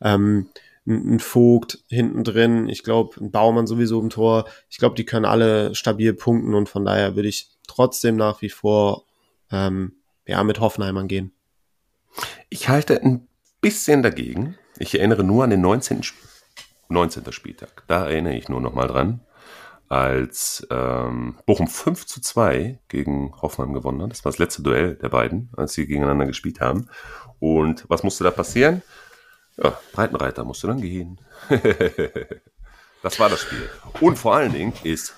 Ähm, 0.00 0.48
ein, 0.86 1.18
Vogt 1.20 1.84
hinten 1.88 2.24
drin, 2.24 2.68
ich 2.68 2.82
glaube, 2.82 3.20
ein 3.20 3.30
Baumann 3.30 3.66
sowieso 3.66 4.00
im 4.00 4.10
Tor. 4.10 4.46
Ich 4.68 4.78
glaube, 4.78 4.94
die 4.94 5.04
können 5.04 5.24
alle 5.24 5.74
stabil 5.74 6.14
punkten 6.14 6.54
und 6.54 6.68
von 6.68 6.84
daher 6.84 7.16
würde 7.16 7.28
ich 7.28 7.50
trotzdem 7.66 8.16
nach 8.16 8.42
wie 8.42 8.50
vor 8.50 9.04
ähm, 9.50 9.96
ja, 10.26 10.42
mit 10.44 10.60
Hoffenheim 10.60 10.96
angehen. 10.96 11.32
Ich 12.48 12.68
halte 12.68 13.02
ein 13.02 13.26
bisschen 13.60 14.02
dagegen. 14.02 14.56
Ich 14.78 14.94
erinnere 14.94 15.24
nur 15.24 15.44
an 15.44 15.50
den 15.50 15.60
19. 15.60 16.02
19. 16.88 17.32
Spieltag. 17.32 17.82
Da 17.88 18.06
erinnere 18.06 18.34
ich 18.34 18.48
nur 18.48 18.60
noch 18.60 18.74
mal 18.74 18.86
dran, 18.86 19.20
als 19.88 20.66
ähm, 20.70 21.36
Bochum 21.46 21.66
5 21.66 22.06
zu 22.06 22.20
2 22.20 22.78
gegen 22.88 23.32
Hoffenheim 23.40 23.74
gewonnen 23.74 24.02
hat. 24.02 24.12
Das 24.12 24.24
war 24.24 24.32
das 24.32 24.38
letzte 24.38 24.62
Duell 24.62 24.94
der 24.96 25.08
beiden, 25.08 25.50
als 25.56 25.74
sie 25.74 25.86
gegeneinander 25.86 26.26
gespielt 26.26 26.60
haben. 26.60 26.88
Und 27.38 27.84
was 27.88 28.02
musste 28.02 28.24
da 28.24 28.30
passieren? 28.30 28.82
Ja, 29.62 29.78
Breitenreiter 29.92 30.44
musste 30.44 30.66
dann 30.66 30.80
gehen. 30.80 31.18
das 33.02 33.18
war 33.18 33.28
das 33.28 33.40
Spiel. 33.40 33.68
Und 34.00 34.18
vor 34.18 34.34
allen 34.34 34.52
Dingen 34.52 34.72
ist 34.82 35.16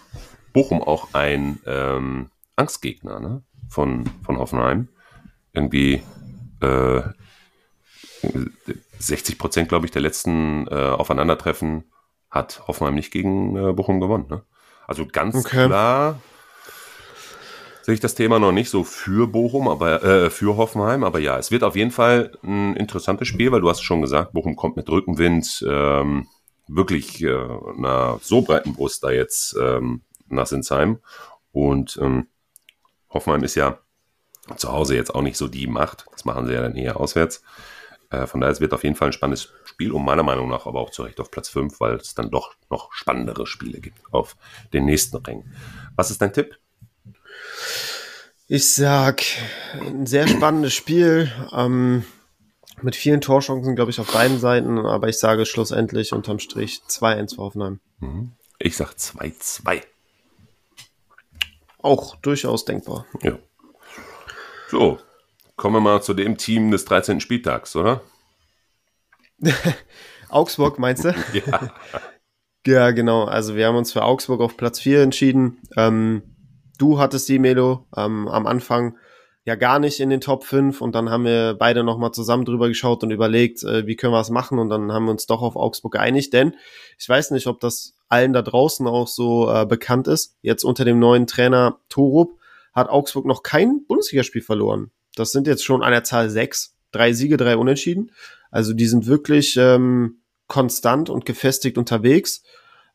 Bochum 0.52 0.82
auch 0.82 1.08
ein 1.12 1.60
ähm, 1.66 2.30
Angstgegner 2.56 3.20
ne? 3.20 3.42
von, 3.68 4.08
von 4.24 4.38
Hoffenheim. 4.38 4.88
Irgendwie 5.52 6.02
äh, 6.60 7.02
60 8.98 9.38
Prozent, 9.38 9.68
glaube 9.68 9.86
ich, 9.86 9.92
der 9.92 10.02
letzten 10.02 10.66
äh, 10.68 10.74
Aufeinandertreffen 10.74 11.84
hat 12.30 12.62
Hoffenheim 12.68 12.94
nicht 12.94 13.12
gegen 13.12 13.56
äh, 13.56 13.72
Bochum 13.72 14.00
gewonnen. 14.00 14.26
Ne? 14.28 14.42
Also 14.86 15.06
ganz 15.06 15.34
okay. 15.34 15.66
klar 15.66 16.20
sehe 17.88 17.94
ich 17.94 18.00
das 18.00 18.14
Thema 18.14 18.38
noch 18.38 18.52
nicht 18.52 18.68
so 18.68 18.84
für 18.84 19.26
Bochum, 19.28 19.66
aber 19.66 20.02
äh, 20.04 20.28
für 20.28 20.58
Hoffenheim. 20.58 21.04
Aber 21.04 21.20
ja, 21.20 21.38
es 21.38 21.50
wird 21.50 21.64
auf 21.64 21.74
jeden 21.74 21.90
Fall 21.90 22.32
ein 22.42 22.76
interessantes 22.76 23.28
Spiel, 23.28 23.50
weil 23.50 23.62
du 23.62 23.70
hast 23.70 23.80
schon 23.80 24.02
gesagt, 24.02 24.34
Bochum 24.34 24.56
kommt 24.56 24.76
mit 24.76 24.90
Rückenwind 24.90 25.64
ähm, 25.66 26.28
wirklich 26.66 27.22
äh, 27.22 27.32
einer 27.32 28.18
so 28.20 28.42
breiten 28.42 28.74
Brust 28.74 29.04
da 29.04 29.10
jetzt 29.10 29.56
ähm, 29.58 30.02
nach 30.28 30.46
Sinsheim. 30.46 30.98
Und 31.50 31.98
ähm, 32.02 32.26
Hoffenheim 33.08 33.42
ist 33.42 33.54
ja 33.54 33.78
zu 34.58 34.70
Hause 34.70 34.94
jetzt 34.94 35.14
auch 35.14 35.22
nicht 35.22 35.38
so 35.38 35.48
die 35.48 35.66
Macht. 35.66 36.04
Das 36.12 36.26
machen 36.26 36.46
sie 36.46 36.52
ja 36.52 36.60
dann 36.60 36.76
eher 36.76 37.00
auswärts. 37.00 37.42
Äh, 38.10 38.26
von 38.26 38.42
daher, 38.42 38.52
es 38.52 38.60
wird 38.60 38.74
auf 38.74 38.84
jeden 38.84 38.96
Fall 38.96 39.08
ein 39.08 39.14
spannendes 39.14 39.50
Spiel 39.64 39.92
und 39.92 40.04
meiner 40.04 40.24
Meinung 40.24 40.50
nach 40.50 40.66
aber 40.66 40.80
auch 40.80 40.90
zu 40.90 41.04
Recht 41.04 41.20
auf 41.20 41.30
Platz 41.30 41.48
5, 41.48 41.80
weil 41.80 41.94
es 41.94 42.14
dann 42.14 42.30
doch 42.30 42.54
noch 42.68 42.92
spannendere 42.92 43.46
Spiele 43.46 43.80
gibt 43.80 43.98
auf 44.12 44.36
den 44.74 44.84
nächsten 44.84 45.16
Rängen. 45.16 45.54
Was 45.96 46.10
ist 46.10 46.20
dein 46.20 46.34
Tipp? 46.34 46.58
Ich 48.46 48.72
sag, 48.72 49.22
ein 49.80 50.06
sehr 50.06 50.26
spannendes 50.26 50.72
Spiel. 50.72 51.30
Ähm, 51.52 52.04
mit 52.82 52.96
vielen 52.96 53.20
Torchancen, 53.20 53.76
glaube 53.76 53.90
ich, 53.90 54.00
auf 54.00 54.12
beiden 54.12 54.38
Seiten, 54.38 54.78
aber 54.78 55.08
ich 55.08 55.18
sage 55.18 55.46
schlussendlich 55.46 56.12
unterm 56.12 56.38
Strich 56.38 56.82
2-1 56.88 57.34
für 57.34 57.42
Hoffenheim. 57.42 57.80
Mhm. 58.00 58.32
Ich 58.58 58.76
sag 58.76 58.92
2-2. 58.92 59.82
Auch 61.80 62.16
durchaus 62.16 62.64
denkbar. 62.64 63.06
Ja. 63.22 63.38
So, 64.68 64.98
kommen 65.56 65.76
wir 65.76 65.80
mal 65.80 66.02
zu 66.02 66.14
dem 66.14 66.36
Team 66.36 66.70
des 66.70 66.84
13. 66.84 67.20
Spieltags, 67.20 67.76
oder? 67.76 68.02
Augsburg, 70.28 70.78
meinst 70.78 71.04
du? 71.04 71.14
ja. 71.32 71.72
Ja, 72.66 72.90
genau. 72.90 73.24
Also 73.24 73.56
wir 73.56 73.66
haben 73.66 73.76
uns 73.76 73.92
für 73.92 74.02
Augsburg 74.02 74.40
auf 74.40 74.56
Platz 74.56 74.80
4 74.80 75.02
entschieden. 75.02 75.62
Ähm, 75.76 76.22
du 76.78 76.98
hattest 76.98 77.28
die 77.28 77.38
Melo 77.38 77.86
ähm, 77.96 78.28
am 78.28 78.46
Anfang 78.46 78.96
ja 79.44 79.54
gar 79.54 79.78
nicht 79.78 80.00
in 80.00 80.10
den 80.10 80.20
Top 80.20 80.44
5 80.44 80.80
und 80.80 80.94
dann 80.94 81.10
haben 81.10 81.24
wir 81.24 81.54
beide 81.58 81.82
nochmal 81.82 82.12
zusammen 82.12 82.44
drüber 82.44 82.68
geschaut 82.68 83.02
und 83.02 83.10
überlegt, 83.10 83.62
äh, 83.62 83.86
wie 83.86 83.96
können 83.96 84.12
wir 84.12 84.20
es 84.20 84.30
machen 84.30 84.58
und 84.58 84.68
dann 84.68 84.92
haben 84.92 85.06
wir 85.06 85.10
uns 85.10 85.26
doch 85.26 85.42
auf 85.42 85.56
Augsburg 85.56 85.92
geeinigt, 85.92 86.32
denn 86.32 86.54
ich 86.98 87.08
weiß 87.08 87.30
nicht, 87.30 87.46
ob 87.46 87.60
das 87.60 87.94
allen 88.08 88.32
da 88.32 88.42
draußen 88.42 88.86
auch 88.86 89.08
so 89.08 89.50
äh, 89.50 89.66
bekannt 89.66 90.08
ist. 90.08 90.36
Jetzt 90.42 90.64
unter 90.64 90.84
dem 90.84 90.98
neuen 90.98 91.26
Trainer 91.26 91.78
Torup 91.88 92.38
hat 92.74 92.88
Augsburg 92.88 93.26
noch 93.26 93.42
kein 93.42 93.84
Bundesligaspiel 93.86 94.42
verloren. 94.42 94.90
Das 95.14 95.32
sind 95.32 95.46
jetzt 95.46 95.64
schon 95.64 95.82
an 95.82 95.92
der 95.92 96.04
Zahl 96.04 96.30
sechs, 96.30 96.76
drei 96.92 97.12
Siege, 97.12 97.36
drei 97.36 97.56
Unentschieden. 97.56 98.12
Also 98.50 98.72
die 98.72 98.86
sind 98.86 99.06
wirklich 99.06 99.56
ähm, 99.56 100.20
konstant 100.46 101.10
und 101.10 101.24
gefestigt 101.26 101.78
unterwegs. 101.78 102.42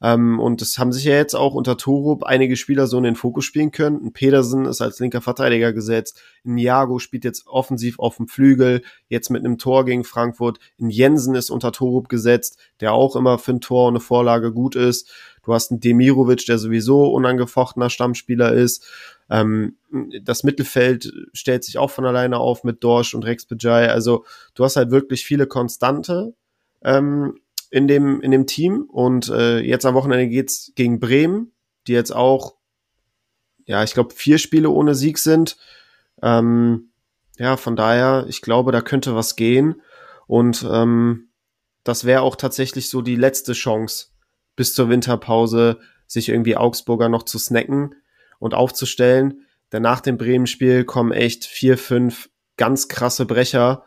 Ähm, 0.01 0.39
und 0.39 0.61
es 0.61 0.77
haben 0.77 0.91
sich 0.91 1.05
ja 1.05 1.15
jetzt 1.15 1.33
auch 1.33 1.53
unter 1.53 1.77
Torup 1.77 2.23
einige 2.23 2.55
Spieler 2.55 2.87
so 2.87 2.97
in 2.97 3.03
den 3.03 3.15
Fokus 3.15 3.45
spielen 3.45 3.71
können. 3.71 4.03
Ein 4.03 4.13
Pedersen 4.13 4.65
ist 4.65 4.81
als 4.81 4.99
linker 4.99 5.21
Verteidiger 5.21 5.73
gesetzt. 5.73 6.21
Ein 6.45 6.57
Jago 6.57 6.99
spielt 6.99 7.23
jetzt 7.23 7.47
offensiv 7.47 7.99
auf 7.99 8.17
dem 8.17 8.27
Flügel, 8.27 8.81
jetzt 9.07 9.29
mit 9.29 9.45
einem 9.45 9.57
Tor 9.57 9.85
gegen 9.85 10.03
Frankfurt. 10.03 10.59
Ein 10.79 10.89
Jensen 10.89 11.35
ist 11.35 11.49
unter 11.49 11.71
Torup 11.71 12.09
gesetzt, 12.09 12.57
der 12.81 12.93
auch 12.93 13.15
immer 13.15 13.37
für 13.37 13.53
ein 13.53 13.61
Tor 13.61 13.87
und 13.87 13.93
eine 13.93 14.01
Vorlage 14.01 14.51
gut 14.51 14.75
ist. 14.75 15.11
Du 15.43 15.53
hast 15.53 15.71
einen 15.71 15.81
Demirovic, 15.81 16.45
der 16.45 16.57
sowieso 16.57 17.05
unangefochtener 17.07 17.89
Stammspieler 17.89 18.53
ist. 18.53 18.85
Ähm, 19.29 19.75
das 20.21 20.43
Mittelfeld 20.43 21.11
stellt 21.33 21.63
sich 21.63 21.77
auch 21.77 21.91
von 21.91 22.05
alleine 22.05 22.37
auf 22.37 22.63
mit 22.63 22.83
Dorsch 22.83 23.13
und 23.13 23.25
Rex 23.25 23.45
Bejai. 23.45 23.89
Also 23.89 24.25
du 24.55 24.63
hast 24.63 24.75
halt 24.75 24.91
wirklich 24.91 25.25
viele 25.25 25.47
Konstante. 25.47 26.33
Ähm, 26.83 27.39
in 27.73 27.87
dem, 27.87 28.21
in 28.21 28.29
dem 28.29 28.45
Team. 28.45 28.83
Und 28.83 29.29
äh, 29.29 29.59
jetzt 29.59 29.83
am 29.87 29.95
Wochenende 29.95 30.27
geht's 30.27 30.71
gegen 30.75 30.99
Bremen, 30.99 31.53
die 31.87 31.93
jetzt 31.93 32.15
auch, 32.15 32.57
ja, 33.65 33.83
ich 33.83 33.95
glaube, 33.95 34.13
vier 34.13 34.37
Spiele 34.37 34.69
ohne 34.69 34.93
Sieg 34.93 35.17
sind. 35.17 35.57
Ähm, 36.21 36.91
ja, 37.39 37.57
von 37.57 37.75
daher, 37.75 38.27
ich 38.29 38.43
glaube, 38.43 38.71
da 38.71 38.81
könnte 38.81 39.15
was 39.15 39.35
gehen. 39.35 39.81
Und 40.27 40.63
ähm, 40.71 41.29
das 41.83 42.05
wäre 42.05 42.21
auch 42.21 42.35
tatsächlich 42.35 42.89
so 42.89 43.01
die 43.01 43.15
letzte 43.15 43.53
Chance 43.53 44.09
bis 44.55 44.75
zur 44.75 44.89
Winterpause, 44.89 45.79
sich 46.05 46.29
irgendwie 46.29 46.55
Augsburger 46.55 47.09
noch 47.09 47.23
zu 47.23 47.39
snacken 47.39 47.95
und 48.37 48.53
aufzustellen. 48.53 49.47
Denn 49.71 49.81
nach 49.81 49.99
dem 49.99 50.17
Bremen-Spiel 50.17 50.83
kommen 50.83 51.11
echt 51.11 51.45
vier, 51.45 51.79
fünf 51.79 52.29
ganz 52.55 52.87
krasse 52.87 53.25
Brecher. 53.25 53.83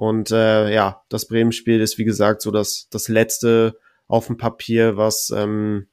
Und 0.00 0.30
äh, 0.30 0.72
ja, 0.72 1.02
das 1.10 1.28
Bremen-Spiel 1.28 1.78
ist 1.78 1.98
wie 1.98 2.06
gesagt 2.06 2.40
so 2.40 2.50
das, 2.50 2.88
das 2.88 3.08
letzte 3.08 3.78
auf 4.06 4.28
dem 4.28 4.38
Papier, 4.38 4.96
was, 4.96 5.28
ähm, 5.28 5.88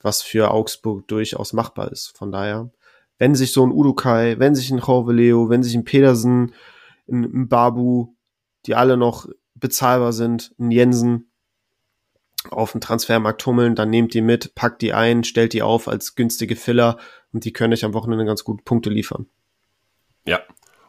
was 0.00 0.22
für 0.22 0.50
Augsburg 0.50 1.06
durchaus 1.06 1.52
machbar 1.52 1.92
ist. 1.92 2.18
Von 2.18 2.32
daher, 2.32 2.72
wenn 3.16 3.36
sich 3.36 3.52
so 3.52 3.64
ein 3.64 3.70
Udukai, 3.70 4.40
wenn 4.40 4.56
sich 4.56 4.72
ein 4.72 4.80
Jorveleo, 4.80 5.50
wenn 5.50 5.62
sich 5.62 5.76
ein 5.76 5.84
Pedersen, 5.84 6.52
ein, 7.08 7.22
ein 7.22 7.48
Babu, 7.48 8.16
die 8.66 8.74
alle 8.74 8.96
noch 8.96 9.28
bezahlbar 9.54 10.12
sind, 10.12 10.52
ein 10.58 10.72
Jensen 10.72 11.30
auf 12.50 12.72
dem 12.72 12.80
Transfermarkt 12.80 13.40
tummeln, 13.40 13.76
dann 13.76 13.88
nehmt 13.88 14.14
die 14.14 14.20
mit, 14.20 14.56
packt 14.56 14.82
die 14.82 14.94
ein, 14.94 15.22
stellt 15.22 15.52
die 15.52 15.62
auf 15.62 15.86
als 15.86 16.16
günstige 16.16 16.56
Filler 16.56 16.98
und 17.32 17.44
die 17.44 17.52
können 17.52 17.72
euch 17.72 17.84
am 17.84 17.94
Wochenende 17.94 18.24
ganz 18.24 18.42
gut 18.42 18.64
Punkte 18.64 18.90
liefern. 18.90 19.28
Ja, 20.26 20.40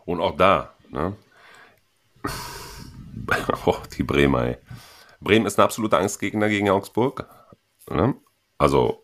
und 0.06 0.20
auch 0.20 0.36
da, 0.36 0.74
ne? 0.90 1.16
oh, 3.66 3.78
die 3.98 4.04
Bremer, 4.04 4.46
ey. 4.46 4.58
Bremen 5.22 5.46
ist 5.46 5.60
ein 5.60 5.64
absoluter 5.64 6.00
Angstgegner 6.00 6.50
gegen 6.50 6.70
Augsburg. 6.70 7.28
Ne? 7.90 8.16
Also 8.58 9.04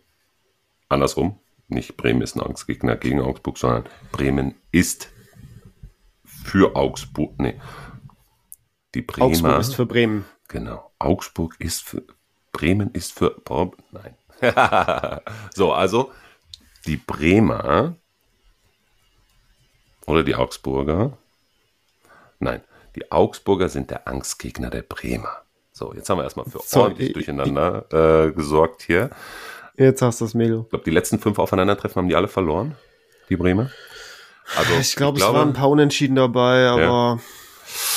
andersrum. 0.89 1.39
Nicht 1.67 1.95
Bremen 1.95 2.21
ist 2.21 2.35
ein 2.35 2.41
Angstgegner 2.41 2.97
gegen 2.97 3.21
Augsburg, 3.21 3.57
sondern 3.57 3.85
Bremen 4.11 4.55
ist 4.71 5.09
für 6.25 6.75
Augsburg. 6.75 7.39
Nee. 7.39 7.59
Die 8.93 9.01
Bremer. 9.01 9.25
Augsburg 9.25 9.59
ist 9.59 9.75
für 9.75 9.85
Bremen. 9.85 10.25
Genau. 10.49 10.91
Augsburg 10.99 11.55
ist 11.59 11.81
für 11.81 12.03
Bremen 12.51 12.91
ist 12.91 13.13
für 13.13 13.41
nein. 13.91 14.15
so, 15.53 15.71
also 15.71 16.11
die 16.85 16.97
Bremer 16.97 17.95
oder 20.05 20.23
die 20.23 20.35
Augsburger. 20.35 21.17
Nein, 22.39 22.61
die 22.95 23.11
Augsburger 23.11 23.69
sind 23.69 23.91
der 23.91 24.07
Angstgegner 24.07 24.69
der 24.69 24.81
Bremer. 24.81 25.41
So, 25.71 25.93
jetzt 25.93 26.09
haben 26.09 26.17
wir 26.17 26.23
erstmal 26.23 26.45
für 26.45 26.59
so, 26.63 26.81
ordentlich 26.81 27.09
ich, 27.09 27.13
Durcheinander 27.13 27.85
äh, 28.27 28.31
gesorgt 28.33 28.83
hier. 28.83 29.09
Jetzt 29.77 30.01
hast 30.01 30.21
du 30.21 30.25
das 30.25 30.33
Melo. 30.33 30.61
Ich 30.63 30.69
glaube, 30.69 30.85
die 30.85 30.91
letzten 30.91 31.19
fünf 31.19 31.39
Aufeinandertreffen 31.39 32.01
haben 32.01 32.09
die 32.09 32.15
alle 32.15 32.27
verloren, 32.27 32.75
die 33.29 33.37
Bremer. 33.37 33.71
Also, 34.57 34.73
ich, 34.79 34.95
glaub, 34.95 35.15
ich 35.15 35.21
glaube, 35.21 35.33
es 35.33 35.39
waren 35.39 35.49
ein 35.49 35.53
paar 35.53 35.69
Unentschieden 35.69 36.15
dabei, 36.15 36.67
aber, 36.67 36.81
ja. 36.81 37.19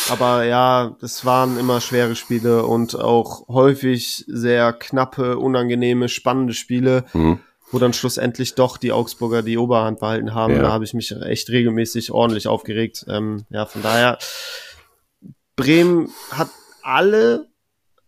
aber 0.09 0.45
ja, 0.45 0.97
es 1.03 1.25
waren 1.25 1.59
immer 1.59 1.81
schwere 1.81 2.15
Spiele 2.15 2.65
und 2.65 2.99
auch 2.99 3.49
häufig 3.49 4.25
sehr 4.29 4.73
knappe, 4.73 5.37
unangenehme, 5.39 6.09
spannende 6.09 6.55
Spiele. 6.55 7.05
Mhm 7.13 7.41
wo 7.75 7.81
dann 7.81 7.93
schlussendlich 7.93 8.55
doch 8.55 8.77
die 8.77 8.93
Augsburger 8.93 9.43
die 9.43 9.59
Oberhand 9.59 9.99
behalten 9.99 10.33
haben. 10.33 10.55
Ja. 10.55 10.63
Da 10.63 10.73
habe 10.73 10.85
ich 10.85 10.95
mich 10.95 11.11
echt 11.11 11.51
regelmäßig 11.51 12.13
ordentlich 12.13 12.47
aufgeregt. 12.47 13.05
Ähm, 13.09 13.47
ja, 13.51 13.67
von 13.67 13.83
daher, 13.83 14.19
Bremen 15.57 16.11
hat 16.31 16.51
alle 16.83 17.49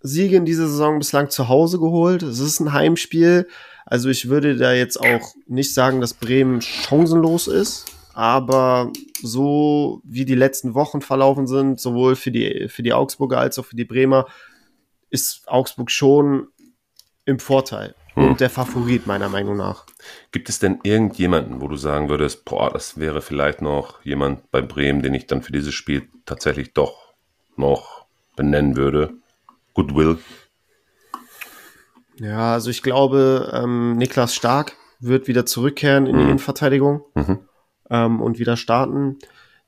Siege 0.01 0.37
in 0.37 0.45
dieser 0.45 0.69
Saison 0.69 0.99
bislang 0.99 1.31
zu 1.31 1.49
Hause 1.49 1.79
geholt. 1.79 2.23
Es 2.23 2.39
ist 2.39 2.61
ein 2.61 2.73
Heimspiel. 2.73 3.49
Also 3.85 4.09
ich 4.09 4.29
würde 4.29 4.57
da 4.57 4.73
jetzt 4.73 5.01
auch 5.01 5.35
nicht 5.47 5.73
sagen, 5.73 6.01
dass 6.01 6.15
Bremen 6.15 6.61
chancenlos 6.61 7.47
ist. 7.47 7.87
Aber 8.15 8.93
so 9.21 10.01
wie 10.05 10.25
die 10.25 10.35
letzten 10.35 10.75
Wochen 10.75 11.03
verlaufen 11.03 11.47
sind, 11.47 11.81
sowohl 11.81 12.17
für 12.17 12.31
die, 12.31 12.69
für 12.69 12.83
die 12.83 12.95
Augsburger 12.95 13.39
als 13.39 13.59
auch 13.59 13.67
für 13.67 13.77
die 13.77 13.85
Bremer, 13.85 14.27
ist 15.11 15.43
Augsburg 15.47 15.91
schon 15.91 16.49
im 17.27 17.39
Vorteil 17.39 17.95
hm. 18.15 18.31
und 18.31 18.41
der 18.41 18.49
Favorit 18.51 19.07
meiner 19.07 19.29
Meinung 19.29 19.57
nach. 19.57 19.85
Gibt 20.33 20.49
es 20.49 20.59
denn 20.59 20.81
irgendjemanden, 20.83 21.61
wo 21.61 21.69
du 21.69 21.77
sagen 21.77 22.09
würdest, 22.09 22.45
boah, 22.45 22.71
das 22.73 22.99
wäre 22.99 23.21
vielleicht 23.21 23.61
noch 23.61 24.03
jemand 24.05 24.51
bei 24.51 24.63
Bremen, 24.63 25.03
den 25.03 25.15
ich 25.15 25.27
dann 25.27 25.43
für 25.43 25.53
dieses 25.53 25.75
Spiel 25.75 26.09
tatsächlich 26.25 26.73
doch 26.73 27.06
noch 27.59 28.07
benennen 28.37 28.77
würde? 28.77 29.15
Goodwill. 29.75 30.19
Ja, 32.19 32.55
also 32.55 32.71
ich 32.71 32.83
glaube, 32.83 33.53
ähm, 33.55 33.97
Niklas 33.97 34.35
Stark 34.35 34.77
wird 35.01 35.29
wieder 35.29 35.45
zurückkehren 35.45 36.07
in 36.07 36.15
mhm. 36.15 36.19
die 36.19 36.25
Innenverteidigung 36.25 37.03
mhm. 37.15 37.41
ähm, 37.91 38.21
und 38.21 38.39
wieder 38.39 38.57
starten. 38.57 39.19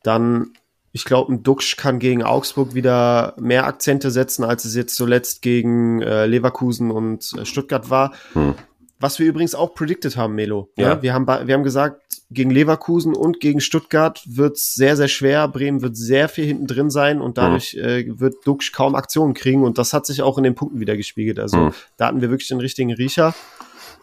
Dann 0.03 0.53
ich 0.93 1.05
glaube, 1.05 1.33
ein 1.33 1.43
Duxch 1.43 1.77
kann 1.77 1.99
gegen 1.99 2.23
Augsburg 2.23 2.75
wieder 2.75 3.35
mehr 3.39 3.67
Akzente 3.67 4.11
setzen, 4.11 4.45
als 4.45 4.65
es 4.65 4.75
jetzt 4.75 4.97
zuletzt 4.97 5.43
gegen 5.43 6.03
äh, 6.03 6.27
Leverkusen 6.27 6.91
und 6.91 7.33
äh, 7.35 7.45
Stuttgart 7.45 7.91
war. 7.91 8.13
Hm. 8.33 8.55
Was 9.01 9.19
wir 9.19 9.27
übrigens 9.27 9.55
auch 9.55 9.75
predicted 9.75 10.17
haben, 10.17 10.35
Melo. 10.35 10.71
Ja. 10.77 10.89
ja. 10.89 11.03
wir, 11.03 11.15
haben, 11.15 11.27
wir 11.27 11.55
haben 11.55 11.63
gesagt, 11.63 12.03
gegen 12.31 12.51
Leverkusen 12.51 13.15
und 13.15 13.41
gegen 13.41 13.61
Stuttgart 13.61 14.23
wird 14.27 14.57
es 14.57 14.75
sehr, 14.75 14.97
sehr 14.97 15.09
schwer. 15.09 15.49
Bremen 15.49 15.83
wird 15.83 15.97
sehr 15.97 16.29
viel 16.29 16.45
hinten 16.45 16.67
drin 16.67 16.91
sein 16.91 17.21
und 17.21 17.39
dadurch 17.39 17.73
hm. 17.73 17.85
äh, 17.85 18.21
wird 18.21 18.47
Duxch 18.47 18.73
kaum 18.73 18.95
Aktionen 18.95 19.35
kriegen. 19.35 19.63
Und 19.63 19.79
das 19.79 19.93
hat 19.93 20.05
sich 20.05 20.21
auch 20.23 20.37
in 20.37 20.45
den 20.45 20.55
Punkten 20.55 20.81
wieder 20.81 20.97
gespiegelt. 20.97 21.39
Also 21.39 21.57
hm. 21.57 21.73
da 21.97 22.07
hatten 22.07 22.21
wir 22.21 22.31
wirklich 22.31 22.49
den 22.49 22.61
richtigen 22.61 22.93
Riecher. 22.93 23.35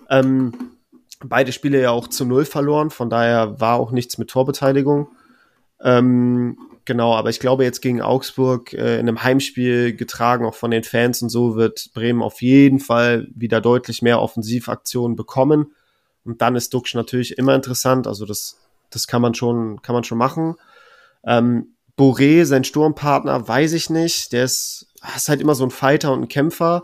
Ähm, 0.10 0.54
beide 1.24 1.52
Spiele 1.52 1.82
ja 1.82 1.92
auch 1.92 2.08
zu 2.08 2.26
Null 2.26 2.46
verloren, 2.46 2.90
von 2.90 3.10
daher 3.10 3.60
war 3.60 3.76
auch 3.76 3.92
nichts 3.92 4.18
mit 4.18 4.30
Torbeteiligung. 4.30 5.08
Ähm, 5.82 6.58
Genau, 6.86 7.16
aber 7.16 7.32
ich 7.32 7.40
glaube 7.40 7.64
jetzt 7.64 7.82
gegen 7.82 8.02
Augsburg 8.02 8.74
äh, 8.74 8.96
in 9.00 9.08
einem 9.08 9.24
Heimspiel 9.24 9.96
getragen, 9.96 10.46
auch 10.46 10.54
von 10.54 10.70
den 10.70 10.84
Fans 10.84 11.22
und 11.24 11.30
so, 11.30 11.56
wird 11.56 11.90
Bremen 11.96 12.22
auf 12.22 12.42
jeden 12.44 12.80
Fall 12.80 13.28
wieder 13.34 13.60
deutlich 13.60 14.04
mehr 14.04 14.22
Offensivaktionen 14.22 15.16
bekommen. 15.16 15.74
Und 16.24 16.42
dann 16.42 16.56
ist 16.56 16.74
Duxch 16.74 16.94
natürlich 16.94 17.38
immer 17.38 17.56
interessant. 17.56 18.06
Also 18.06 18.26
das, 18.26 18.58
das 18.92 19.08
kann 19.08 19.22
man 19.22 19.34
schon, 19.34 19.82
kann 19.82 19.94
man 19.94 20.04
schon 20.04 20.20
machen. 20.20 20.56
Ähm, 21.26 21.76
Boré, 21.98 22.46
sein 22.46 22.64
Sturmpartner, 22.64 23.48
weiß 23.48 23.74
ich 23.74 23.90
nicht. 23.90 24.32
Der 24.32 24.44
ist, 24.44 24.88
ist 25.16 25.30
halt 25.30 25.42
immer 25.42 25.56
so 25.56 25.64
ein 25.64 25.72
Fighter 25.72 26.12
und 26.12 26.24
ein 26.24 26.28
Kämpfer. 26.28 26.84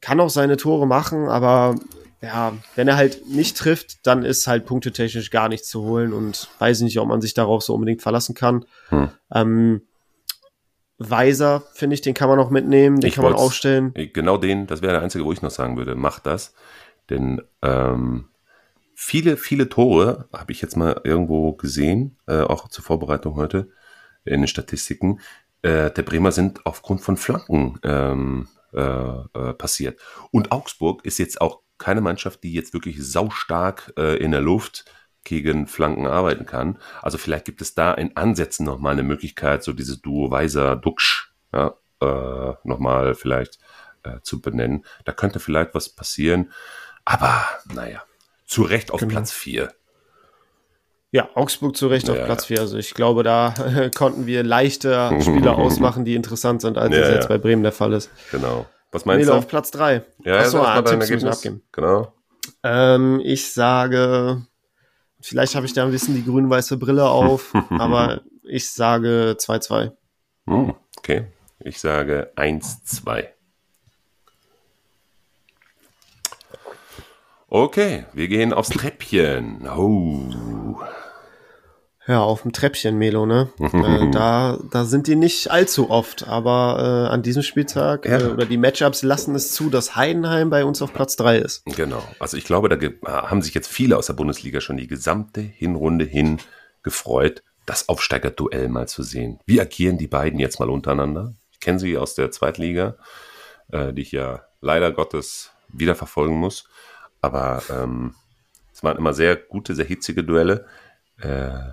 Kann 0.00 0.20
auch 0.20 0.30
seine 0.30 0.56
Tore 0.56 0.86
machen, 0.86 1.28
aber 1.28 1.74
ja, 2.20 2.52
wenn 2.74 2.88
er 2.88 2.96
halt 2.96 3.28
nicht 3.28 3.56
trifft, 3.56 4.06
dann 4.06 4.24
ist 4.24 4.46
halt 4.46 4.66
punktetechnisch 4.66 5.30
gar 5.30 5.48
nichts 5.48 5.68
zu 5.68 5.82
holen 5.82 6.12
und 6.12 6.48
weiß 6.58 6.80
nicht, 6.80 6.98
ob 6.98 7.08
man 7.08 7.20
sich 7.20 7.34
darauf 7.34 7.62
so 7.62 7.74
unbedingt 7.74 8.02
verlassen 8.02 8.34
kann. 8.34 8.64
Hm. 8.88 9.10
Ähm, 9.32 9.82
Weiser, 10.98 11.62
finde 11.74 11.94
ich, 11.94 12.00
den 12.00 12.14
kann 12.14 12.28
man 12.28 12.40
auch 12.40 12.50
mitnehmen, 12.50 13.00
den 13.00 13.08
ich 13.08 13.14
kann 13.14 13.24
man 13.24 13.34
aufstellen. 13.34 13.94
Genau 13.94 14.36
den, 14.36 14.66
das 14.66 14.82
wäre 14.82 14.94
der 14.94 15.02
einzige, 15.02 15.24
wo 15.24 15.32
ich 15.32 15.42
noch 15.42 15.52
sagen 15.52 15.76
würde, 15.76 15.94
macht 15.94 16.26
das. 16.26 16.54
Denn 17.08 17.40
ähm, 17.62 18.28
viele, 18.94 19.36
viele 19.36 19.68
Tore 19.68 20.28
habe 20.32 20.50
ich 20.50 20.60
jetzt 20.60 20.76
mal 20.76 21.00
irgendwo 21.04 21.52
gesehen, 21.52 22.18
äh, 22.26 22.40
auch 22.40 22.68
zur 22.68 22.82
Vorbereitung 22.82 23.36
heute 23.36 23.68
in 24.24 24.40
den 24.40 24.48
Statistiken, 24.48 25.20
äh, 25.62 25.90
der 25.92 26.02
Bremer 26.02 26.32
sind 26.32 26.66
aufgrund 26.66 27.00
von 27.00 27.16
Flanken 27.16 27.78
ähm, 27.84 28.48
äh, 28.72 28.80
äh, 28.80 29.54
passiert. 29.54 30.00
Und 30.32 30.50
Augsburg 30.50 31.04
ist 31.04 31.18
jetzt 31.18 31.40
auch 31.40 31.62
keine 31.78 32.00
Mannschaft, 32.00 32.42
die 32.42 32.52
jetzt 32.52 32.74
wirklich 32.74 32.96
saustark 33.00 33.92
äh, 33.96 34.16
in 34.16 34.32
der 34.32 34.40
Luft 34.40 34.84
gegen 35.24 35.66
Flanken 35.66 36.06
arbeiten 36.06 36.46
kann. 36.46 36.78
Also 37.02 37.18
vielleicht 37.18 37.44
gibt 37.44 37.60
es 37.60 37.74
da 37.74 37.92
in 37.92 38.16
Ansätzen 38.16 38.64
nochmal 38.64 38.92
eine 38.92 39.02
Möglichkeit, 39.02 39.62
so 39.62 39.72
diese 39.72 39.98
Duo 39.98 40.30
Weiser 40.30 40.76
Duxch 40.76 41.32
ja, 41.52 41.74
äh, 42.00 42.54
nochmal 42.64 43.14
vielleicht 43.14 43.58
äh, 44.02 44.20
zu 44.22 44.40
benennen. 44.40 44.84
Da 45.04 45.12
könnte 45.12 45.40
vielleicht 45.40 45.74
was 45.74 45.88
passieren. 45.88 46.50
Aber 47.04 47.44
naja, 47.72 48.02
zu 48.46 48.62
Recht 48.62 48.90
auf 48.90 49.00
genau. 49.00 49.12
Platz 49.12 49.32
4. 49.32 49.72
Ja, 51.10 51.30
Augsburg 51.34 51.76
zu 51.76 51.88
Recht 51.88 52.08
ja. 52.08 52.14
auf 52.14 52.24
Platz 52.24 52.46
4. 52.46 52.60
Also 52.60 52.76
ich 52.76 52.94
glaube, 52.94 53.22
da 53.22 53.54
äh, 53.54 53.90
konnten 53.90 54.26
wir 54.26 54.42
leichter 54.42 55.20
Spieler 55.20 55.56
ausmachen, 55.58 56.04
die 56.04 56.14
interessant 56.14 56.60
sind, 56.60 56.76
als 56.76 56.94
ja, 56.94 57.02
es 57.02 57.14
jetzt 57.14 57.28
bei 57.28 57.38
Bremen 57.38 57.62
der 57.62 57.72
Fall 57.72 57.92
ist. 57.92 58.10
Genau. 58.30 58.66
Was 58.90 59.04
meinst 59.04 59.20
Nele 59.20 59.32
du? 59.32 59.38
auf 59.38 59.48
Platz 59.48 59.70
3. 59.70 60.02
Ja, 60.24 60.38
Achso, 60.38 60.58
ja, 60.58 60.82
Tipps 60.82 61.10
müssen 61.10 61.28
abgeben. 61.28 61.62
Genau. 61.72 62.12
Ähm, 62.62 63.20
ich 63.22 63.52
sage, 63.52 64.46
vielleicht 65.20 65.54
habe 65.54 65.66
ich 65.66 65.74
da 65.74 65.84
ein 65.84 65.90
bisschen 65.90 66.14
die 66.14 66.24
grün-weiße 66.24 66.78
Brille 66.78 67.08
auf, 67.08 67.52
aber 67.70 68.22
ich 68.42 68.70
sage 68.70 69.36
2-2. 69.38 69.92
Hm, 70.46 70.74
okay. 70.98 71.26
Ich 71.60 71.80
sage 71.80 72.32
1-2. 72.36 73.26
Okay, 77.50 78.04
wir 78.12 78.28
gehen 78.28 78.52
aufs 78.52 78.68
Treppchen. 78.68 79.66
Oh. 79.68 80.57
Ja, 82.08 82.22
auf 82.22 82.40
dem 82.40 82.52
Treppchen, 82.52 82.96
Melo, 82.96 83.26
ne? 83.26 83.50
äh, 83.60 84.10
da, 84.12 84.58
da 84.70 84.84
sind 84.86 85.06
die 85.08 85.14
nicht 85.14 85.50
allzu 85.50 85.90
oft, 85.90 86.26
aber 86.26 87.06
äh, 87.10 87.12
an 87.12 87.22
diesem 87.22 87.42
Spieltag 87.42 88.06
ja. 88.06 88.18
äh, 88.18 88.24
oder 88.24 88.46
die 88.46 88.56
Matchups 88.56 89.02
lassen 89.02 89.34
es 89.34 89.52
zu, 89.52 89.68
dass 89.68 89.94
Heidenheim 89.94 90.48
bei 90.48 90.64
uns 90.64 90.80
auf 90.80 90.94
Platz 90.94 91.16
drei 91.16 91.36
ist. 91.36 91.66
Genau. 91.66 92.02
Also 92.18 92.38
ich 92.38 92.44
glaube, 92.44 92.70
da 92.70 92.78
haben 93.30 93.42
sich 93.42 93.52
jetzt 93.52 93.68
viele 93.68 93.98
aus 93.98 94.06
der 94.06 94.14
Bundesliga 94.14 94.62
schon 94.62 94.78
die 94.78 94.86
gesamte 94.86 95.42
Hinrunde 95.42 96.06
hin 96.06 96.38
gefreut, 96.82 97.42
das 97.66 97.90
Aufsteigerduell 97.90 98.68
mal 98.68 98.88
zu 98.88 99.02
sehen. 99.02 99.40
Wie 99.44 99.60
agieren 99.60 99.98
die 99.98 100.06
beiden 100.06 100.40
jetzt 100.40 100.58
mal 100.60 100.70
untereinander? 100.70 101.34
Ich 101.52 101.60
kenne 101.60 101.78
sie 101.78 101.98
aus 101.98 102.14
der 102.14 102.30
Zweitliga, 102.30 102.96
äh, 103.70 103.92
die 103.92 104.00
ich 104.00 104.12
ja 104.12 104.44
leider 104.62 104.92
Gottes 104.92 105.50
wieder 105.68 105.94
verfolgen 105.94 106.36
muss. 106.36 106.70
Aber 107.20 107.62
ähm, 107.70 108.14
es 108.72 108.82
waren 108.82 108.96
immer 108.96 109.12
sehr 109.12 109.36
gute, 109.36 109.74
sehr 109.74 109.84
hitzige 109.84 110.24
Duelle. 110.24 110.64
Äh, 111.20 111.72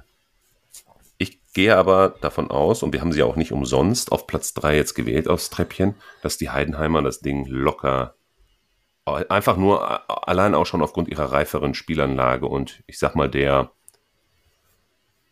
gehe 1.56 1.76
aber 1.76 2.16
davon 2.22 2.51
aus, 2.51 2.84
und 2.84 2.93
wir 2.93 3.01
haben 3.01 3.14
sie 3.14 3.24
auch 3.24 3.38
nicht 3.38 3.53
umsonst 3.53 4.12
auf 4.12 4.28
Platz 4.28 4.53
3 4.53 4.76
jetzt 4.76 4.93
gewählt 4.93 5.28
aufs 5.30 5.49
Treppchen, 5.49 5.95
dass 6.22 6.38
die 6.38 6.49
Heidenheimer 6.49 7.01
das 7.01 7.22
Ding 7.22 7.45
locker, 7.47 8.14
einfach 9.06 9.56
nur 9.56 10.28
allein 10.28 10.53
auch 10.53 10.66
schon 10.66 10.82
aufgrund 10.82 11.08
ihrer 11.08 11.32
reiferen 11.32 11.74
Spielanlage 11.74 12.45
und 12.45 12.84
ich 12.88 12.99
sag 12.99 13.16
mal 13.16 13.30
der, 13.30 13.72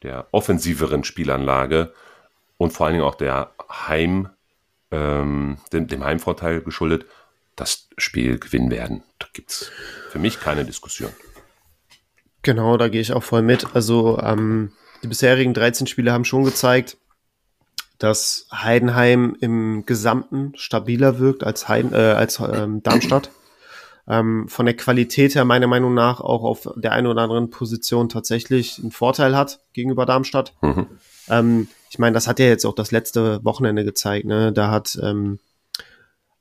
der 0.01 0.27
offensiveren 0.31 1.03
Spielanlage 1.03 1.93
und 2.57 2.71
vor 2.71 2.85
allen 2.85 2.93
Dingen 2.93 3.05
auch 3.05 3.15
der 3.15 3.51
Heim, 3.69 4.29
ähm, 4.91 5.57
dem, 5.73 5.87
dem 5.87 6.05
Heimvorteil 6.05 6.61
geschuldet, 6.61 7.05
das 7.57 7.89
Spiel 7.97 8.39
gewinnen 8.39 8.71
werden. 8.71 9.03
Da 9.19 9.27
gibt 9.33 9.51
es 9.51 9.71
für 10.09 10.19
mich 10.19 10.39
keine 10.39 10.63
Diskussion. 10.63 11.11
Genau, 12.43 12.77
da 12.77 12.87
gehe 12.87 13.01
ich 13.01 13.11
auch 13.11 13.23
voll 13.23 13.41
mit. 13.41 13.75
Also 13.75 14.19
ähm, 14.21 14.71
die 15.03 15.07
bisherigen 15.07 15.53
13 15.53 15.87
Spiele 15.87 16.11
haben 16.11 16.25
schon 16.25 16.45
gezeigt, 16.45 16.97
dass 17.99 18.47
Heidenheim 18.51 19.37
im 19.39 19.85
Gesamten 19.85 20.53
stabiler 20.55 21.19
wirkt 21.19 21.43
als, 21.43 21.67
Heiden, 21.67 21.93
äh, 21.93 21.97
als 21.97 22.39
ähm, 22.39 22.81
Darmstadt. 22.83 23.29
Ähm, 24.05 24.49
von 24.49 24.65
der 24.65 24.75
Qualität 24.75 25.33
her 25.35 25.45
meiner 25.45 25.67
Meinung 25.67 25.93
nach 25.93 26.19
auch 26.19 26.43
auf 26.43 26.67
der 26.75 26.91
einen 26.91 27.07
oder 27.07 27.21
anderen 27.21 27.49
Position 27.49 28.09
tatsächlich 28.09 28.79
einen 28.79 28.91
Vorteil 28.91 29.37
hat 29.37 29.61
gegenüber 29.71 30.05
Darmstadt. 30.05 30.53
Mhm. 30.61 30.87
Ähm, 31.29 31.67
ich 31.89 31.99
meine, 31.99 32.13
das 32.13 32.27
hat 32.27 32.39
ja 32.39 32.47
jetzt 32.47 32.65
auch 32.65 32.75
das 32.75 32.91
letzte 32.91 33.43
Wochenende 33.45 33.85
gezeigt. 33.85 34.25
Ne? 34.25 34.51
Da 34.51 34.69
hat 34.71 34.99
ähm, 35.01 35.39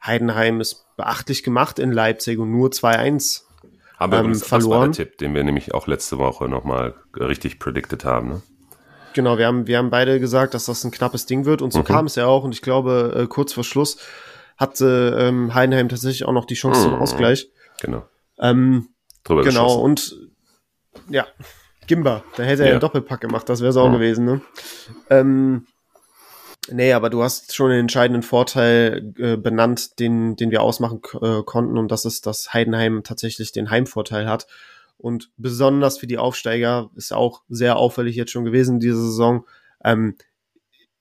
Heidenheim 0.05 0.61
ist 0.61 0.85
beachtlich 0.97 1.45
gemacht 1.45 1.79
in 1.79 1.93
Leipzig 1.93 2.41
und 2.41 2.51
nur 2.51 2.71
2-1 2.71 3.43
Haben 3.97 4.13
wir 4.13 4.19
übrigens, 4.19 4.41
das 4.41 4.69
war 4.69 4.83
der 4.87 4.93
Tipp, 4.93 5.19
den 5.19 5.35
wir 5.35 5.45
nämlich 5.45 5.73
auch 5.73 5.87
letzte 5.87 6.19
Woche 6.19 6.49
nochmal 6.49 6.95
richtig 7.17 7.61
predicted 7.61 8.05
haben. 8.05 8.29
Ne? 8.29 8.43
Genau, 9.15 9.39
wir 9.39 9.47
haben, 9.47 9.67
wir 9.67 9.79
haben 9.79 9.91
beide 9.91 10.21
gesagt, 10.21 10.55
dass 10.55 10.67
das 10.67 10.85
ein 10.85 10.91
knappes 10.91 11.27
Ding 11.27 11.45
wird 11.45 11.63
und 11.63 11.73
so 11.73 11.81
mhm. 11.81 11.85
kam 11.85 12.07
es 12.07 12.17
ja 12.17 12.27
auch 12.27 12.45
und 12.45 12.53
ich 12.53 12.63
glaube, 12.63 13.15
äh, 13.17 13.27
kurz 13.27 13.53
vor 13.53 13.65
Schluss 13.65 13.99
hatte 14.57 15.17
ähm, 15.19 15.55
Heidenheim 15.55 15.89
tatsächlich 15.89 16.25
auch 16.25 16.33
noch 16.33 16.45
die 16.45 16.55
Chance 16.55 16.81
mhm. 16.81 16.85
zum 16.85 16.95
Ausgleich. 17.01 17.51
Genau. 17.81 18.05
Ähm, 18.39 18.89
Drüber 19.25 19.43
genau, 19.43 19.75
und 19.75 20.17
ja, 21.09 21.27
Gimba, 21.87 22.23
da 22.37 22.43
hätte 22.43 22.63
er 22.63 22.69
ja 22.69 22.73
einen 22.73 22.81
Doppelpack 22.81 23.21
gemacht, 23.21 23.49
das 23.49 23.61
wäre 23.61 23.71
es 23.71 23.77
auch 23.77 23.89
mhm. 23.89 23.95
gewesen, 23.95 24.25
ne? 24.25 24.41
Ähm, 25.11 25.67
nee, 26.69 26.93
aber 26.93 27.11
du 27.11 27.23
hast 27.23 27.55
schon 27.55 27.71
den 27.71 27.81
entscheidenden 27.81 28.23
Vorteil 28.23 29.13
äh, 29.19 29.37
benannt, 29.37 29.99
den, 29.99 30.37
den 30.37 30.51
wir 30.51 30.63
ausmachen 30.63 31.01
äh, 31.21 31.43
konnten, 31.43 31.79
und 31.79 31.91
das 31.91 32.05
ist, 32.05 32.27
dass 32.27 32.53
Heidenheim 32.53 33.03
tatsächlich 33.05 33.53
den 33.53 33.71
Heimvorteil 33.71 34.29
hat. 34.29 34.47
Und 35.03 35.33
besonders 35.37 35.99
für 35.99 36.07
die 36.07 36.17
Aufsteiger 36.17 36.91
ist 36.95 37.13
auch 37.13 37.43
sehr 37.49 37.77
auffällig 37.77 38.15
jetzt 38.15 38.31
schon 38.31 38.45
gewesen 38.45 38.79
diese 38.79 39.03
Saison. 39.03 39.45
Ähm, 39.85 40.17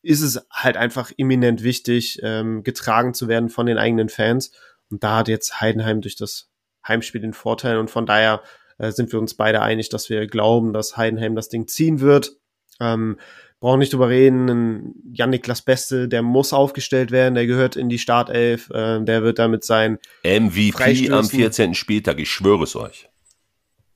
ist 0.02 0.22
es 0.22 0.44
halt 0.52 0.76
einfach 0.76 1.12
eminent 1.18 1.62
wichtig, 1.62 2.20
ähm, 2.24 2.64
getragen 2.64 3.14
zu 3.14 3.28
werden 3.28 3.50
von 3.50 3.68
den 3.68 3.78
eigenen 3.78 4.10
Fans. 4.10 4.52
Und 4.90 5.04
da 5.04 5.18
hat 5.18 5.28
jetzt 5.28 5.62
Heidenheim 5.62 6.02
durch 6.02 6.16
das 6.16 6.50
Heimspiel 6.86 7.22
den 7.22 7.34
Vorteil. 7.34 7.78
Und 7.78 7.92
von 7.92 8.08
daher 8.08 8.42
äh, 8.80 8.92
sind 8.92 9.12
wir 9.12 9.20
uns 9.20 9.36
beide 9.36 9.62
einig, 9.62 9.90
dass 9.90 10.10
wir 10.10 10.26
glauben, 10.26 10.74
dass 10.74 10.98
Heidenheim 10.98 11.36
das 11.36 11.50
Ding 11.50 11.68
ziehen 11.68 12.00
wird. 12.00 12.32
Ähm, 12.80 13.20
brauchen 13.60 13.78
nicht 13.78 13.94
drüber 13.94 14.10
reden. 14.10 14.96
Jan-Niklas 15.14 15.62
Beste, 15.62 16.08
der 16.08 16.24
muss 16.24 16.54
aufgestellt 16.54 17.12
werden, 17.12 17.36
der 17.36 17.46
gehört 17.46 17.76
in 17.76 17.88
die 17.88 18.00
Startelf, 18.00 18.72
äh, 18.72 19.00
der 19.04 19.22
wird 19.22 19.38
damit 19.38 19.64
sein 19.64 20.00
MVP 20.24 21.12
am 21.12 21.26
14. 21.26 21.76
Spieltag, 21.76 22.20
ich 22.20 22.32
schwöre 22.32 22.64
es 22.64 22.76
euch. 22.76 23.11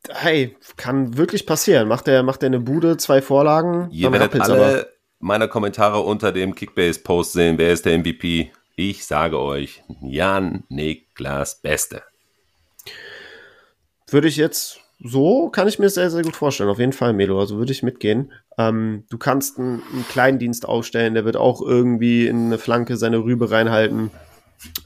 Hey, 0.09 0.55
kann 0.77 1.17
wirklich 1.17 1.45
passieren. 1.45 1.87
Macht 1.87 2.07
er 2.07 2.23
macht 2.23 2.43
er 2.43 2.47
eine 2.47 2.59
Bude, 2.59 2.97
zwei 2.97 3.21
Vorlagen. 3.21 3.89
Ihr 3.91 4.11
werdet 4.11 4.39
alle 4.39 4.79
aber. 4.79 4.87
meine 5.19 5.47
Kommentare 5.47 5.99
unter 6.01 6.31
dem 6.31 6.55
Kickbase-Post 6.55 7.33
sehen. 7.33 7.57
Wer 7.57 7.73
ist 7.73 7.85
der 7.85 7.97
MVP? 7.97 8.51
Ich 8.75 9.05
sage 9.05 9.39
euch, 9.39 9.83
Jan-Niklas 10.01 11.61
Beste. 11.61 12.03
Würde 14.07 14.27
ich 14.27 14.37
jetzt 14.37 14.81
so, 14.99 15.49
kann 15.49 15.67
ich 15.67 15.79
mir 15.79 15.89
sehr, 15.89 16.09
sehr 16.09 16.23
gut 16.23 16.35
vorstellen. 16.35 16.69
Auf 16.69 16.79
jeden 16.79 16.93
Fall, 16.93 17.13
Melo. 17.13 17.39
Also 17.39 17.57
würde 17.57 17.71
ich 17.71 17.83
mitgehen. 17.83 18.31
Ähm, 18.57 19.03
du 19.09 19.17
kannst 19.17 19.59
einen, 19.59 19.81
einen 19.91 20.07
kleinen 20.07 20.39
Dienst 20.39 20.65
aufstellen, 20.65 21.13
der 21.13 21.25
wird 21.25 21.37
auch 21.37 21.61
irgendwie 21.61 22.27
in 22.27 22.45
eine 22.45 22.57
Flanke 22.57 22.97
seine 22.97 23.17
Rübe 23.17 23.51
reinhalten. 23.51 24.11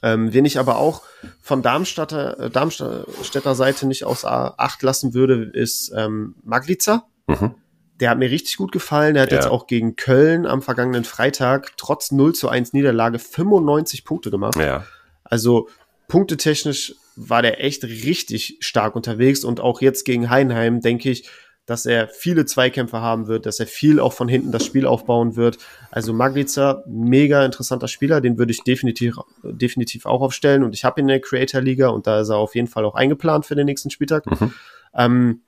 Ähm, 0.01 0.33
wen 0.33 0.45
ich 0.45 0.59
aber 0.59 0.77
auch 0.77 1.01
von 1.41 1.61
Darmstadter, 1.61 2.39
äh, 2.39 2.49
Darmstädter 2.49 3.55
Seite 3.55 3.87
nicht 3.87 4.05
aus 4.05 4.25
Acht 4.25 4.81
lassen 4.81 5.13
würde, 5.13 5.49
ist 5.53 5.91
ähm, 5.95 6.35
Maglica. 6.43 7.05
Mhm. 7.27 7.55
Der 7.99 8.11
hat 8.11 8.17
mir 8.17 8.31
richtig 8.31 8.57
gut 8.57 8.71
gefallen. 8.71 9.15
Der 9.15 9.23
hat 9.23 9.31
ja. 9.31 9.37
jetzt 9.37 9.49
auch 9.49 9.67
gegen 9.67 9.95
Köln 9.95 10.45
am 10.45 10.61
vergangenen 10.61 11.03
Freitag 11.03 11.73
trotz 11.75 12.11
0 12.11 12.33
zu 12.33 12.47
1 12.47 12.73
Niederlage 12.73 13.19
95 13.19 14.05
Punkte 14.05 14.31
gemacht. 14.31 14.55
Ja. 14.55 14.85
Also 15.23 15.67
punktetechnisch 16.07 16.95
war 17.15 17.41
der 17.41 17.63
echt 17.63 17.83
richtig 17.83 18.57
stark 18.61 18.95
unterwegs 18.95 19.43
und 19.43 19.59
auch 19.59 19.81
jetzt 19.81 20.05
gegen 20.05 20.29
Heinheim 20.29 20.79
denke 20.79 21.09
ich, 21.09 21.29
dass 21.69 21.85
er 21.85 22.07
viele 22.07 22.45
Zweikämpfe 22.45 22.99
haben 22.99 23.27
wird, 23.27 23.45
dass 23.45 23.59
er 23.59 23.67
viel 23.67 23.99
auch 23.99 24.13
von 24.13 24.27
hinten 24.27 24.51
das 24.51 24.65
Spiel 24.65 24.87
aufbauen 24.87 25.35
wird. 25.35 25.59
Also 25.91 26.13
Maglica, 26.13 26.83
mega 26.87 27.45
interessanter 27.45 27.87
Spieler, 27.87 28.21
den 28.21 28.39
würde 28.39 28.51
ich 28.51 28.63
definitiv, 28.63 29.17
definitiv 29.43 30.07
auch 30.07 30.21
aufstellen 30.21 30.63
und 30.63 30.73
ich 30.73 30.83
habe 30.83 30.99
ihn 30.99 31.03
in 31.03 31.09
der 31.09 31.21
Creator 31.21 31.61
Liga 31.61 31.89
und 31.89 32.07
da 32.07 32.21
ist 32.21 32.29
er 32.29 32.37
auf 32.37 32.55
jeden 32.55 32.67
Fall 32.67 32.85
auch 32.85 32.95
eingeplant 32.95 33.45
für 33.45 33.53
den 33.53 33.67
nächsten 33.67 33.91
Spieltag. 33.91 34.25
Mhm. 34.25 34.53
Ähm, 34.95 35.41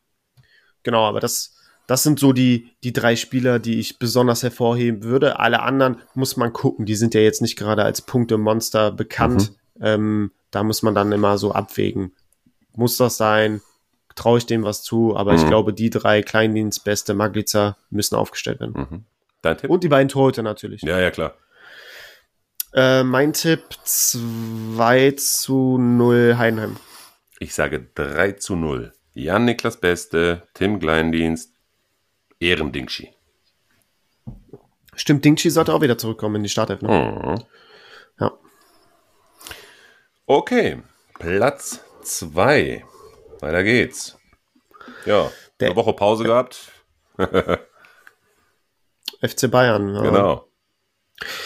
genau, 0.83 1.05
aber 1.05 1.21
das, 1.21 1.55
das 1.87 2.03
sind 2.03 2.19
so 2.19 2.33
die, 2.33 2.69
die 2.83 2.93
drei 2.93 3.15
Spieler, 3.15 3.57
die 3.57 3.79
ich 3.79 3.97
besonders 3.97 4.43
hervorheben 4.43 5.03
würde. 5.03 5.39
Alle 5.39 5.63
anderen 5.63 6.03
muss 6.13 6.37
man 6.37 6.53
gucken, 6.53 6.85
die 6.85 6.95
sind 6.95 7.15
ja 7.15 7.21
jetzt 7.21 7.41
nicht 7.41 7.55
gerade 7.55 7.83
als 7.83 8.03
Punkte-Monster 8.03 8.91
bekannt. 8.91 9.53
Mhm. 9.79 9.83
Ähm, 9.83 10.31
da 10.51 10.61
muss 10.61 10.83
man 10.83 10.93
dann 10.93 11.11
immer 11.13 11.39
so 11.39 11.51
abwägen. 11.51 12.13
Muss 12.75 12.97
das 12.97 13.17
sein? 13.17 13.61
Traue 14.15 14.37
ich 14.39 14.45
dem 14.45 14.63
was 14.63 14.83
zu? 14.83 15.15
Aber 15.15 15.33
mhm. 15.33 15.39
ich 15.39 15.47
glaube, 15.47 15.73
die 15.73 15.89
drei 15.89 16.21
Kleindienstbeste 16.21 17.13
Maglica 17.13 17.77
müssen 17.89 18.15
aufgestellt 18.15 18.59
werden. 18.59 18.73
Mhm. 18.75 19.05
Dein 19.41 19.57
Tipp? 19.57 19.69
Und 19.69 19.83
die 19.83 19.89
beiden 19.89 20.09
Tote 20.09 20.43
natürlich. 20.43 20.81
Ja, 20.81 20.99
ja, 20.99 21.11
klar. 21.11 21.35
Äh, 22.73 23.03
mein 23.03 23.33
Tipp 23.33 23.63
2 23.83 25.11
zu 25.17 25.77
0 25.77 26.35
Heidenheim. 26.37 26.77
Ich 27.39 27.53
sage 27.53 27.87
3 27.95 28.33
zu 28.33 28.55
0. 28.55 28.93
Jan 29.13 29.45
Niklas 29.45 29.77
Beste, 29.77 30.43
Tim 30.53 30.79
Kleindienst, 30.79 31.53
Ehrendingschi. 32.39 33.11
Stimmt, 34.95 35.25
Dingschi 35.25 35.49
sollte 35.49 35.73
auch 35.73 35.81
wieder 35.81 35.97
zurückkommen 35.97 36.35
in 36.35 36.43
die 36.43 36.49
Startelf. 36.49 36.81
Ne? 36.81 36.89
Mhm. 36.89 37.43
Ja. 38.19 38.31
Okay, 40.25 40.81
Platz 41.19 41.83
2. 42.03 42.85
Weiter 43.41 43.63
geht's. 43.63 44.17
Ja, 45.05 45.31
Der 45.59 45.69
eine 45.69 45.75
Woche 45.75 45.93
Pause 45.93 46.23
gehabt. 46.23 46.71
FC 49.21 49.49
Bayern. 49.49 49.95
Ja. 49.95 50.01
Genau. 50.01 50.47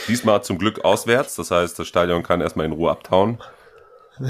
Diesmal 0.08 0.43
zum 0.43 0.58
Glück 0.58 0.86
auswärts, 0.86 1.36
das 1.36 1.52
heißt, 1.52 1.78
das 1.78 1.88
Stadion 1.88 2.24
kann 2.24 2.41
erstmal 2.41 2.66
in 2.66 2.72
Ruhe 2.72 2.91
abtauen. 2.91 3.41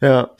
ja. 0.00 0.30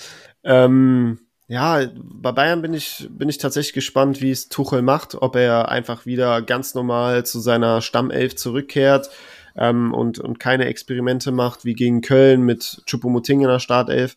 Ähm, 0.42 1.20
ja, 1.46 1.86
bei 1.94 2.32
Bayern 2.32 2.62
bin 2.62 2.74
ich, 2.74 3.06
bin 3.11 3.28
ich 3.28 3.38
tatsächlich 3.38 3.74
gespannt, 3.74 4.20
wie 4.20 4.30
es 4.30 4.48
Tuchel 4.48 4.82
macht, 4.82 5.14
ob 5.14 5.36
er 5.36 5.68
einfach 5.68 6.04
wieder 6.04 6.42
ganz 6.42 6.74
normal 6.74 7.24
zu 7.24 7.38
seiner 7.40 7.80
Stammelf 7.80 8.34
zurückkehrt 8.36 9.09
ähm, 9.56 9.94
und, 9.94 10.18
und 10.18 10.40
keine 10.40 10.66
Experimente 10.66 11.32
macht, 11.32 11.64
wie 11.64 11.74
gegen 11.74 12.00
Köln 12.00 12.42
mit 12.42 12.82
Chupomoting 12.86 13.40
in 13.40 13.48
der 13.48 13.61
Startelf. 13.61 14.16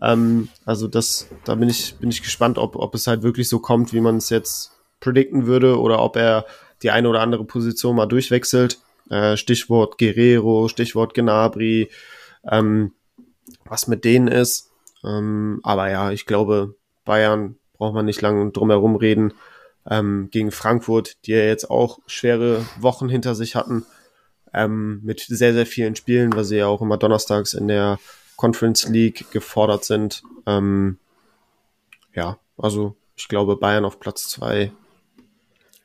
Ähm, 0.00 0.48
also 0.64 0.88
das, 0.88 1.28
da 1.44 1.54
bin 1.54 1.68
ich, 1.68 1.96
bin 1.96 2.10
ich 2.10 2.22
gespannt, 2.22 2.58
ob, 2.58 2.76
ob 2.76 2.94
es 2.94 3.06
halt 3.06 3.22
wirklich 3.22 3.48
so 3.48 3.58
kommt, 3.58 3.92
wie 3.92 4.00
man 4.00 4.16
es 4.16 4.30
jetzt 4.30 4.72
predikten 5.00 5.46
würde, 5.46 5.78
oder 5.80 6.02
ob 6.02 6.16
er 6.16 6.46
die 6.82 6.90
eine 6.90 7.08
oder 7.08 7.20
andere 7.20 7.44
Position 7.44 7.96
mal 7.96 8.06
durchwechselt. 8.06 8.78
Äh, 9.10 9.36
Stichwort 9.36 9.98
Guerrero, 9.98 10.68
Stichwort 10.68 11.14
Gnabry, 11.14 11.90
ähm, 12.50 12.92
was 13.64 13.86
mit 13.86 14.04
denen 14.04 14.28
ist. 14.28 14.70
Ähm, 15.04 15.60
aber 15.62 15.90
ja, 15.90 16.10
ich 16.10 16.26
glaube, 16.26 16.74
Bayern 17.04 17.56
braucht 17.76 17.94
man 17.94 18.06
nicht 18.06 18.22
lange 18.22 18.50
drum 18.50 18.70
herum 18.70 18.96
reden. 18.96 19.34
Ähm, 19.88 20.28
gegen 20.30 20.50
Frankfurt, 20.50 21.26
die 21.26 21.32
ja 21.32 21.44
jetzt 21.44 21.70
auch 21.70 21.98
schwere 22.06 22.64
Wochen 22.80 23.10
hinter 23.10 23.34
sich 23.34 23.54
hatten, 23.54 23.84
ähm, 24.54 25.00
mit 25.02 25.20
sehr, 25.20 25.52
sehr 25.52 25.66
vielen 25.66 25.94
Spielen, 25.94 26.34
weil 26.34 26.44
sie 26.44 26.56
ja 26.56 26.66
auch 26.68 26.80
immer 26.80 26.96
donnerstags 26.96 27.52
in 27.52 27.68
der 27.68 27.98
Conference 28.36 28.88
League 28.88 29.30
gefordert 29.30 29.84
sind. 29.84 30.22
Ähm, 30.46 30.98
ja, 32.14 32.38
also 32.56 32.96
ich 33.16 33.28
glaube 33.28 33.56
Bayern 33.56 33.84
auf 33.84 34.00
Platz 34.00 34.28
zwei 34.28 34.72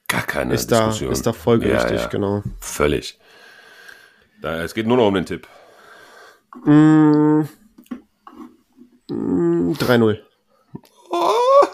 Gar 0.09 0.23
keine 0.23 0.55
ist 0.55 0.71
Diskussion. 0.71 1.09
Da, 1.09 1.13
ist 1.13 1.25
da 1.25 1.33
folgerichtig, 1.33 1.91
ja, 1.91 2.01
ja. 2.01 2.07
genau. 2.07 2.43
Völlig. 2.59 3.19
Da, 4.41 4.63
es 4.63 4.73
geht 4.73 4.87
nur 4.87 4.97
noch 4.97 5.07
um 5.07 5.13
den 5.13 5.25
Tipp. 5.25 5.47
Mm, 6.65 7.41
mm, 9.07 9.73
3-0. 9.73 10.19
Oh, 11.11 11.67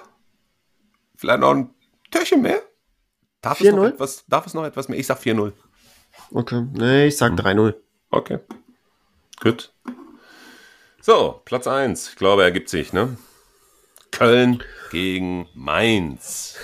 vielleicht 1.15 1.39
noch 1.39 1.51
ein 1.51 1.73
Türchen 2.11 2.41
mehr? 2.41 2.61
Darf 3.41 3.61
es, 3.61 3.73
noch 3.73 3.85
etwas, 3.85 4.25
darf 4.27 4.45
es 4.47 4.53
noch 4.53 4.65
etwas 4.65 4.89
mehr? 4.89 4.99
Ich 4.99 5.07
sag 5.07 5.19
4-0. 5.19 5.53
Okay, 6.31 6.67
nee, 6.73 7.07
ich 7.07 7.17
sag 7.17 7.31
hm. 7.31 7.37
3-0. 7.37 7.75
Okay. 8.09 8.39
Gut. 9.39 9.73
So, 11.07 11.39
Platz 11.45 11.67
1. 11.67 12.09
Ich 12.09 12.15
glaube, 12.15 12.41
er 12.41 12.51
gibt 12.51 12.67
sich, 12.67 12.91
ne? 12.91 13.15
Köln 14.09 14.63
gegen 14.89 15.47
Mainz. 15.53 16.57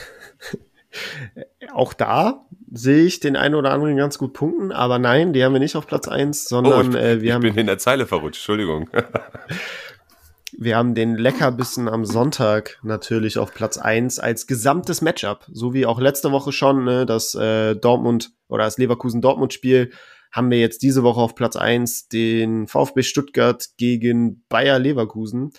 Auch 1.76 1.94
da 1.94 2.48
sehe 2.72 3.04
ich 3.04 3.20
den 3.20 3.36
einen 3.36 3.54
oder 3.54 3.70
anderen 3.70 3.98
ganz 3.98 4.18
gut 4.18 4.34
punkten, 4.34 4.72
aber 4.72 4.98
nein, 4.98 5.32
die 5.34 5.44
haben 5.44 5.54
wir 5.54 5.60
nicht 5.60 5.76
auf 5.76 5.86
Platz 5.86 6.08
1, 6.08 6.46
sondern 6.46 6.74
oh, 6.74 6.90
ich, 6.90 6.96
äh, 6.96 7.22
wir 7.22 7.28
ich 7.28 7.32
haben. 7.34 7.46
Ich 7.46 7.54
bin 7.54 7.60
in 7.60 7.68
der 7.68 7.78
Zeile 7.78 8.08
verrutscht, 8.08 8.40
Entschuldigung. 8.40 8.90
wir 10.58 10.76
haben 10.76 10.96
den 10.96 11.18
Leckerbissen 11.18 11.88
am 11.88 12.04
Sonntag 12.04 12.80
natürlich 12.82 13.38
auf 13.38 13.54
Platz 13.54 13.78
1 13.78 14.18
als 14.18 14.48
gesamtes 14.48 15.04
Matchup, 15.04 15.46
so 15.52 15.76
wie 15.76 15.86
auch 15.86 16.00
letzte 16.00 16.32
Woche 16.32 16.52
schon, 16.52 16.84
ne, 16.84 17.06
das 17.06 17.36
äh, 17.36 17.76
Dortmund 17.76 18.32
oder 18.48 18.64
das 18.64 18.80
Leverkusen-Dortmund-Spiel, 18.80 19.92
haben 20.32 20.50
wir 20.50 20.60
jetzt 20.60 20.82
diese 20.82 21.04
Woche 21.04 21.20
auf 21.20 21.36
Platz 21.36 21.56
1 21.56 22.08
den 22.08 22.68
VfB 22.68 23.04
Stuttgart 23.04 23.68
gegen 23.78 24.44
Bayer 24.50 24.80
Leverkusen, 24.80 25.52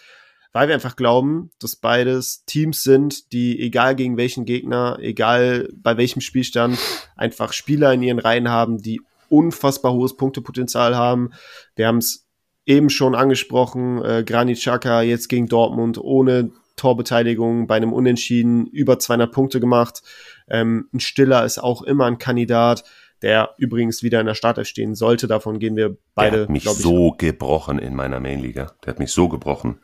weil 0.53 0.69
wir 0.69 0.75
einfach 0.75 0.97
glauben, 0.97 1.51
dass 1.61 1.77
beides 1.77 2.45
Teams 2.45 2.83
sind, 2.83 3.33
die 3.33 3.61
egal 3.61 3.97
gegen 3.97 4.17
welchen 4.17 4.45
Gegner, 4.45 4.99
egal 5.01 5.69
bei 5.77 5.97
welchem 5.97 6.21
Spielstand, 6.21 6.79
einfach 7.17 7.53
Spieler 7.53 7.93
in 7.93 8.03
ihren 8.03 8.19
Reihen 8.19 8.49
haben, 8.49 8.79
die 8.79 9.01
unfassbar 9.29 9.93
hohes 9.93 10.17
Punktepotenzial 10.17 10.95
haben. 10.95 11.31
Wir 11.75 11.87
haben 11.87 11.99
es 11.99 12.27
eben 12.67 12.91
schon 12.91 13.15
angesprochen, 13.15 14.03
äh, 14.05 14.25
Granit 14.25 14.59
Xhaka 14.59 15.03
jetzt 15.03 15.29
gegen 15.29 15.49
Dortmund 15.49 15.99
ohne 15.99 16.51
Torbeteiligung 16.77 17.67
bei 17.67 17.77
einem 17.77 17.93
Unentschieden 17.93 18.67
über 18.67 18.99
200 18.99 19.33
Punkte 19.33 19.61
gemacht. 19.61 20.03
Ähm, 20.49 20.89
ein 20.93 21.01
Stiller 21.01 21.45
ist 21.45 21.59
auch 21.59 21.83
immer 21.83 22.07
ein 22.07 22.19
Kandidat, 22.19 22.85
der 23.23 23.55
übrigens 23.57 24.03
wieder 24.03 24.21
in 24.21 24.27
der 24.27 24.35
Startelf 24.35 24.67
stehen 24.67 24.95
sollte. 24.95 25.27
Davon 25.27 25.59
gehen 25.59 25.77
wir 25.77 25.97
beide. 26.15 26.37
Der 26.37 26.43
hat 26.43 26.51
mich 26.51 26.65
so 26.65 27.13
gebrochen 27.13 27.79
in 27.79 27.95
meiner 27.95 28.21
Mainliga. 28.21 28.73
Der 28.85 28.93
hat 28.93 28.99
mich 28.99 29.13
so 29.13 29.29
gebrochen. 29.29 29.79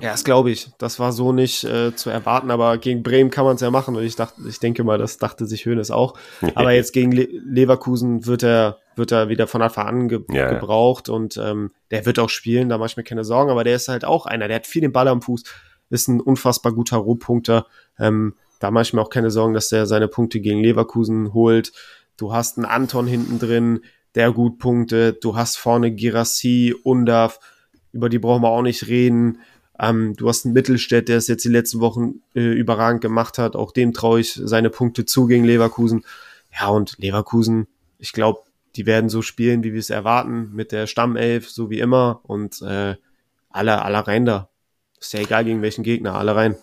Ja, 0.00 0.12
das 0.12 0.22
glaube 0.22 0.50
ich. 0.50 0.70
Das 0.78 1.00
war 1.00 1.12
so 1.12 1.32
nicht 1.32 1.64
äh, 1.64 1.94
zu 1.96 2.10
erwarten, 2.10 2.50
aber 2.50 2.78
gegen 2.78 3.02
Bremen 3.02 3.30
kann 3.30 3.44
man 3.44 3.56
es 3.56 3.62
ja 3.62 3.70
machen. 3.70 3.96
Und 3.96 4.04
ich 4.04 4.14
dachte, 4.14 4.40
ich 4.48 4.60
denke 4.60 4.84
mal, 4.84 4.98
das 4.98 5.18
dachte 5.18 5.46
sich 5.46 5.64
Hönes 5.64 5.90
auch. 5.90 6.16
aber 6.54 6.72
jetzt 6.72 6.92
gegen 6.92 7.10
Le 7.10 7.26
Leverkusen 7.44 8.26
wird 8.26 8.44
er, 8.44 8.78
wird 8.94 9.10
er 9.10 9.28
wieder 9.28 9.46
von 9.46 9.62
Anfang 9.62 9.86
an 9.86 10.08
ge 10.08 10.20
ja, 10.30 10.52
gebraucht 10.52 11.08
und 11.08 11.36
ähm, 11.36 11.72
der 11.90 12.06
wird 12.06 12.18
auch 12.18 12.28
spielen, 12.28 12.68
da 12.68 12.78
mache 12.78 12.88
ich 12.88 12.96
mir 12.96 13.04
keine 13.04 13.24
Sorgen, 13.24 13.50
aber 13.50 13.64
der 13.64 13.76
ist 13.76 13.88
halt 13.88 14.04
auch 14.04 14.26
einer, 14.26 14.48
der 14.48 14.56
hat 14.56 14.66
viel 14.66 14.82
den 14.82 14.92
Ball 14.92 15.08
am 15.08 15.22
Fuß, 15.22 15.42
ist 15.90 16.08
ein 16.08 16.20
unfassbar 16.20 16.72
guter 16.72 16.98
Rohpunkter. 16.98 17.66
Ähm, 17.98 18.34
da 18.60 18.70
mache 18.70 18.82
ich 18.82 18.92
mir 18.92 19.00
auch 19.00 19.10
keine 19.10 19.30
Sorgen, 19.30 19.54
dass 19.54 19.68
der 19.68 19.86
seine 19.86 20.08
Punkte 20.08 20.40
gegen 20.40 20.60
Leverkusen 20.60 21.32
holt. 21.32 21.72
Du 22.18 22.32
hast 22.34 22.58
einen 22.58 22.66
Anton 22.66 23.06
hinten 23.06 23.38
drin, 23.38 23.80
der 24.14 24.32
gut 24.32 24.58
punktet. 24.58 25.24
Du 25.24 25.36
hast 25.36 25.56
vorne 25.56 25.92
Girassi, 25.92 26.74
Undaf, 26.82 27.40
über 27.92 28.10
die 28.10 28.18
brauchen 28.18 28.42
wir 28.42 28.50
auch 28.50 28.62
nicht 28.62 28.88
reden. 28.88 29.38
Ähm, 29.78 30.14
du 30.16 30.28
hast 30.28 30.44
einen 30.44 30.54
Mittelstädt, 30.54 31.08
der 31.08 31.16
es 31.16 31.28
jetzt 31.28 31.44
die 31.44 31.48
letzten 31.48 31.80
Wochen 31.80 32.20
äh, 32.34 32.40
überragend 32.40 33.00
gemacht 33.00 33.38
hat. 33.38 33.54
Auch 33.54 33.72
dem 33.72 33.92
traue 33.92 34.20
ich 34.20 34.34
seine 34.34 34.68
Punkte 34.68 35.06
zu 35.06 35.26
gegen 35.26 35.44
Leverkusen. 35.44 36.04
Ja, 36.58 36.68
und 36.68 36.98
Leverkusen, 36.98 37.68
ich 37.98 38.12
glaube, 38.12 38.40
die 38.74 38.86
werden 38.86 39.08
so 39.08 39.22
spielen, 39.22 39.62
wie 39.62 39.72
wir 39.72 39.80
es 39.80 39.90
erwarten, 39.90 40.50
mit 40.52 40.72
der 40.72 40.86
Stammelf, 40.88 41.48
so 41.48 41.70
wie 41.70 41.78
immer. 41.78 42.20
Und 42.24 42.60
äh, 42.62 42.96
alle, 43.50 43.82
alle 43.82 44.06
rein 44.06 44.24
da. 44.24 44.50
Ist 45.00 45.12
ja 45.12 45.20
egal 45.20 45.44
gegen 45.44 45.62
welchen 45.62 45.84
Gegner, 45.84 46.14
alle 46.14 46.34
rein. 46.34 46.56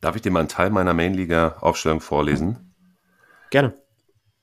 Darf 0.00 0.14
ich 0.14 0.22
dir 0.22 0.30
mal 0.30 0.40
einen 0.40 0.48
Teil 0.48 0.70
meiner 0.70 0.94
Mainliga-Aufstellung 0.94 2.00
vorlesen? 2.00 2.74
Gerne. 3.50 3.74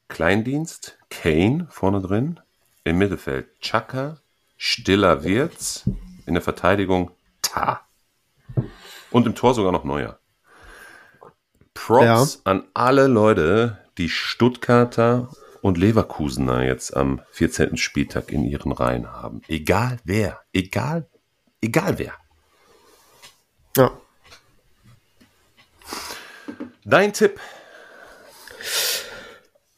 Kleindienst, 0.09 0.97
Kane 1.09 1.67
vorne 1.69 2.01
drin, 2.01 2.39
im 2.83 2.97
Mittelfeld 2.97 3.47
Chaka, 3.61 4.17
Stiller 4.57 5.23
Wirtz, 5.23 5.89
in 6.25 6.33
der 6.33 6.43
Verteidigung 6.43 7.11
Ta. 7.41 7.87
Und 9.11 9.25
im 9.25 9.35
Tor 9.35 9.53
sogar 9.53 9.71
noch 9.71 9.85
Neuer. 9.85 10.19
Props 11.73 12.35
ja. 12.35 12.41
an 12.43 12.67
alle 12.73 13.07
Leute, 13.07 13.77
die 13.97 14.09
Stuttgarter 14.09 15.29
und 15.61 15.77
Leverkusener 15.77 16.63
jetzt 16.63 16.95
am 16.95 17.21
14. 17.31 17.77
Spieltag 17.77 18.31
in 18.31 18.43
ihren 18.43 18.71
Reihen 18.71 19.11
haben. 19.11 19.41
Egal 19.47 19.97
wer, 20.03 20.41
egal, 20.53 21.07
egal 21.61 21.97
wer. 21.97 22.13
Ja. 23.77 23.91
Dein 26.83 27.13
Tipp. 27.13 27.39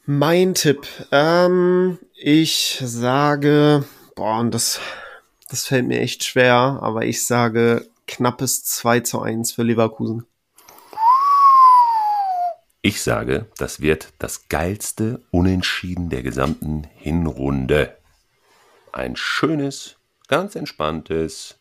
Mein 0.04 0.54
Tipp. 0.54 0.88
Ähm, 1.12 1.98
ich 2.14 2.80
sage, 2.82 3.84
boah, 4.16 4.40
und 4.40 4.52
das, 4.52 4.80
das 5.48 5.66
fällt 5.66 5.86
mir 5.86 6.00
echt 6.00 6.24
schwer, 6.24 6.80
aber 6.82 7.04
ich 7.04 7.24
sage 7.24 7.88
knappes 8.08 8.64
2 8.64 9.00
zu 9.00 9.22
1 9.22 9.52
für 9.52 9.62
Leverkusen. 9.62 10.26
Ich 12.80 13.00
sage, 13.00 13.46
das 13.58 13.80
wird 13.80 14.12
das 14.18 14.48
geilste 14.48 15.22
Unentschieden 15.30 16.10
der 16.10 16.24
gesamten 16.24 16.82
Hinrunde. 16.96 17.96
Ein 18.90 19.14
schönes, 19.14 19.98
ganz 20.26 20.56
entspanntes, 20.56 21.60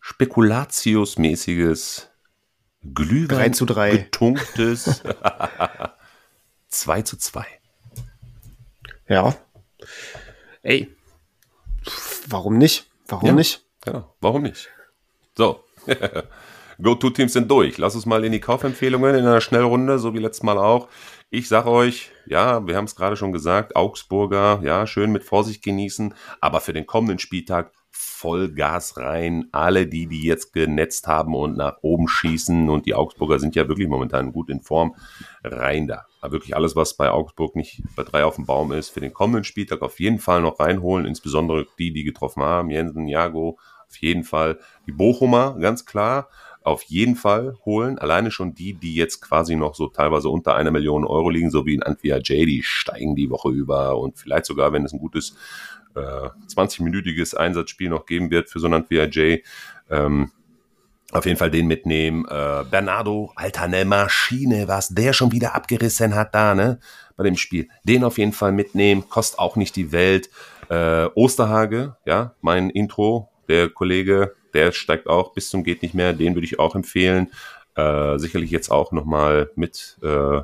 spekulatiusmäßiges, 0.00 2.08
Glühwein 2.94 3.52
zu 3.52 3.66
3. 3.66 3.90
getunktes 3.90 5.02
2 6.70 7.02
zu 7.02 7.16
2. 7.16 7.46
Ja. 9.08 9.36
Ey, 10.62 10.88
warum 12.26 12.58
nicht? 12.58 12.90
Warum 13.06 13.26
ja, 13.26 13.32
nicht? 13.32 13.64
Genau, 13.82 14.14
warum 14.20 14.42
nicht? 14.42 14.68
So, 15.36 15.64
Go-To-Teams 16.82 17.32
sind 17.32 17.50
durch. 17.50 17.78
Lass 17.78 17.94
uns 17.94 18.06
mal 18.06 18.24
in 18.24 18.32
die 18.32 18.40
Kaufempfehlungen 18.40 19.14
in 19.14 19.26
einer 19.26 19.40
Schnellrunde, 19.40 19.98
so 19.98 20.14
wie 20.14 20.18
letztes 20.18 20.42
Mal 20.42 20.58
auch. 20.58 20.88
Ich 21.30 21.48
sag 21.48 21.66
euch, 21.66 22.10
ja, 22.26 22.66
wir 22.66 22.76
haben 22.76 22.86
es 22.86 22.96
gerade 22.96 23.16
schon 23.16 23.32
gesagt, 23.32 23.76
Augsburger, 23.76 24.60
ja, 24.62 24.86
schön 24.86 25.12
mit 25.12 25.24
Vorsicht 25.24 25.62
genießen, 25.62 26.14
aber 26.40 26.60
für 26.60 26.72
den 26.72 26.86
kommenden 26.86 27.18
Spieltag 27.18 27.72
Vollgas 27.90 28.96
rein. 28.96 29.48
Alle 29.52 29.86
die, 29.86 30.06
die 30.06 30.22
jetzt 30.24 30.52
genetzt 30.52 31.06
haben 31.06 31.34
und 31.34 31.56
nach 31.56 31.78
oben 31.82 32.08
schießen 32.08 32.68
und 32.68 32.86
die 32.86 32.94
Augsburger 32.94 33.38
sind 33.38 33.56
ja 33.56 33.68
wirklich 33.68 33.88
momentan 33.88 34.32
gut 34.32 34.50
in 34.50 34.60
Form, 34.60 34.94
rein 35.42 35.86
da. 35.86 36.06
Aber 36.20 36.32
wirklich 36.32 36.54
alles, 36.54 36.76
was 36.76 36.96
bei 36.96 37.10
Augsburg 37.10 37.56
nicht 37.56 37.82
bei 37.96 38.02
drei 38.02 38.24
auf 38.24 38.36
dem 38.36 38.46
Baum 38.46 38.72
ist, 38.72 38.90
für 38.90 39.00
den 39.00 39.14
kommenden 39.14 39.44
Spieltag 39.44 39.82
auf 39.82 40.00
jeden 40.00 40.18
Fall 40.18 40.42
noch 40.42 40.60
reinholen, 40.60 41.06
insbesondere 41.06 41.66
die, 41.78 41.92
die 41.92 42.04
getroffen 42.04 42.42
haben, 42.42 42.70
Jensen, 42.70 43.08
Jago, 43.08 43.58
auf 43.88 43.96
jeden 43.96 44.24
Fall. 44.24 44.58
Die 44.86 44.92
Bochumer, 44.92 45.56
ganz 45.58 45.84
klar, 45.84 46.28
auf 46.62 46.82
jeden 46.84 47.16
Fall 47.16 47.56
holen. 47.64 47.98
Alleine 47.98 48.30
schon 48.30 48.54
die, 48.54 48.74
die 48.74 48.94
jetzt 48.94 49.20
quasi 49.20 49.56
noch 49.56 49.74
so 49.74 49.88
teilweise 49.88 50.28
unter 50.28 50.54
einer 50.54 50.70
Million 50.70 51.04
Euro 51.04 51.30
liegen, 51.30 51.50
so 51.50 51.64
wie 51.66 51.74
in 51.74 51.82
Antwia 51.82 52.18
J, 52.18 52.46
die 52.46 52.62
steigen 52.62 53.16
die 53.16 53.30
Woche 53.30 53.50
über 53.50 53.98
und 53.98 54.18
vielleicht 54.18 54.46
sogar, 54.46 54.72
wenn 54.72 54.84
es 54.84 54.92
ein 54.92 54.98
gutes 54.98 55.36
äh, 55.94 56.00
20-minütiges 56.54 57.34
Einsatzspiel 57.36 57.88
noch 57.88 58.06
geben 58.06 58.30
wird 58.30 58.48
für 58.48 58.60
so 58.60 58.66
ein 58.66 58.74
Antwia 58.74 59.04
J, 59.04 59.40
ähm, 59.90 60.30
auf 61.12 61.26
jeden 61.26 61.38
Fall 61.38 61.50
den 61.50 61.66
mitnehmen. 61.66 62.24
Äh, 62.26 62.64
Bernardo, 62.70 63.32
alter 63.34 63.66
ne 63.68 63.84
Maschine, 63.84 64.68
was 64.68 64.88
der 64.88 65.12
schon 65.12 65.32
wieder 65.32 65.54
abgerissen 65.54 66.14
hat 66.14 66.34
da, 66.34 66.54
ne? 66.54 66.78
Bei 67.16 67.24
dem 67.24 67.36
Spiel. 67.36 67.68
Den 67.84 68.04
auf 68.04 68.18
jeden 68.18 68.32
Fall 68.32 68.52
mitnehmen, 68.52 69.08
kostet 69.08 69.40
auch 69.40 69.56
nicht 69.56 69.76
die 69.76 69.92
Welt. 69.92 70.30
Äh, 70.68 71.06
Osterhage, 71.14 71.96
ja, 72.06 72.34
mein 72.40 72.70
Intro, 72.70 73.28
der 73.48 73.68
Kollege, 73.68 74.34
der 74.54 74.72
steigt 74.72 75.08
auch 75.08 75.34
bis 75.34 75.50
zum 75.50 75.64
geht 75.64 75.82
nicht 75.82 75.94
mehr, 75.94 76.12
den 76.12 76.34
würde 76.34 76.46
ich 76.46 76.58
auch 76.58 76.74
empfehlen. 76.74 77.30
Äh, 77.74 78.18
sicherlich 78.18 78.50
jetzt 78.50 78.70
auch 78.70 78.92
nochmal 78.92 79.50
mit 79.56 79.98
äh, 80.02 80.42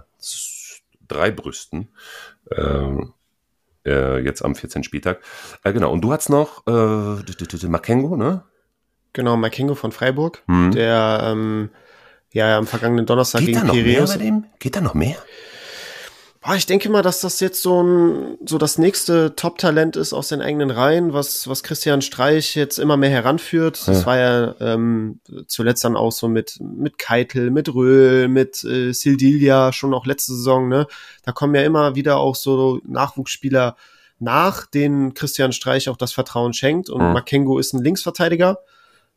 drei 1.07 1.31
Brüsten. 1.31 1.89
Äh, 2.51 3.07
äh, 3.87 4.19
jetzt 4.19 4.45
am 4.45 4.55
14. 4.55 4.83
Spieltag. 4.83 5.21
Äh, 5.65 5.73
genau, 5.73 5.93
und 5.93 6.03
du 6.03 6.13
hast 6.13 6.29
noch 6.29 6.67
äh, 6.67 7.69
Makengo, 7.69 8.17
ne? 8.17 8.43
Genau, 9.13 9.37
Makengo 9.37 9.75
von 9.75 9.93
Freiburg, 9.93 10.43
hm. 10.47 10.73
der 10.73 11.21
ähm, 11.25 11.71
ja 12.33 12.59
am 12.59 12.67
vergangenen 12.67 13.07
Donnerstag 13.07 13.41
Geht 13.41 13.49
gegen 13.49 13.61
da 13.61 13.67
noch 13.67 13.75
Piraeus. 13.75 14.11
Mehr 14.11 14.19
bei 14.19 14.25
dem? 14.25 14.45
Geht 14.59 14.77
da 14.77 14.81
noch 14.81 14.95
mehr? 14.95 15.17
Boah, 16.41 16.55
ich 16.55 16.67
denke 16.67 16.89
mal, 16.89 17.03
dass 17.03 17.21
das 17.21 17.41
jetzt 17.41 17.63
so 17.63 17.83
ein 17.83 18.39
so 18.47 18.59
das 18.59 18.79
nächste 18.79 19.35
Top-Talent 19.35 19.97
ist 19.97 20.13
aus 20.13 20.29
den 20.29 20.41
eigenen 20.41 20.71
Reihen, 20.71 21.13
was 21.13 21.49
was 21.49 21.63
Christian 21.63 22.03
Streich 22.03 22.55
jetzt 22.55 22.79
immer 22.79 22.97
mehr 22.97 23.11
heranführt. 23.11 23.79
Ja. 23.87 23.93
Das 23.93 24.07
war 24.07 24.19
ja 24.19 24.55
ähm, 24.61 25.21
zuletzt 25.47 25.85
dann 25.85 25.97
auch 25.97 26.13
so 26.13 26.29
mit 26.29 26.59
mit 26.61 26.99
Keitel, 26.99 27.51
mit 27.51 27.75
Röhl, 27.75 28.29
mit 28.29 28.63
äh, 28.65 28.93
Sildilia 28.93 29.73
schon 29.73 29.95
auch 29.95 30.07
letzte 30.07 30.35
Saison. 30.35 30.69
Ne, 30.69 30.87
da 31.25 31.33
kommen 31.33 31.55
ja 31.55 31.63
immer 31.63 31.95
wieder 31.95 32.19
auch 32.19 32.37
so 32.37 32.81
Nachwuchsspieler 32.85 33.77
nach, 34.19 34.67
denen 34.67 35.15
Christian 35.15 35.53
Streich 35.53 35.89
auch 35.89 35.97
das 35.97 36.13
Vertrauen 36.13 36.53
schenkt. 36.53 36.91
Und 36.91 37.07
mhm. 37.07 37.13
Makengo 37.13 37.59
ist 37.59 37.73
ein 37.73 37.83
Linksverteidiger. 37.83 38.59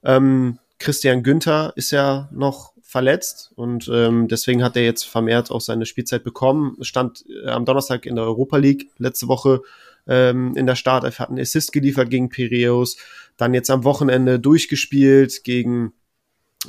Ähm, 0.03 0.59
Christian 0.79 1.23
Günther 1.23 1.73
ist 1.75 1.91
ja 1.91 2.29
noch 2.31 2.73
verletzt 2.89 3.51
und 3.55 3.87
ähm, 3.93 4.27
deswegen 4.27 4.63
hat 4.63 4.75
er 4.75 4.83
jetzt 4.83 5.03
vermehrt 5.03 5.51
auch 5.51 5.61
seine 5.61 5.85
Spielzeit 5.85 6.23
bekommen. 6.23 6.75
Stand 6.81 7.23
äh, 7.45 7.49
am 7.49 7.63
Donnerstag 7.63 8.07
in 8.07 8.15
der 8.15 8.25
Europa 8.25 8.57
League 8.57 8.89
letzte 8.97 9.27
Woche 9.27 9.61
ähm, 10.07 10.55
in 10.55 10.65
der 10.65 10.75
Startelf, 10.75 11.19
hat 11.19 11.29
einen 11.29 11.39
Assist 11.39 11.71
geliefert 11.71 12.09
gegen 12.09 12.29
Piraeus, 12.29 12.97
dann 13.37 13.53
jetzt 13.53 13.69
am 13.69 13.83
Wochenende 13.83 14.39
durchgespielt 14.39 15.43
gegen 15.43 15.93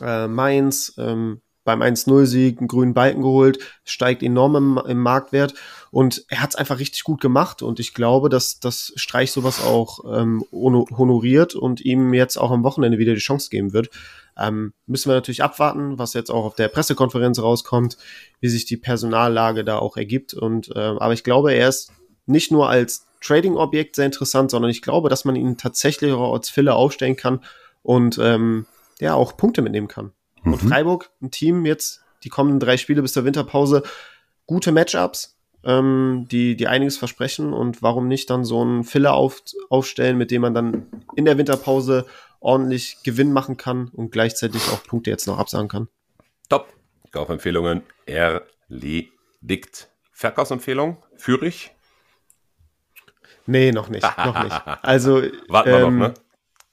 äh, 0.02 0.28
Mainz, 0.28 0.92
ähm, 0.98 1.40
beim 1.64 1.80
1-0-Sieg 1.80 2.58
einen 2.58 2.68
grünen 2.68 2.92
Balken 2.92 3.22
geholt, 3.22 3.58
steigt 3.84 4.22
enorm 4.22 4.56
im, 4.56 4.80
im 4.86 4.98
Marktwert 4.98 5.54
und 5.90 6.26
er 6.28 6.42
hat 6.42 6.50
es 6.50 6.56
einfach 6.56 6.80
richtig 6.80 7.02
gut 7.02 7.22
gemacht 7.22 7.62
und 7.62 7.80
ich 7.80 7.94
glaube, 7.94 8.28
dass 8.28 8.60
das 8.60 8.92
Streich 8.96 9.32
sowas 9.32 9.64
auch 9.64 10.00
ähm, 10.20 10.44
honoriert 10.52 11.54
und 11.54 11.80
ihm 11.80 12.12
jetzt 12.12 12.36
auch 12.36 12.50
am 12.50 12.62
Wochenende 12.62 12.98
wieder 12.98 13.14
die 13.14 13.20
Chance 13.20 13.48
geben 13.48 13.72
wird. 13.72 13.88
Ähm, 14.38 14.72
müssen 14.86 15.10
wir 15.10 15.14
natürlich 15.14 15.42
abwarten, 15.42 15.98
was 15.98 16.14
jetzt 16.14 16.30
auch 16.30 16.44
auf 16.44 16.54
der 16.54 16.68
Pressekonferenz 16.68 17.40
rauskommt, 17.40 17.96
wie 18.40 18.48
sich 18.48 18.64
die 18.64 18.76
Personallage 18.76 19.64
da 19.64 19.78
auch 19.78 19.96
ergibt. 19.96 20.34
Und 20.34 20.74
äh, 20.74 20.78
aber 20.78 21.12
ich 21.12 21.24
glaube, 21.24 21.52
er 21.52 21.68
ist 21.68 21.92
nicht 22.26 22.50
nur 22.50 22.68
als 22.68 23.06
Trading-Objekt 23.20 23.96
sehr 23.96 24.06
interessant, 24.06 24.50
sondern 24.50 24.70
ich 24.70 24.82
glaube, 24.82 25.08
dass 25.08 25.24
man 25.24 25.36
ihn 25.36 25.56
tatsächlich 25.56 26.12
auch 26.12 26.32
als 26.32 26.48
Filler 26.48 26.76
aufstellen 26.76 27.16
kann 27.16 27.40
und 27.82 28.18
ähm, 28.18 28.66
ja 29.00 29.14
auch 29.14 29.36
Punkte 29.36 29.62
mitnehmen 29.62 29.88
kann. 29.88 30.12
Mhm. 30.42 30.52
Und 30.52 30.58
Freiburg, 30.60 31.10
ein 31.20 31.30
Team 31.30 31.66
jetzt 31.66 32.02
die 32.24 32.28
kommenden 32.28 32.60
drei 32.60 32.76
Spiele 32.76 33.02
bis 33.02 33.12
zur 33.12 33.24
Winterpause, 33.24 33.82
gute 34.46 34.72
Matchups, 34.72 35.36
ähm, 35.64 36.26
die, 36.30 36.56
die 36.56 36.66
einiges 36.66 36.96
versprechen 36.96 37.52
und 37.52 37.82
warum 37.82 38.08
nicht 38.08 38.30
dann 38.30 38.44
so 38.44 38.60
einen 38.60 38.84
Filler 38.84 39.14
auf, 39.14 39.42
aufstellen, 39.68 40.16
mit 40.16 40.30
dem 40.30 40.42
man 40.42 40.54
dann 40.54 40.86
in 41.16 41.24
der 41.24 41.38
Winterpause 41.38 42.06
ordentlich 42.40 43.02
Gewinn 43.04 43.32
machen 43.32 43.56
kann 43.56 43.88
und 43.88 44.10
gleichzeitig 44.10 44.62
auch 44.70 44.82
Punkte 44.82 45.10
jetzt 45.10 45.26
noch 45.26 45.38
absagen 45.38 45.68
kann. 45.68 45.88
Top. 46.48 46.68
Kaufempfehlungen 47.12 47.82
erledigt. 48.06 49.88
Verkaufsempfehlung? 50.12 51.02
Führig? 51.16 51.72
Nee, 53.46 53.72
noch 53.72 53.88
nicht. 53.88 54.02
noch 54.02 54.42
nicht. 54.42 54.62
Also, 54.82 55.22
Warten 55.48 55.70
wir 55.70 55.78
ähm, 55.80 55.98
noch, 55.98 56.08
ne? 56.08 56.14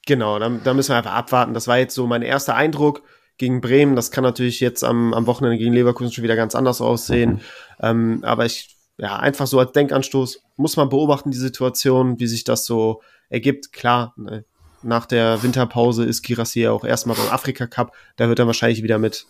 Genau, 0.05 0.39
da, 0.39 0.49
da 0.49 0.73
müssen 0.73 0.91
wir 0.91 0.97
einfach 0.97 1.13
abwarten. 1.13 1.53
Das 1.53 1.67
war 1.67 1.77
jetzt 1.77 1.93
so 1.95 2.07
mein 2.07 2.21
erster 2.21 2.55
Eindruck 2.55 3.03
gegen 3.37 3.61
Bremen. 3.61 3.95
Das 3.95 4.11
kann 4.11 4.23
natürlich 4.23 4.59
jetzt 4.59 4.83
am, 4.83 5.13
am 5.13 5.27
Wochenende 5.27 5.57
gegen 5.57 5.73
Leverkusen 5.73 6.11
schon 6.11 6.23
wieder 6.23 6.35
ganz 6.35 6.55
anders 6.55 6.81
aussehen. 6.81 7.33
Mhm. 7.33 7.41
Ähm, 7.81 8.19
aber 8.23 8.45
ich, 8.45 8.77
ja, 8.97 9.17
einfach 9.17 9.47
so 9.47 9.59
als 9.59 9.73
Denkanstoß 9.73 10.41
muss 10.55 10.77
man 10.77 10.89
beobachten, 10.89 11.31
die 11.31 11.37
Situation, 11.37 12.19
wie 12.19 12.27
sich 12.27 12.43
das 12.43 12.65
so 12.65 13.01
ergibt. 13.29 13.73
Klar, 13.73 14.13
ne, 14.15 14.45
nach 14.87 15.05
der 15.05 15.43
Winterpause 15.43 16.05
ist 16.05 16.23
Girassi 16.23 16.61
ja 16.61 16.71
auch 16.71 16.83
erstmal 16.83 17.17
beim 17.17 17.29
Afrika 17.29 17.67
Cup. 17.67 17.95
Da 18.15 18.29
wird 18.29 18.39
dann 18.39 18.47
wahrscheinlich 18.47 18.83
wieder 18.83 18.97
mit 18.97 19.27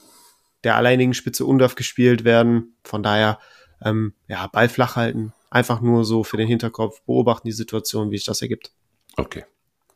der 0.63 0.75
alleinigen 0.75 1.13
Spitze 1.13 1.45
Undorf 1.45 1.75
gespielt 1.75 2.23
werden. 2.23 2.75
Von 2.83 3.03
daher, 3.03 3.39
ähm, 3.83 4.13
ja, 4.27 4.47
Ball 4.47 4.69
flach 4.69 4.95
halten. 4.95 5.33
Einfach 5.49 5.81
nur 5.81 6.05
so 6.05 6.23
für 6.23 6.37
den 6.37 6.47
Hinterkopf 6.47 7.01
beobachten 7.01 7.47
die 7.47 7.53
Situation, 7.53 8.11
wie 8.11 8.17
sich 8.17 8.25
das 8.25 8.41
ergibt. 8.41 8.71
Okay. 9.17 9.45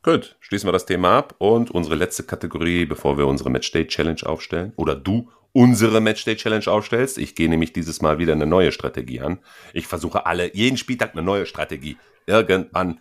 Gut, 0.02 0.36
schließen 0.40 0.66
wir 0.66 0.72
das 0.72 0.86
Thema 0.86 1.16
ab 1.16 1.36
und 1.38 1.70
unsere 1.70 1.94
letzte 1.94 2.24
Kategorie, 2.24 2.86
bevor 2.86 3.16
wir 3.16 3.28
unsere 3.28 3.50
Matchday 3.50 3.86
Challenge 3.86 4.20
aufstellen 4.24 4.72
oder 4.74 4.96
du 4.96 5.30
unsere 5.52 6.00
Matchday 6.00 6.34
Challenge 6.34 6.66
aufstellst. 6.66 7.18
Ich 7.18 7.36
gehe 7.36 7.48
nämlich 7.48 7.72
dieses 7.72 8.02
Mal 8.02 8.18
wieder 8.18 8.32
eine 8.32 8.46
neue 8.46 8.72
Strategie 8.72 9.20
an. 9.20 9.38
Ich 9.72 9.86
versuche 9.86 10.26
alle, 10.26 10.52
jeden 10.56 10.76
Spieltag 10.76 11.12
eine 11.12 11.22
neue 11.22 11.46
Strategie. 11.46 11.98
Irgendwann 12.26 13.00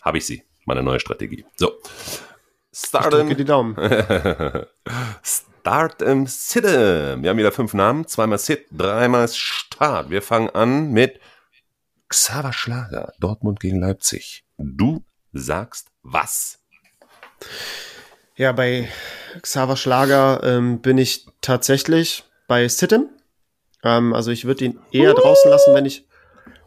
habe 0.00 0.18
ich 0.18 0.26
sie, 0.26 0.44
meine 0.64 0.82
neue 0.82 1.00
Strategie. 1.00 1.44
So. 1.56 1.72
Ich 2.72 2.90
drücke 2.90 3.08
Starten. 3.08 3.36
die 3.36 3.44
Daumen. 3.44 3.76
Start 5.22 6.02
im 6.02 6.26
Sitte. 6.26 7.18
Wir 7.20 7.30
haben 7.30 7.38
wieder 7.38 7.52
fünf 7.52 7.74
Namen. 7.74 8.06
Zweimal 8.06 8.38
Sit, 8.38 8.66
dreimal 8.70 9.28
Start. 9.28 10.10
Wir 10.10 10.22
fangen 10.22 10.50
an 10.50 10.90
mit 10.90 11.20
Xaver 12.08 12.52
Schlager. 12.52 13.12
Dortmund 13.20 13.60
gegen 13.60 13.80
Leipzig. 13.80 14.44
Du 14.56 15.04
sagst 15.32 15.88
was? 16.02 16.60
Ja, 18.36 18.52
bei 18.52 18.88
Xaver 19.42 19.76
Schlager 19.76 20.42
ähm, 20.42 20.80
bin 20.80 20.98
ich 20.98 21.26
tatsächlich 21.40 22.24
bei 22.48 22.68
Sitten. 22.68 23.10
Ähm, 23.84 24.12
also 24.12 24.30
ich 24.30 24.44
würde 24.44 24.64
ihn 24.64 24.80
eher 24.92 25.14
draußen 25.14 25.50
lassen, 25.50 25.74
wenn 25.74 25.86
ich, 25.86 26.06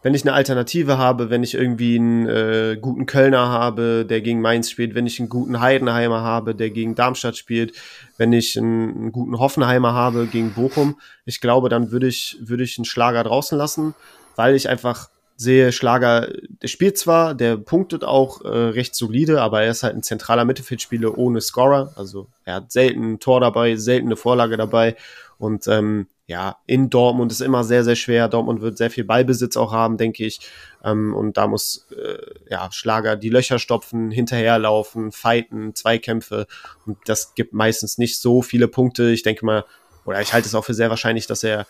wenn 0.03 0.13
ich 0.13 0.23
eine 0.23 0.33
Alternative 0.33 0.97
habe, 0.97 1.29
wenn 1.29 1.43
ich 1.43 1.55
irgendwie 1.55 1.95
einen 1.95 2.27
äh, 2.27 2.77
guten 2.79 3.05
Kölner 3.05 3.47
habe, 3.47 4.05
der 4.07 4.21
gegen 4.21 4.41
Mainz 4.41 4.69
spielt, 4.69 4.95
wenn 4.95 5.07
ich 5.07 5.19
einen 5.19 5.29
guten 5.29 5.61
Heidenheimer 5.61 6.21
habe, 6.21 6.53
der 6.53 6.69
gegen 6.69 6.93
Darmstadt 6.93 7.37
spielt, 7.37 7.73
wenn 8.17 8.33
ich 8.33 8.57
einen, 8.57 8.89
einen 8.89 9.11
guten 9.13 9.39
Hoffenheimer 9.39 9.93
habe 9.93 10.27
gegen 10.27 10.53
Bochum. 10.53 10.99
Ich 11.25 11.39
glaube, 11.41 11.69
dann 11.69 11.91
würde 11.91 12.07
ich, 12.07 12.37
würde 12.41 12.63
ich 12.63 12.77
einen 12.77 12.85
Schlager 12.85 13.23
draußen 13.23 13.57
lassen, 13.57 13.95
weil 14.35 14.55
ich 14.55 14.67
einfach 14.67 15.09
sehe, 15.37 15.71
Schlager, 15.71 16.29
der 16.61 16.67
spielt 16.67 16.97
zwar, 16.97 17.33
der 17.33 17.57
punktet 17.57 18.03
auch 18.03 18.43
äh, 18.43 18.47
recht 18.47 18.95
solide, 18.95 19.41
aber 19.41 19.63
er 19.63 19.71
ist 19.71 19.83
halt 19.83 19.95
ein 19.95 20.03
zentraler 20.03 20.45
Mittelfeldspieler 20.45 21.17
ohne 21.17 21.41
Scorer. 21.41 21.93
Also 21.95 22.27
er 22.43 22.55
hat 22.55 22.71
selten 22.71 23.13
ein 23.13 23.19
Tor 23.19 23.39
dabei, 23.39 23.77
selten 23.77 24.07
eine 24.07 24.17
Vorlage 24.17 24.57
dabei. 24.57 24.95
Und 25.37 25.67
ähm, 25.67 26.07
ja, 26.25 26.57
in 26.67 26.89
Dortmund 26.89 27.31
ist 27.31 27.41
immer 27.41 27.63
sehr, 27.65 27.83
sehr 27.83 27.95
schwer. 27.97 28.29
Dortmund 28.29 28.61
wird 28.61 28.77
sehr 28.77 28.89
viel 28.89 29.03
Ballbesitz 29.03 29.57
auch 29.57 29.73
haben, 29.73 29.97
denke 29.97 30.25
ich. 30.25 30.39
Ähm, 30.83 31.13
und 31.13 31.35
da 31.35 31.47
muss 31.47 31.87
äh, 31.91 32.17
ja 32.49 32.69
Schlager 32.71 33.15
die 33.17 33.29
Löcher 33.29 33.59
stopfen, 33.59 34.09
hinterherlaufen, 34.09 35.11
fighten, 35.11 35.75
Zweikämpfe. 35.75 36.47
Und 36.85 36.97
das 37.05 37.35
gibt 37.35 37.53
meistens 37.53 37.97
nicht 37.97 38.21
so 38.21 38.41
viele 38.41 38.67
Punkte. 38.69 39.11
Ich 39.11 39.23
denke 39.23 39.45
mal, 39.45 39.65
oder 40.05 40.21
ich 40.21 40.33
halte 40.33 40.47
es 40.47 40.55
auch 40.55 40.63
für 40.63 40.73
sehr 40.73 40.89
wahrscheinlich, 40.89 41.27
dass 41.27 41.43
er 41.43 41.67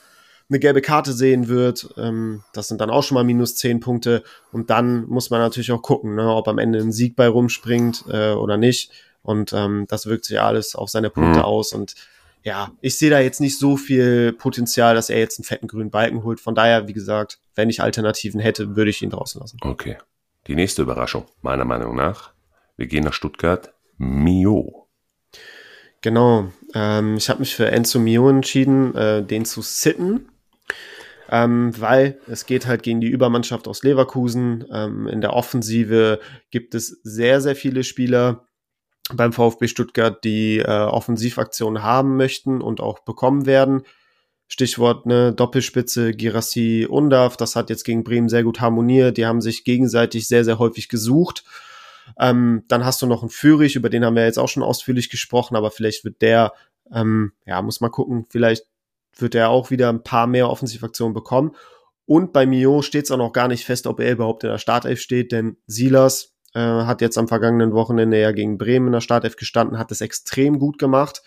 eine 0.50 0.60
gelbe 0.60 0.82
Karte 0.82 1.14
sehen 1.14 1.48
wird. 1.48 1.90
Ähm, 1.98 2.44
das 2.54 2.68
sind 2.68 2.80
dann 2.80 2.92
auch 2.92 3.02
schon 3.02 3.16
mal 3.16 3.24
minus 3.24 3.56
zehn 3.56 3.80
Punkte. 3.80 4.24
Und 4.52 4.70
dann 4.70 5.08
muss 5.08 5.32
man 5.32 5.40
natürlich 5.40 5.72
auch 5.72 5.82
gucken, 5.82 6.14
ne, 6.16 6.28
ob 6.32 6.48
am 6.48 6.60
Ende 6.60 6.80
ein 6.80 6.92
Sieg 6.92 7.16
bei 7.16 7.28
rumspringt 7.28 8.06
äh, 8.08 8.34
oder 8.34 8.58
nicht. 8.58 8.92
Und 9.24 9.52
ähm, 9.54 9.86
das 9.88 10.06
wirkt 10.06 10.26
sich 10.26 10.40
alles 10.40 10.76
auf 10.76 10.90
seine 10.90 11.10
Punkte 11.10 11.40
Mhm. 11.40 11.46
aus. 11.46 11.74
Und 11.74 11.96
ja, 12.44 12.72
ich 12.82 12.98
sehe 12.98 13.10
da 13.10 13.20
jetzt 13.20 13.40
nicht 13.40 13.58
so 13.58 13.78
viel 13.78 14.34
Potenzial, 14.34 14.96
dass 14.96 15.10
er 15.10 15.20
jetzt 15.20 15.40
einen 15.40 15.46
fetten 15.46 15.68
grünen 15.68 15.92
Balken 15.92 16.24
holt. 16.24 16.42
Von 16.42 16.56
daher, 16.56 16.88
wie 16.88 16.94
gesagt, 16.94 17.40
wenn 17.56 17.70
ich 17.70 17.82
Alternativen 17.82 18.42
hätte, 18.42 18.76
würde 18.76 18.90
ich 18.90 19.02
ihn 19.02 19.10
draußen 19.10 19.40
lassen. 19.40 19.58
Okay. 19.62 19.98
Die 20.48 20.56
nächste 20.56 20.82
Überraschung, 20.82 21.26
meiner 21.42 21.64
Meinung 21.64 21.96
nach. 21.96 22.34
Wir 22.76 22.88
gehen 22.88 23.06
nach 23.06 23.14
Stuttgart. 23.14 23.74
Mio. 23.98 24.88
Genau. 26.02 26.52
Ähm, 26.74 27.16
ich 27.16 27.30
habe 27.30 27.40
mich 27.40 27.56
für 27.56 27.72
Enzo 27.72 28.00
Mio 28.00 28.30
entschieden, 28.30 28.94
äh, 28.94 29.24
den 29.24 29.46
zu 29.46 29.62
sitten. 29.62 30.28
Ähm, 31.30 31.72
weil 31.80 32.20
es 32.28 32.46
geht 32.46 32.68
halt 32.68 32.84
gegen 32.84 33.00
die 33.00 33.08
Übermannschaft 33.08 33.70
aus 33.70 33.84
Leverkusen. 33.84 34.66
Ähm, 34.70 35.08
in 35.08 35.22
der 35.22 35.34
Offensive 35.34 36.20
gibt 36.52 36.76
es 36.76 37.00
sehr, 37.04 37.40
sehr 37.40 37.56
viele 37.56 37.86
Spieler 37.86 38.50
beim 39.12 39.34
VfB 39.34 39.68
Stuttgart, 39.68 40.24
die 40.24 40.60
äh, 40.60 40.66
Offensivaktionen 40.66 41.84
haben 41.84 42.16
möchten 42.16 42.62
und 42.62 42.80
auch 42.80 43.00
bekommen 43.00 43.46
werden. 43.46 43.84
Stichwort 44.48 45.06
ne, 45.06 45.34
Doppelspitze, 45.34 46.14
Girassi, 46.14 46.88
Undaf, 46.90 47.38
das 47.38 47.56
hat 47.56 47.70
jetzt 47.70 47.84
gegen 47.84 48.04
Bremen 48.04 48.30
sehr 48.30 48.44
gut 48.44 48.62
harmoniert. 48.62 49.18
Die 49.18 49.26
haben 49.26 49.42
sich 49.42 49.64
gegenseitig 49.64 50.28
sehr, 50.28 50.46
sehr 50.46 50.60
häufig 50.60 50.90
gesucht. 50.90 51.44
Ähm, 52.20 52.64
dann 52.68 52.86
hast 52.86 53.02
du 53.02 53.08
noch 53.08 53.24
einen 53.24 53.30
Führig, 53.30 53.76
über 53.76 53.90
den 53.90 54.06
haben 54.06 54.16
wir 54.16 54.26
jetzt 54.26 54.40
auch 54.40 54.50
schon 54.50 54.64
ausführlich 54.64 55.10
gesprochen, 55.10 55.56
aber 55.56 55.72
vielleicht 55.72 56.04
wird 56.04 56.22
der, 56.22 56.54
ähm, 56.94 57.32
ja, 57.46 57.62
muss 57.62 57.82
mal 57.82 57.90
gucken, 57.90 58.26
vielleicht 58.30 58.66
wird 59.18 59.36
er 59.36 59.50
auch 59.50 59.72
wieder 59.72 59.90
ein 59.90 60.04
paar 60.04 60.28
mehr 60.28 60.50
Offensivaktionen 60.50 61.14
bekommen. 61.14 61.56
Und 62.06 62.34
bei 62.34 62.46
Mio 62.46 62.82
steht 62.82 63.06
es 63.06 63.12
auch 63.12 63.18
noch 63.18 63.32
gar 63.32 63.48
nicht 63.48 63.64
fest, 63.64 63.88
ob 63.88 64.00
er 64.00 64.12
überhaupt 64.12 64.44
in 64.44 64.50
der 64.50 64.58
Startelf 64.58 65.00
steht, 65.00 65.32
denn 65.32 65.58
Silas 65.68 66.33
äh, 66.54 66.60
hat 66.60 67.02
jetzt 67.02 67.18
am 67.18 67.28
vergangenen 67.28 67.74
Wochenende 67.74 68.20
ja 68.20 68.32
gegen 68.32 68.58
Bremen 68.58 68.88
in 68.88 68.94
der 68.94 69.02
Startelf 69.02 69.36
gestanden, 69.36 69.78
hat 69.78 69.92
es 69.92 70.02
extrem 70.02 70.60
gut 70.60 70.78
gemacht. 70.78 71.22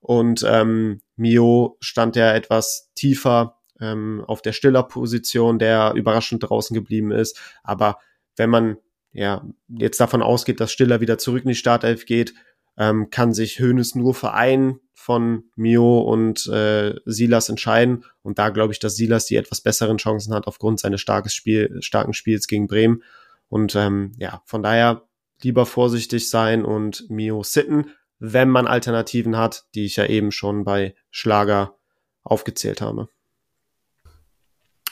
Und 0.00 0.44
ähm, 0.48 1.00
Mio 1.16 1.76
stand 1.80 2.16
ja 2.16 2.32
etwas 2.34 2.90
tiefer 2.94 3.56
ähm, 3.80 4.22
auf 4.26 4.42
der 4.42 4.52
Stiller-Position, 4.52 5.58
der 5.58 5.92
überraschend 5.94 6.48
draußen 6.48 6.74
geblieben 6.74 7.10
ist. 7.10 7.40
Aber 7.62 7.98
wenn 8.36 8.50
man 8.50 8.76
ja 9.12 9.44
jetzt 9.68 10.00
davon 10.00 10.22
ausgeht, 10.22 10.60
dass 10.60 10.72
Stiller 10.72 11.00
wieder 11.00 11.18
zurück 11.18 11.42
in 11.42 11.48
die 11.48 11.54
Startelf 11.54 12.06
geht, 12.06 12.34
ähm, 12.76 13.10
kann 13.10 13.34
sich 13.34 13.58
Hoeneß 13.58 13.96
nur 13.96 14.14
für 14.14 14.32
einen 14.32 14.80
von 14.94 15.44
Mio 15.56 16.00
und 16.00 16.46
äh, 16.46 16.94
Silas 17.04 17.48
entscheiden. 17.48 18.04
Und 18.22 18.38
da 18.38 18.50
glaube 18.50 18.72
ich, 18.72 18.78
dass 18.78 18.94
Silas 18.94 19.26
die 19.26 19.36
etwas 19.36 19.60
besseren 19.60 19.98
Chancen 19.98 20.32
hat 20.32 20.46
aufgrund 20.46 20.78
seines 20.78 21.00
starkes 21.00 21.34
Spiel, 21.34 21.78
starken 21.80 22.14
Spiels 22.14 22.46
gegen 22.46 22.68
Bremen. 22.68 23.02
Und 23.48 23.74
ähm, 23.76 24.12
ja, 24.18 24.42
von 24.46 24.62
daher 24.62 25.08
lieber 25.42 25.66
vorsichtig 25.66 26.28
sein 26.30 26.64
und 26.64 27.08
Mio 27.08 27.42
sitten, 27.42 27.92
wenn 28.18 28.48
man 28.50 28.66
Alternativen 28.66 29.36
hat, 29.36 29.66
die 29.74 29.84
ich 29.86 29.96
ja 29.96 30.06
eben 30.06 30.32
schon 30.32 30.64
bei 30.64 30.94
Schlager 31.10 31.76
aufgezählt 32.24 32.80
habe. 32.80 33.08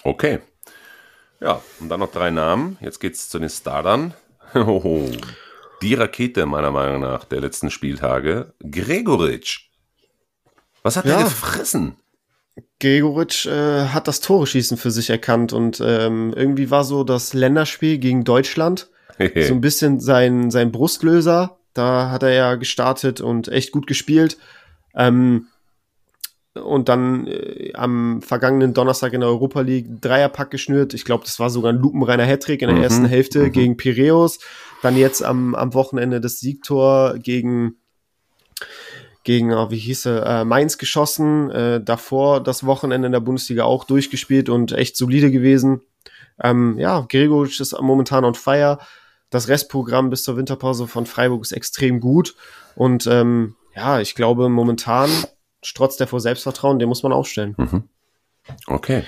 Okay. 0.04 0.40
Ja, 1.40 1.60
und 1.80 1.88
dann 1.88 2.00
noch 2.00 2.12
drei 2.12 2.30
Namen. 2.30 2.78
Jetzt 2.80 3.00
geht's 3.00 3.28
zu 3.28 3.38
den 3.38 3.50
Startern. 3.50 4.14
Hoho. 4.54 5.10
Die 5.82 5.92
Rakete, 5.94 6.46
meiner 6.46 6.70
Meinung 6.70 7.02
nach, 7.02 7.24
der 7.24 7.40
letzten 7.40 7.70
Spieltage. 7.70 8.54
Gregoritsch. 8.60 9.68
Was 10.82 10.96
hat 10.96 11.04
Ja. 11.04 11.18
er 11.18 11.24
gefressen? 11.24 11.96
Gregoritsch 12.80 13.46
äh, 13.46 13.86
hat 13.88 14.08
das 14.08 14.20
Tore-Schießen 14.20 14.76
für 14.76 14.90
sich 14.90 15.10
erkannt 15.10 15.52
und 15.52 15.82
ähm, 15.84 16.32
irgendwie 16.34 16.70
war 16.70 16.84
so 16.84 17.04
das 17.04 17.34
Länderspiel 17.34 17.98
gegen 17.98 18.24
Deutschland 18.24 18.90
so 19.18 19.54
ein 19.54 19.60
bisschen 19.60 20.00
sein, 20.00 20.50
sein 20.50 20.72
Brustlöser. 20.72 21.58
Da 21.74 22.10
hat 22.10 22.22
er 22.22 22.32
ja 22.32 22.54
gestartet 22.54 23.20
und 23.20 23.48
echt 23.48 23.72
gut 23.72 23.86
gespielt. 23.86 24.38
Ähm, 24.94 25.48
und 26.54 26.88
dann 26.88 27.26
äh, 27.26 27.72
am 27.74 28.22
vergangenen 28.22 28.72
Donnerstag 28.72 29.12
in 29.12 29.20
der 29.20 29.28
Europa 29.28 29.60
League 29.60 30.00
Dreierpack 30.00 30.50
geschnürt. 30.50 30.94
Ich 30.94 31.04
glaube, 31.04 31.24
das 31.24 31.38
war 31.38 31.50
sogar 31.50 31.72
ein 31.72 31.78
lupenreiner 31.78 32.24
Hattrick 32.24 32.62
in 32.62 32.68
der 32.68 32.78
Mhm, 32.78 32.82
ersten 32.82 33.06
Hälfte 33.06 33.44
mhm. 33.44 33.52
gegen 33.52 33.76
Piräus. 33.76 34.38
Dann 34.82 34.96
jetzt 34.96 35.22
am, 35.22 35.54
am 35.54 35.74
Wochenende 35.74 36.20
das 36.20 36.40
Siegtor 36.40 37.18
gegen 37.18 37.76
gegen, 39.26 39.52
oh, 39.52 39.70
wie 39.72 39.78
hieß 39.78 40.06
er, 40.06 40.24
äh, 40.24 40.44
Mainz 40.44 40.78
geschossen, 40.78 41.50
äh, 41.50 41.80
davor 41.82 42.40
das 42.40 42.64
Wochenende 42.64 43.06
in 43.06 43.12
der 43.12 43.20
Bundesliga 43.20 43.64
auch 43.64 43.82
durchgespielt 43.82 44.48
und 44.48 44.70
echt 44.70 44.96
solide 44.96 45.32
gewesen. 45.32 45.82
Ähm, 46.40 46.78
ja, 46.78 47.00
Gregoritsch 47.00 47.60
ist 47.60 47.78
momentan 47.80 48.24
on 48.24 48.36
fire. 48.36 48.78
Das 49.30 49.48
Restprogramm 49.48 50.10
bis 50.10 50.22
zur 50.22 50.36
Winterpause 50.36 50.86
von 50.86 51.06
Freiburg 51.06 51.42
ist 51.42 51.50
extrem 51.50 51.98
gut. 51.98 52.36
Und 52.76 53.08
ähm, 53.08 53.56
ja, 53.74 53.98
ich 53.98 54.14
glaube, 54.14 54.48
momentan 54.48 55.10
strotzt 55.60 56.00
er 56.00 56.06
vor 56.06 56.20
Selbstvertrauen, 56.20 56.78
den 56.78 56.88
muss 56.88 57.02
man 57.02 57.12
aufstellen. 57.12 57.56
Mhm. 57.58 57.82
Okay. 58.68 59.02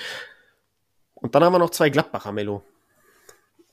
Und 1.14 1.37
dann 1.37 1.45
haben 1.45 1.53
wir 1.53 1.61
noch 1.61 1.71
zwei 1.71 1.91
Gladbacher 1.91 2.33
Melo. 2.33 2.64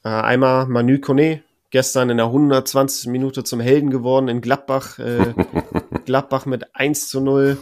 Äh, 0.04 0.10
einmal 0.10 0.68
Manu 0.68 1.00
Kone, 1.00 1.42
gestern 1.72 2.12
in 2.12 2.18
der 2.18 2.28
120. 2.28 3.08
Minute 3.08 3.44
zum 3.44 3.60
Helden 3.62 3.90
geworden 3.90 4.28
in 4.28 4.42
Gladbach. 4.42 5.00
Äh, 5.00 5.34
Gladbach 6.06 6.46
mit 6.46 6.76
1 6.76 7.10
zu 7.10 7.22
0 7.22 7.58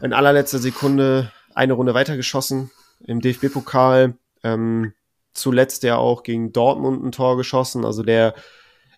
in 0.00 0.12
allerletzter 0.12 0.58
Sekunde 0.58 1.30
eine 1.54 1.74
Runde 1.74 1.94
weitergeschossen 1.94 2.70
im 3.06 3.20
DFB-Pokal. 3.20 4.14
Ähm, 4.42 4.92
zuletzt 5.32 5.82
ja 5.82 5.96
auch 5.96 6.22
gegen 6.22 6.52
Dortmund 6.52 7.04
ein 7.04 7.12
Tor 7.12 7.36
geschossen. 7.36 7.84
Also 7.84 8.02
der 8.02 8.34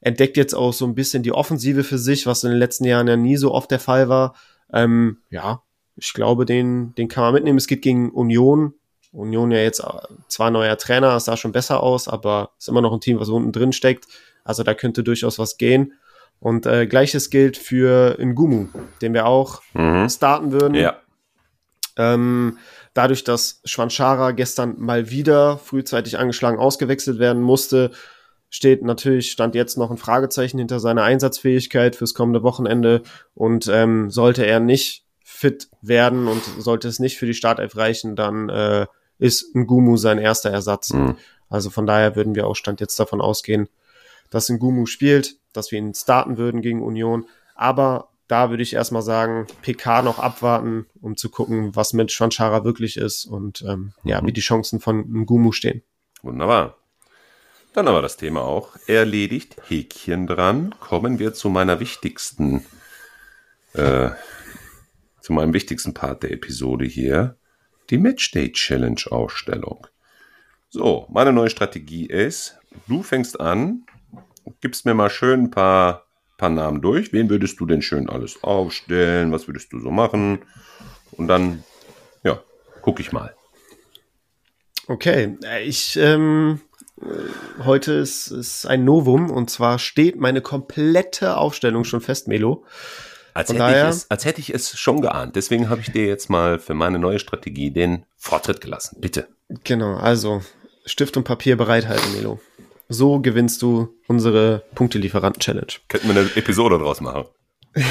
entdeckt 0.01 0.37
jetzt 0.37 0.55
auch 0.55 0.73
so 0.73 0.87
ein 0.87 0.95
bisschen 0.95 1.23
die 1.23 1.33
Offensive 1.33 1.85
für 1.85 1.99
sich, 1.99 2.27
was 2.27 2.45
in 2.45 2.51
den 2.51 2.59
letzten 2.59 2.85
Jahren 2.85 3.09
ja 3.09 3.17
nie 3.17 3.37
so 3.37 3.53
oft 3.53 3.71
der 3.71 3.81
Fall 3.81 4.09
war. 4.09 4.35
Ähm, 4.73 5.19
ja, 5.31 5.63
ich 5.97 6.13
glaube, 6.13 6.45
den, 6.45 6.95
den 6.97 7.09
kann 7.09 7.25
man 7.25 7.35
mitnehmen. 7.35 7.59
Es 7.59 7.67
geht 7.67 7.83
gegen 7.83 8.11
Union. 8.11 8.75
Union 9.13 9.51
ja 9.51 9.59
jetzt 9.59 9.83
zwar 10.29 10.51
neuer 10.51 10.77
Trainer, 10.77 11.17
es 11.17 11.25
sah 11.25 11.39
schon 11.39 11.53
besser 11.53 11.83
aus, 11.83 12.07
aber 12.07 12.51
ist 12.59 12.69
immer 12.69 12.83
noch 12.83 12.93
ein 12.93 13.01
Team, 13.01 13.19
was 13.19 13.31
unten 13.31 13.53
drin 13.53 13.73
steckt. 13.73 14.07
Also 14.45 14.63
da 14.63 14.75
könnte 14.75 15.03
durchaus 15.03 15.39
was 15.39 15.57
gehen. 15.57 15.95
Und 16.41 16.67
äh, 16.67 16.87
gleiches 16.87 17.31
gilt 17.31 17.57
für 17.57 18.17
Ngumu, 18.21 18.69
den 19.03 19.15
wir 19.15 19.27
auch 19.27 19.63
mhm. 19.75 20.09
starten 20.09 20.53
würden. 20.53 20.75
Ja. 20.75 20.97
Ähm, 21.97 22.59
dadurch, 22.95 23.25
dass 23.25 23.61
Schwanchara 23.65 24.33
gestern 24.33 24.75
mal 24.79 25.11
wieder 25.11 25.59
frühzeitig 25.59 26.19
angeschlagen 26.19 26.59
ausgewechselt 26.59 27.19
werden 27.19 27.43
musste, 27.43 27.91
steht 28.51 28.83
natürlich, 28.83 29.33
stand 29.33 29.55
jetzt 29.55 29.77
noch 29.77 29.91
ein 29.91 29.97
Fragezeichen 29.97 30.59
hinter 30.59 30.79
seiner 30.79 31.03
Einsatzfähigkeit 31.03 31.97
fürs 31.97 32.15
kommende 32.15 32.43
Wochenende 32.43 33.03
und 33.35 33.69
ähm, 33.69 34.11
sollte 34.11 34.47
er 34.47 34.61
nicht 34.61 35.05
fit 35.25 35.69
werden 35.83 36.29
und 36.29 36.43
sollte 36.59 36.89
es 36.89 36.99
nicht 36.99 37.19
für 37.19 37.27
die 37.27 37.35
Startelf 37.35 37.77
reichen, 37.77 38.17
dann 38.17 38.49
äh, 38.49 38.87
ist 39.19 39.55
Ngumu 39.55 39.97
sein 39.97 40.19
erster 40.19 40.51
Ersatz. 40.51 40.93
Mhm. 40.93 41.17
Also 41.49 41.71
von 41.71 41.87
daher 41.87 42.17
würden 42.17 42.35
wir 42.35 42.47
auch 42.47 42.57
Stand 42.57 42.81
jetzt 42.81 42.99
davon 42.99 43.21
ausgehen, 43.21 43.69
dass 44.31 44.49
Ngumu 44.49 44.87
spielt, 44.87 45.37
dass 45.57 45.73
wir 45.73 45.79
ihn 45.79 45.95
starten 45.95 46.39
würden 46.39 46.63
gegen 46.63 46.83
Union. 46.83 47.27
Aber 47.55 48.09
da 48.29 48.51
würde 48.51 48.63
ich 48.63 48.75
erstmal 48.75 49.03
sagen, 49.03 49.47
PK 49.63 50.03
noch 50.03 50.19
abwarten, 50.19 50.87
um 51.01 51.17
zu 51.17 51.31
gucken, 51.31 51.77
was 51.77 51.93
mit 51.93 52.11
Schwanchara 52.11 52.65
wirklich 52.65 52.97
ist 52.97 53.25
und 53.25 53.63
ähm, 53.63 53.93
mhm. 54.03 54.11
ja, 54.11 54.25
wie 54.25 54.33
die 54.33 54.41
Chancen 54.41 54.81
von 54.81 55.07
Ngumu 55.09 55.53
stehen. 55.53 55.83
Wunderbar. 56.23 56.77
Dann 57.73 57.89
aber 57.89 58.03
das 58.03 58.17
Thema 58.17 58.43
auch 58.43 58.77
erledigt. 58.87 59.57
Häkchen 59.69 60.27
dran. 60.27 60.75
Kommen 60.81 61.19
wir 61.19 61.35
zu 61.35 61.51
meiner 61.51 61.79
wichtigsten, 61.79 62.65
äh, 63.75 64.11
zu 65.21 65.33
meinem 65.35 65.53
wichtigsten 65.53 65.93
Part 65.93 66.23
der 66.23 66.33
Episode 66.33 66.87
hier. 66.87 67.37
Die 67.91 67.99
Matchday 67.99 68.51
Challenge 68.51 69.03
Ausstellung. 69.11 69.87
So, 70.71 71.07
meine 71.11 71.33
neue 71.33 71.51
Strategie 71.51 72.07
ist, 72.07 72.59
du 72.89 73.03
fängst 73.03 73.39
an, 73.39 73.85
gibst 74.61 74.85
mir 74.85 74.95
mal 74.95 75.11
schön 75.11 75.45
ein 75.45 75.51
paar, 75.51 76.07
paar 76.39 76.51
Namen 76.51 76.81
durch. 76.81 77.13
Wen 77.13 77.31
würdest 77.31 77.61
du 77.61 77.67
denn 77.67 77.83
schön 77.83 78.09
alles 78.09 78.43
aufstellen? 78.43 79.33
Was 79.33 79.47
würdest 79.47 79.73
du 79.73 79.81
so 79.81 79.91
machen? 79.91 80.41
Und 81.13 81.29
dann, 81.29 81.65
ja, 82.23 82.41
gucke 82.83 83.03
ich 83.03 83.13
mal. 83.13 83.35
Okay, 84.89 85.37
ich 85.65 85.97
ähm, 85.97 86.61
heute 87.65 87.93
ist, 87.93 88.29
ist 88.29 88.67
ein 88.67 88.85
Novum 88.85 89.31
und 89.31 89.51
zwar 89.51 89.79
steht 89.79 90.17
meine 90.17 90.41
komplette 90.41 91.37
Aufstellung 91.37 91.85
schon 91.85 92.01
fest, 92.01 92.29
Melo. 92.29 92.65
Als 93.35 93.51
hätte, 93.51 93.59
daher, 93.59 93.85
ich 93.85 93.91
es, 93.91 94.11
als 94.11 94.25
hätte 94.25 94.41
ich 94.41 94.55
es 94.55 94.79
schon 94.79 95.03
geahnt. 95.03 95.37
Deswegen 95.37 95.69
habe 95.69 95.83
ich 95.83 95.93
dir 95.93 96.07
jetzt 96.07 96.31
mal 96.31 96.59
für 96.59 96.73
meine 96.73 96.99
neue 96.99 97.19
Strategie 97.19 97.71
den 97.71 98.07
Vortritt 98.17 98.63
gelassen. 98.63 98.97
Bitte. 99.01 99.29
Genau, 99.65 99.97
also 99.97 100.43
Stift 100.87 101.19
und 101.19 101.25
Papier 101.25 101.57
bereithalten, 101.57 102.15
Melo. 102.15 102.41
So 102.89 103.21
gewinnst 103.21 103.63
du 103.63 103.89
unsere 104.07 104.63
Punktelieferanten-Challenge. 104.75 105.73
Könnten 105.89 106.09
wir 106.09 106.21
eine 106.21 106.37
Episode 106.37 106.79
draus 106.79 107.01
machen. 107.01 107.25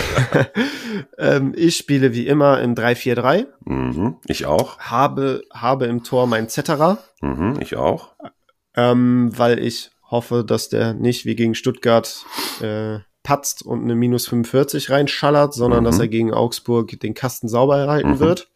ähm, 1.18 1.54
ich 1.56 1.76
spiele 1.76 2.14
wie 2.14 2.26
immer 2.26 2.62
im 2.62 2.74
3-4-3. 2.74 3.46
Mhm, 3.66 4.18
ich 4.26 4.46
auch. 4.46 4.80
Habe, 4.80 5.44
habe 5.54 5.86
im 5.86 6.04
Tor 6.04 6.28
mein 6.28 6.50
Zetterer. 6.50 6.98
Mhm, 7.22 7.60
ich 7.62 7.76
auch 7.76 8.16
ähm, 8.76 9.32
weil 9.36 9.60
ich 9.60 9.92
hoffe, 10.10 10.44
dass 10.46 10.70
der 10.70 10.94
nicht 10.94 11.26
wie 11.26 11.36
gegen 11.36 11.56
Stuttgart 11.56 12.26
äh, 12.62 13.00
patzt 13.24 13.66
und 13.66 13.84
eine 13.84 13.96
minus 13.96 14.28
45 14.28 14.92
reinschallert, 14.92 15.54
sondern 15.54 15.82
mhm. 15.82 15.86
dass 15.86 16.00
er 16.00 16.08
gegen 16.08 16.34
Augsburg 16.34 17.00
den 17.00 17.14
Kasten 17.14 17.48
sauber 17.48 17.78
erhalten 17.78 18.12
mhm. 18.12 18.20
wird. 18.20 18.52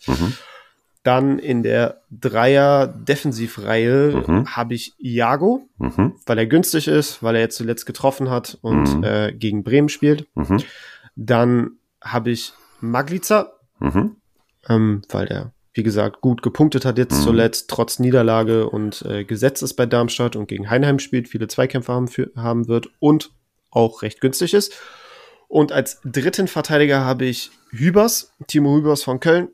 Mhm. 1.09 1.09
Dann 1.09 1.39
in 1.39 1.63
der 1.63 2.01
Dreier-Defensivreihe 2.11 4.23
mhm. 4.27 4.55
habe 4.55 4.73
ich 4.73 4.93
Iago, 4.99 5.67
mhm. 5.77 6.13
weil 6.25 6.37
er 6.37 6.45
günstig 6.45 6.87
ist, 6.87 7.23
weil 7.23 7.35
er 7.35 7.41
jetzt 7.41 7.57
zuletzt 7.57 7.85
getroffen 7.85 8.29
hat 8.29 8.57
und 8.61 8.97
mhm. 8.97 9.03
äh, 9.03 9.33
gegen 9.33 9.63
Bremen 9.63 9.89
spielt. 9.89 10.27
Dann 11.15 11.71
habe 12.01 12.31
ich 12.31 12.53
Maglica, 12.79 13.51
ähm, 14.69 15.01
weil 15.09 15.25
der 15.25 15.51
wie 15.73 15.83
gesagt, 15.83 16.21
gut 16.21 16.41
gepunktet 16.41 16.83
hat 16.83 16.97
jetzt 16.97 17.19
mhm. 17.19 17.23
zuletzt, 17.23 17.69
trotz 17.69 17.99
Niederlage 17.99 18.69
und 18.69 19.03
äh, 19.03 19.23
Gesetz 19.23 19.61
ist 19.61 19.75
bei 19.75 19.85
Darmstadt 19.85 20.35
und 20.35 20.47
gegen 20.47 20.69
Heinheim 20.69 20.99
spielt, 20.99 21.29
viele 21.29 21.47
Zweikämpfe 21.47 21.93
haben, 21.93 22.07
für, 22.07 22.31
haben 22.35 22.67
wird 22.67 22.89
und 22.99 23.31
auch 23.71 24.01
recht 24.01 24.19
günstig 24.19 24.53
ist. 24.53 24.75
Und 25.47 25.71
als 25.71 26.01
dritten 26.03 26.47
Verteidiger 26.47 27.05
habe 27.05 27.25
ich 27.25 27.51
Hübers, 27.71 28.33
Timo 28.47 28.75
Hübers 28.75 29.03
von 29.03 29.19
Köln. 29.19 29.49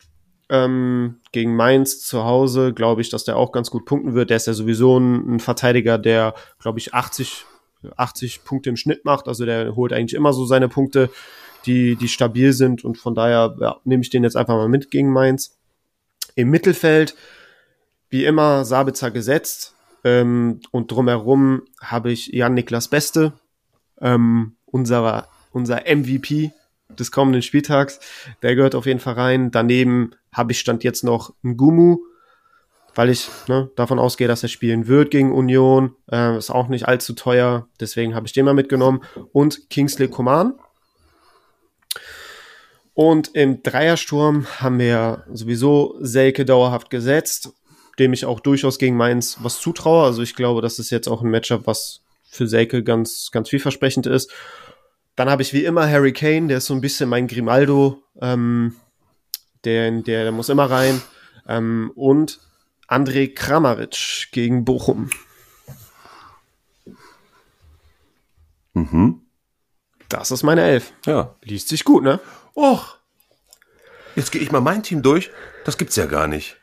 Ähm, 0.48 1.22
gegen 1.32 1.56
Mainz 1.56 2.02
zu 2.02 2.24
Hause 2.24 2.74
glaube 2.74 3.02
ich, 3.02 3.10
dass 3.10 3.24
der 3.24 3.38
auch 3.38 3.52
ganz 3.52 3.72
gut 3.72 3.86
punkten 3.86 4.14
wird. 4.14 4.30
Der 4.30 4.38
ist 4.38 4.48
ja 4.48 4.54
sowieso 4.54 4.98
ein, 5.00 5.36
ein 5.36 5.40
Verteidiger, 5.40 5.98
der, 5.98 6.36
glaube 6.60 6.80
ich, 6.80 6.94
80, 6.94 7.46
80 7.96 8.44
Punkte 8.44 8.70
im 8.70 8.78
Schnitt 8.78 9.06
macht. 9.06 9.28
Also 9.28 9.46
der 9.46 9.76
holt 9.76 9.92
eigentlich 9.92 10.14
immer 10.14 10.34
so 10.34 10.46
seine 10.46 10.70
Punkte, 10.70 11.10
die, 11.66 11.96
die 11.96 12.08
stabil 12.08 12.54
sind. 12.54 12.84
Und 12.84 12.98
von 12.98 13.16
daher 13.16 13.56
ja, 13.60 13.78
nehme 13.86 14.04
ich 14.04 14.10
den 14.10 14.24
jetzt 14.24 14.38
einfach 14.38 14.56
mal 14.56 14.70
mit 14.70 14.92
gegen 14.92 15.12
Mainz. 15.12 15.58
Im 16.36 16.50
Mittelfeld, 16.50 17.16
wie 18.10 18.26
immer, 18.26 18.66
Sabitzer 18.66 19.10
gesetzt. 19.10 19.74
Ähm, 20.04 20.60
und 20.70 20.92
drumherum 20.92 21.64
habe 21.82 22.12
ich 22.12 22.28
Jan-Niklas 22.28 22.90
Beste, 22.90 23.34
ähm, 24.00 24.58
unserer, 24.66 25.28
unser 25.52 25.82
MVP 25.88 26.52
des 27.00 27.12
kommenden 27.12 27.42
Spieltags. 27.42 28.00
Der 28.42 28.56
gehört 28.56 28.76
auf 28.76 28.86
jeden 28.86 29.00
Fall 29.00 29.14
rein. 29.14 29.52
Daneben 29.52 30.12
habe 30.32 30.52
ich 30.52 30.60
stand 30.60 30.84
jetzt 30.84 31.04
noch 31.04 31.34
ein 31.44 31.58
Gumu, 31.58 32.00
weil 32.94 33.10
ich 33.10 33.30
ne, 33.48 33.70
davon 33.76 34.00
ausgehe, 34.00 34.28
dass 34.28 34.44
er 34.44 34.50
spielen 34.50 34.88
wird 34.88 35.12
gegen 35.12 35.34
Union. 35.34 35.96
Äh, 36.12 36.38
ist 36.38 36.52
auch 36.52 36.68
nicht 36.68 36.88
allzu 36.88 37.14
teuer, 37.14 37.68
deswegen 37.80 38.16
habe 38.16 38.28
ich 38.28 38.34
den 38.34 38.46
mal 38.46 38.54
mitgenommen. 38.54 39.02
Und 39.32 39.70
Kingsley 39.70 40.08
Coman, 40.08 40.54
und 42.96 43.36
im 43.36 43.62
Dreiersturm 43.62 44.48
haben 44.62 44.80
wir 44.80 45.26
sowieso 45.32 45.98
Selke 46.00 46.46
dauerhaft 46.46 46.90
gesetzt, 46.90 47.50
dem 48.00 48.14
ich 48.14 48.26
auch 48.26 48.40
durchaus 48.40 48.80
gegen 48.80 48.96
Mainz 48.96 49.38
was 49.42 49.60
zutraue. 49.60 50.06
Also 50.06 50.22
ich 50.22 50.34
glaube, 50.34 50.62
das 50.62 50.80
ist 50.80 50.92
jetzt 50.92 51.10
auch 51.10 51.22
ein 51.22 51.30
Matchup, 51.30 51.68
was 51.68 52.02
für 52.24 52.48
Selke 52.48 52.84
ganz, 52.84 53.32
ganz 53.32 53.50
vielversprechend 53.50 54.08
ist. 54.08 54.32
Dann 55.16 55.30
habe 55.30 55.42
ich 55.42 55.54
wie 55.54 55.64
immer 55.64 55.90
Harry 55.90 56.14
Kane, 56.14 56.48
der 56.48 56.58
ist 56.58 56.66
so 56.66 56.74
ein 56.74 56.82
bisschen 56.82 57.10
mein 57.10 57.28
Grimaldo, 57.28 58.04
ähm, 58.22 58.76
der, 59.64 59.90
der, 59.92 60.24
der 60.24 60.32
muss 60.32 60.50
immer 60.50 60.70
rein. 60.70 61.02
Ähm, 61.48 61.92
und 61.96 62.40
André 62.88 63.34
Kramaric 63.34 64.28
gegen 64.32 64.66
Bochum. 64.66 65.10
Mhm. 68.74 69.22
Das 70.10 70.32
ist 70.32 70.44
meine 70.44 70.62
Elf. 70.62 70.94
Ja. 71.06 71.36
Liest 71.42 71.70
sich 71.70 71.84
gut, 71.84 72.04
ne? 72.04 72.20
Och, 72.56 72.98
jetzt 74.16 74.32
gehe 74.32 74.42
ich 74.42 74.52
mal 74.52 74.62
mein 74.62 74.84
Team 74.84 75.02
durch. 75.02 75.32
Das 75.64 75.78
gibt's 75.78 75.96
ja 75.96 76.06
gar 76.06 76.28
nicht. 76.28 76.58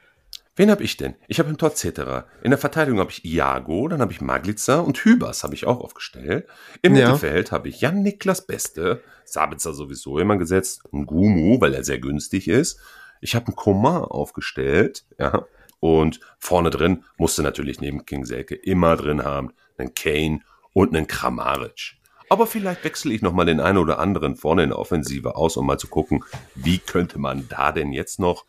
Wen 0.55 0.71
habe 0.71 0.85
ich 0.85 0.99
denn? 0.99 1.15
Ich 1.29 1.39
habe 1.39 1.49
im 1.49 1.57
Tor 1.57 1.75
Cetera. 1.75 2.27
In 2.43 2.51
der 2.51 2.59
Verteidigung 2.59 3.01
habe 3.01 3.11
ich 3.11 3.25
Iago, 3.25 3.89
dann 3.89 4.03
habe 4.03 4.13
ich 4.13 4.21
Maglica 4.21 4.81
und 4.81 4.99
Hübers 4.99 5.45
habe 5.45 5.55
ich 5.55 5.67
auch 5.67 5.81
aufgestellt. 5.81 6.47
Im 6.83 6.95
ja. 6.95 7.07
Mittelfeld 7.07 7.53
habe 7.53 7.69
ich 7.69 7.81
Jan-Niklas 7.81 8.47
Beste, 8.47 9.03
Sabitzer 9.25 9.73
sowieso 9.73 10.19
immer 10.19 10.37
gesetzt, 10.37 10.83
ein 10.93 11.07
Gumu, 11.07 11.61
weil 11.61 11.73
er 11.73 11.85
sehr 11.85 11.99
günstig 11.99 12.49
ist. 12.49 12.79
Ich 13.23 13.35
habe 13.35 13.47
einen 13.47 13.57
Coman 13.57 14.03
aufgestellt, 14.03 15.05
ja. 15.19 15.47
Und 15.81 16.21
vorne 16.39 16.71
drin 16.71 17.05
musste 17.17 17.43
natürlich 17.43 17.81
neben 17.81 18.05
King 18.05 18.25
Selke 18.25 18.55
immer 18.55 18.97
drin 18.97 19.25
haben 19.25 19.53
einen 19.79 19.95
Kane 19.95 20.41
und 20.73 20.95
einen 20.95 21.07
Kramaric. 21.07 21.97
Aber 22.29 22.47
vielleicht 22.47 22.85
wechsle 22.85 23.13
ich 23.13 23.21
nochmal 23.21 23.47
den 23.47 23.61
einen 23.61 23.79
oder 23.79 23.99
anderen 23.99 24.37
vorne 24.37 24.63
in 24.63 24.71
der 24.71 24.79
Offensive 24.79 25.37
aus, 25.37 25.57
um 25.57 25.67
mal 25.67 25.79
zu 25.79 25.87
gucken, 25.87 26.25
wie 26.55 26.79
könnte 26.79 27.19
man 27.19 27.47
da 27.49 27.73
denn 27.73 27.93
jetzt 27.93 28.19
noch 28.19 28.47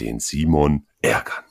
den 0.00 0.20
Simon 0.20 0.86
ärgern. 1.02 1.44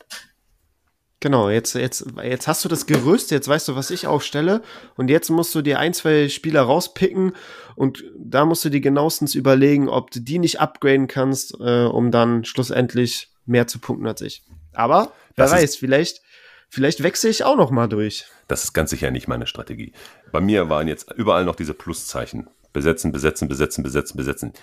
Genau, 1.22 1.50
jetzt, 1.50 1.76
jetzt, 1.76 2.06
jetzt 2.24 2.48
hast 2.48 2.64
du 2.64 2.70
das 2.70 2.86
Gerüst, 2.86 3.32
jetzt 3.32 3.48
weißt 3.50 3.68
du, 3.68 3.76
was 3.76 3.92
ich 3.92 4.08
aufstelle. 4.08 4.62
Und 4.96 5.10
jetzt 5.10 5.30
musst 5.30 5.54
du 5.54 5.62
dir 5.62 5.78
ein, 5.78 5.94
zwei 5.94 6.30
Spieler 6.30 6.62
rauspicken 6.62 7.34
und 7.76 8.06
da 8.18 8.46
musst 8.46 8.64
du 8.64 8.70
dir 8.70 8.80
genauestens 8.80 9.36
überlegen, 9.36 9.90
ob 9.90 10.12
du 10.12 10.22
die 10.22 10.40
nicht 10.40 10.62
upgraden 10.62 11.08
kannst, 11.08 11.60
äh, 11.60 11.84
um 11.84 12.12
dann 12.12 12.46
schlussendlich 12.46 13.34
mehr 13.46 13.68
zu 13.68 13.80
punkten 13.80 14.08
als 14.08 14.22
ich. 14.22 14.44
Aber 14.74 15.12
wer 15.36 15.46
Das 15.46 15.52
weiß, 15.52 15.76
vielleicht, 15.76 16.22
vielleicht 16.70 17.04
wechsle 17.04 17.30
ich 17.30 17.44
auch 17.44 17.58
noch 17.58 17.72
mal 17.72 17.88
durch. 17.88 18.26
Das 18.48 18.64
ist 18.64 18.74
ganz 18.74 18.90
sicher 18.90 19.12
nicht 19.12 19.28
meine 19.28 19.46
Strategie. 19.46 19.92
Bei 20.32 20.40
mir 20.40 20.70
waren 20.70 20.88
jetzt 20.88 21.12
überall 21.12 21.44
noch 21.44 21.56
diese 21.56 21.74
Pluszeichen. 21.74 22.48
Besetzen, 22.72 23.12
besetzen, 23.12 23.50
besetzen, 23.50 23.84
besetzen, 23.84 24.16
besetzen. 24.16 24.54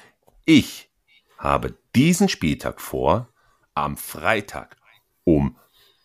Ich 0.46 0.88
habe 1.36 1.74
diesen 1.94 2.30
Spieltag 2.30 2.80
vor, 2.80 3.28
am 3.76 3.96
Freitag 3.96 4.76
um 5.24 5.56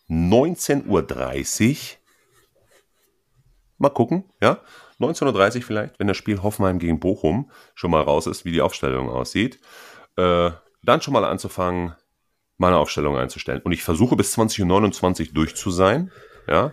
19.30 0.08 0.86
Uhr, 0.86 1.98
mal 3.78 3.88
gucken, 3.88 4.24
ja, 4.40 4.60
19.30 5.00 5.56
Uhr 5.56 5.62
vielleicht, 5.62 5.98
wenn 5.98 6.06
das 6.06 6.16
Spiel 6.16 6.42
Hoffenheim 6.42 6.78
gegen 6.78 7.00
Bochum 7.00 7.50
schon 7.74 7.90
mal 7.90 8.02
raus 8.02 8.26
ist, 8.26 8.44
wie 8.44 8.52
die 8.52 8.60
Aufstellung 8.60 9.08
aussieht, 9.08 9.58
äh, 10.16 10.50
dann 10.82 11.00
schon 11.00 11.14
mal 11.14 11.24
anzufangen, 11.24 11.94
meine 12.58 12.76
Aufstellung 12.76 13.16
einzustellen. 13.16 13.62
Und 13.62 13.72
ich 13.72 13.82
versuche 13.82 14.16
bis 14.16 14.36
20.29 14.38 15.28
Uhr 15.28 15.34
durch 15.34 15.56
zu 15.56 15.70
sein, 15.70 16.12
ja, 16.46 16.72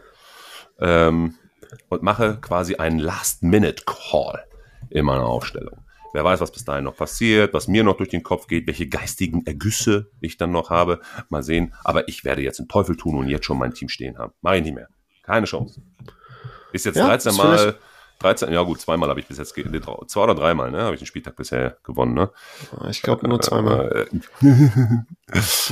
ähm, 0.80 1.36
und 1.88 2.04
mache 2.04 2.40
quasi 2.42 2.76
einen 2.76 3.00
Last-Minute-Call 3.00 4.44
in 4.90 5.06
meiner 5.06 5.26
Aufstellung. 5.26 5.86
Wer 6.14 6.24
weiß, 6.24 6.40
was 6.42 6.52
bis 6.52 6.66
dahin 6.66 6.86
noch 6.86 6.96
passiert, 6.96 7.54
was 7.54 7.68
mir 7.68 7.84
noch 7.84 7.98
durch 7.98 8.10
den 8.10 8.24
Kopf 8.24 8.48
geht, 8.48 8.66
welche 8.68 8.88
geistigen 8.88 9.46
Ergüsse 9.46 10.10
ich 10.22 10.38
dann 10.38 10.52
noch 10.52 10.70
habe. 10.70 11.02
Mal 11.30 11.44
sehen. 11.44 11.74
Aber 11.84 12.08
ich 12.08 12.24
werde 12.26 12.42
jetzt 12.42 12.60
einen 12.60 12.68
Teufel 12.68 12.96
tun 12.98 13.16
und 13.16 13.28
jetzt 13.30 13.46
schon 13.46 13.58
mein 13.60 13.74
Team 13.74 13.90
stehen 13.90 14.18
haben. 14.18 14.34
Mach 14.42 14.54
ich 14.54 14.64
nicht 14.64 14.74
mehr. 14.76 14.88
Keine 15.24 15.46
Chance. 15.46 15.82
Ist 16.72 16.86
jetzt 16.86 16.96
Ja, 16.96 17.08
13 17.08 17.32
ist 17.32 17.38
Mal, 17.38 17.58
vielleicht- 17.58 17.78
13, 18.22 18.52
ja 18.52 18.64
gut, 18.64 18.82
zweimal 18.82 19.08
habe 19.10 19.22
ich 19.22 19.28
bis 19.28 19.38
jetzt, 19.38 19.54
zwei 19.56 20.22
oder 20.22 20.36
dreimal, 20.36 20.72
ne, 20.72 20.82
habe 20.82 20.94
ich 20.94 21.00
den 21.00 21.06
Spieltag 21.06 21.38
bisher 21.38 21.78
gewonnen, 21.84 22.14
ne? 22.14 22.30
Ich 22.90 23.02
glaube 23.02 23.30
nur 23.30 23.40
zweimal. 23.40 24.08
Äh, 24.12 24.52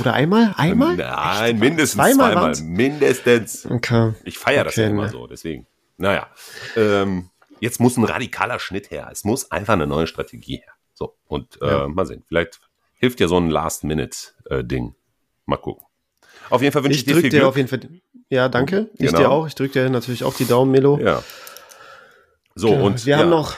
Oder 0.00 0.14
einmal? 0.14 0.54
Einmal? 0.56 0.96
Nein, 0.96 1.58
mindestens 1.58 2.00
Zweimal 2.00 2.54
zweimal. 2.54 2.56
Mindestens. 2.62 3.66
Okay. 3.66 4.14
Ich 4.24 4.38
feiere 4.38 4.64
das 4.64 4.74
Okay, 4.74 4.82
ja 4.84 4.88
immer 4.88 5.02
ne. 5.04 5.08
so, 5.10 5.26
deswegen. 5.26 5.66
Naja, 5.98 6.28
ähm, 6.76 7.28
jetzt 7.60 7.80
muss 7.80 7.96
ein 7.96 8.04
radikaler 8.04 8.58
Schnitt 8.58 8.90
her. 8.90 9.08
Es 9.10 9.24
muss 9.24 9.50
einfach 9.50 9.74
eine 9.74 9.86
neue 9.86 10.06
Strategie 10.06 10.56
her. 10.56 10.72
So, 10.94 11.14
und 11.26 11.60
äh, 11.62 11.66
Ja. 11.66 11.88
mal 11.88 12.06
sehen. 12.06 12.22
Vielleicht 12.26 12.60
hilft 12.94 13.20
ja 13.20 13.28
so 13.28 13.36
ein 13.38 13.50
Last-Minute-Ding. 13.50 14.94
Mal 15.46 15.56
gucken. 15.56 15.84
Auf 16.50 16.62
jeden 16.62 16.72
Fall 16.72 16.82
wünsche 16.84 16.96
ich, 16.96 17.06
Ich 17.06 17.12
dir 17.12 17.20
viel 17.20 17.30
dir 17.30 17.38
Glück. 17.40 17.48
auf 17.48 17.56
jeden 17.56 17.68
Fall. 17.68 17.80
Ja, 18.30 18.48
danke. 18.48 18.88
Ich 18.94 19.06
Genau. 19.06 19.18
dir 19.18 19.30
auch. 19.30 19.46
Ich 19.46 19.54
drücke 19.54 19.72
dir 19.84 19.90
natürlich 19.90 20.24
auch 20.24 20.34
die 20.34 20.46
Daumen, 20.46 20.70
Melo. 20.72 20.98
ja. 20.98 21.22
So, 22.54 22.72
Ja, 22.74 22.80
und 22.80 23.06
wir 23.06 23.12
ja, 23.12 23.18
haben 23.18 23.30
noch, 23.30 23.54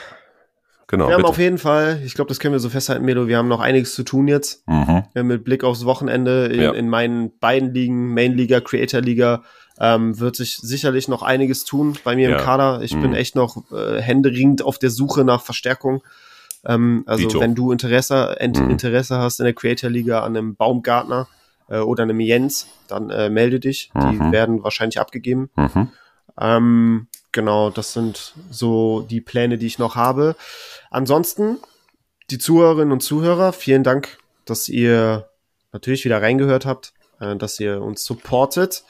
genau, 0.85 1.07
wir 1.07 1.13
haben 1.15 1.21
bitte. 1.21 1.29
auf 1.29 1.39
jeden 1.39 1.57
Fall, 1.57 1.99
ich 2.05 2.13
glaube, 2.13 2.27
das 2.29 2.39
können 2.39 2.53
wir 2.53 2.59
so 2.59 2.69
festhalten, 2.69 3.03
Melo, 3.03 3.27
wir 3.27 3.37
haben 3.37 3.47
noch 3.47 3.59
einiges 3.61 3.95
zu 3.95 4.03
tun 4.03 4.27
jetzt. 4.27 4.67
mhm. 4.67 5.03
Äh, 5.15 5.23
mit 5.23 5.43
Blick 5.43 5.63
aufs 5.63 5.85
Wochenende 5.85 6.45
in, 6.47 6.61
Ja. 6.61 6.71
in 6.73 6.87
meinen 6.87 7.35
beiden 7.39 7.73
Ligen, 7.73 8.13
Main 8.13 8.33
Liga, 8.37 8.61
Creator 8.61 9.01
Liga, 9.01 9.43
ähm, 9.79 10.19
wird 10.19 10.35
sich 10.35 10.57
sicherlich 10.57 11.07
noch 11.07 11.23
einiges 11.23 11.65
tun 11.65 11.97
bei 12.03 12.15
mir 12.15 12.29
Ja. 12.29 12.37
im 12.39 12.43
Kader. 12.43 12.81
Ich 12.83 12.91
bin 12.91 13.11
Mhm. 13.11 13.15
echt 13.15 13.35
noch 13.35 13.63
äh, 13.71 14.01
händeringend 14.01 14.61
auf 14.63 14.77
der 14.79 14.89
Suche 14.91 15.23
nach 15.23 15.41
Verstärkung. 15.41 16.03
Ähm, 16.65 17.03
also 17.07 17.27
Dito. 17.27 17.39
wenn 17.39 17.55
du 17.55 17.71
Interesse, 17.71 18.39
Ent 18.39 18.59
Mhm. 18.59 18.69
Interesse 18.69 19.17
hast 19.17 19.39
in 19.39 19.45
der 19.45 19.53
Creator 19.53 19.89
Liga 19.89 20.21
an 20.21 20.37
einem 20.37 20.55
Baumgartner 20.55 21.27
äh, 21.69 21.79
oder 21.79 22.03
einem 22.03 22.19
Jens, 22.19 22.67
dann 22.87 23.09
äh, 23.09 23.29
melde 23.29 23.59
dich. 23.59 23.91
Die 23.95 24.17
Mhm. 24.17 24.31
werden 24.31 24.63
wahrscheinlich 24.63 24.99
abgegeben. 24.99 25.49
Mhm. 25.55 25.89
Ähm, 26.39 27.07
genau, 27.31 27.69
das 27.69 27.93
sind 27.93 28.33
so 28.51 29.01
die 29.09 29.21
Pläne, 29.21 29.57
die 29.57 29.67
ich 29.67 29.79
noch 29.79 29.95
habe. 29.95 30.35
Ansonsten, 30.89 31.57
die 32.29 32.37
Zuhörerinnen 32.37 32.91
und 32.91 33.01
Zuhörer, 33.01 33.53
vielen 33.53 33.83
Dank, 33.83 34.17
dass 34.45 34.69
ihr 34.69 35.29
natürlich 35.73 36.05
wieder 36.05 36.21
reingehört 36.21 36.65
habt, 36.65 36.93
äh, 37.19 37.35
dass 37.35 37.59
ihr 37.59 37.81
uns 37.81 38.03
supportet. 38.03 38.83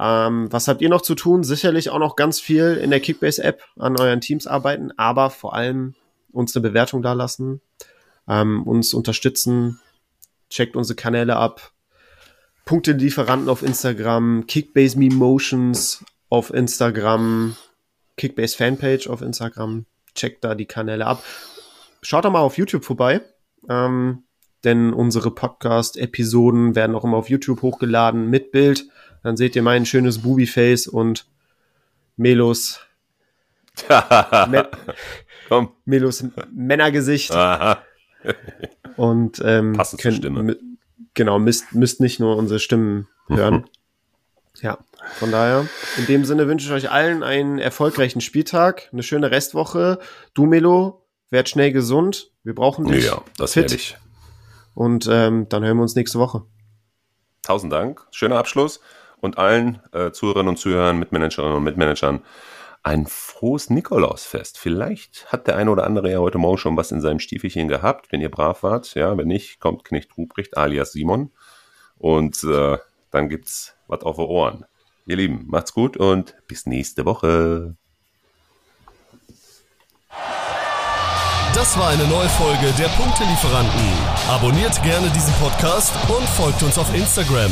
Ähm, 0.00 0.50
was 0.50 0.66
habt 0.66 0.80
ihr 0.80 0.88
noch 0.88 1.02
zu 1.02 1.14
tun? 1.14 1.44
Sicherlich 1.44 1.90
auch 1.90 1.98
noch 1.98 2.16
ganz 2.16 2.40
viel 2.40 2.78
in 2.82 2.88
der 2.88 3.00
Kickbase-App 3.00 3.62
an 3.78 4.00
euren 4.00 4.22
Teams 4.22 4.46
arbeiten, 4.46 4.92
aber 4.96 5.28
vor 5.28 5.54
allem 5.54 5.94
uns 6.32 6.56
eine 6.56 6.66
Bewertung 6.66 7.02
dalassen, 7.02 7.60
ähm, 8.26 8.62
uns 8.62 8.94
unterstützen, 8.94 9.78
checkt 10.48 10.74
unsere 10.74 10.96
Kanäle 10.96 11.36
ab, 11.36 11.72
Punktelieferanten 12.64 13.50
auf 13.50 13.62
Instagram, 13.62 14.46
Kickbase 14.46 14.98
Memotions 14.98 16.04
auf 16.30 16.54
Instagram, 16.54 17.56
Kickbase 18.16 18.56
Fanpage 18.56 19.08
auf 19.08 19.20
Instagram. 19.20 19.84
Checkt 20.14 20.44
da 20.44 20.54
die 20.54 20.66
Kanäle 20.66 21.06
ab. 21.06 21.22
Schaut 22.02 22.24
doch 22.24 22.30
mal 22.30 22.40
auf 22.40 22.56
YouTube 22.56 22.84
vorbei, 22.84 23.20
ähm, 23.68 24.24
denn 24.64 24.92
unsere 24.92 25.30
Podcast-Episoden 25.30 26.74
werden 26.74 26.96
auch 26.96 27.04
immer 27.04 27.16
auf 27.16 27.28
YouTube 27.28 27.62
hochgeladen 27.62 28.30
mit 28.30 28.52
Bild. 28.52 28.86
Dann 29.22 29.36
seht 29.36 29.56
ihr 29.56 29.62
mein 29.62 29.86
schönes 29.86 30.22
Booby-Face 30.22 30.86
und 30.86 31.26
Melos, 32.16 32.80
Me 34.48 34.68
Komm. 35.48 35.72
Melos 35.84 36.24
Männergesicht. 36.52 37.32
Aha. 37.32 37.82
Und 38.96 39.42
ähm, 39.44 39.72
Passend 39.72 40.00
zur 40.02 40.12
Stimme. 40.12 40.56
Genau, 41.14 41.38
müsst, 41.38 41.74
müsst 41.74 42.00
nicht 42.00 42.20
nur 42.20 42.36
unsere 42.36 42.60
Stimmen 42.60 43.08
hören. 43.28 43.64
Ja, 44.60 44.78
von 45.14 45.30
daher, 45.30 45.66
in 45.96 46.06
dem 46.06 46.24
Sinne 46.24 46.46
wünsche 46.46 46.66
ich 46.66 46.72
euch 46.72 46.90
allen 46.90 47.22
einen 47.22 47.58
erfolgreichen 47.58 48.20
Spieltag, 48.20 48.90
eine 48.92 49.02
schöne 49.02 49.30
Restwoche. 49.30 49.98
Du, 50.34 50.44
Melo, 50.46 51.06
werd 51.30 51.48
schnell 51.48 51.72
gesund. 51.72 52.30
Wir 52.44 52.54
brauchen 52.54 52.86
dich. 52.86 53.06
Ja, 53.06 53.22
das 53.38 53.54
fit. 53.54 53.64
werde 53.64 53.74
ich. 53.76 53.96
Und 54.74 55.08
ähm, 55.10 55.48
dann 55.48 55.64
hören 55.64 55.78
wir 55.78 55.82
uns 55.82 55.94
nächste 55.94 56.18
Woche. 56.18 56.42
Tausend 57.42 57.72
Dank. 57.72 58.06
Schöner 58.10 58.36
Abschluss. 58.36 58.80
Und 59.20 59.38
allen 59.38 59.80
äh, 59.92 60.10
Zuhörerinnen 60.12 60.48
und 60.48 60.56
Zuhörern, 60.56 60.98
Mitmanagerinnen 60.98 61.56
und 61.56 61.64
Mitmanagern 61.64 62.22
ein 62.82 63.06
frohes 63.06 63.68
Nikolausfest. 63.70 64.58
Vielleicht 64.58 65.26
hat 65.30 65.46
der 65.46 65.56
eine 65.56 65.70
oder 65.70 65.84
andere 65.84 66.10
ja 66.10 66.18
heute 66.18 66.38
Morgen 66.38 66.58
schon 66.58 66.76
was 66.76 66.92
in 66.92 67.00
seinem 67.00 67.18
Stiefelchen 67.18 67.68
gehabt, 67.68 68.10
wenn 68.10 68.20
ihr 68.20 68.30
brav 68.30 68.62
wart. 68.62 68.94
Ja, 68.94 69.16
wenn 69.18 69.28
nicht, 69.28 69.60
kommt 69.60 69.84
Knecht 69.84 70.16
Ruprecht 70.16 70.56
alias 70.56 70.92
Simon. 70.92 71.30
Und 71.98 72.42
äh, 72.44 72.78
dann 73.10 73.28
gibt's 73.28 73.74
was 73.86 74.02
auf 74.02 74.16
die 74.16 74.22
Ohren. 74.22 74.64
Ihr 75.06 75.16
Lieben, 75.16 75.46
macht's 75.48 75.74
gut 75.74 75.96
und 75.96 76.36
bis 76.46 76.66
nächste 76.66 77.04
Woche. 77.04 77.76
Das 81.54 81.78
war 81.78 81.88
eine 81.88 82.06
neue 82.06 82.28
Folge 82.28 82.72
der 82.78 82.88
Punktelieferanten. 82.88 83.88
Abonniert 84.28 84.82
gerne 84.82 85.10
diesen 85.10 85.34
Podcast 85.34 85.92
und 86.08 86.26
folgt 86.28 86.62
uns 86.62 86.78
auf 86.78 86.94
Instagram. 86.94 87.50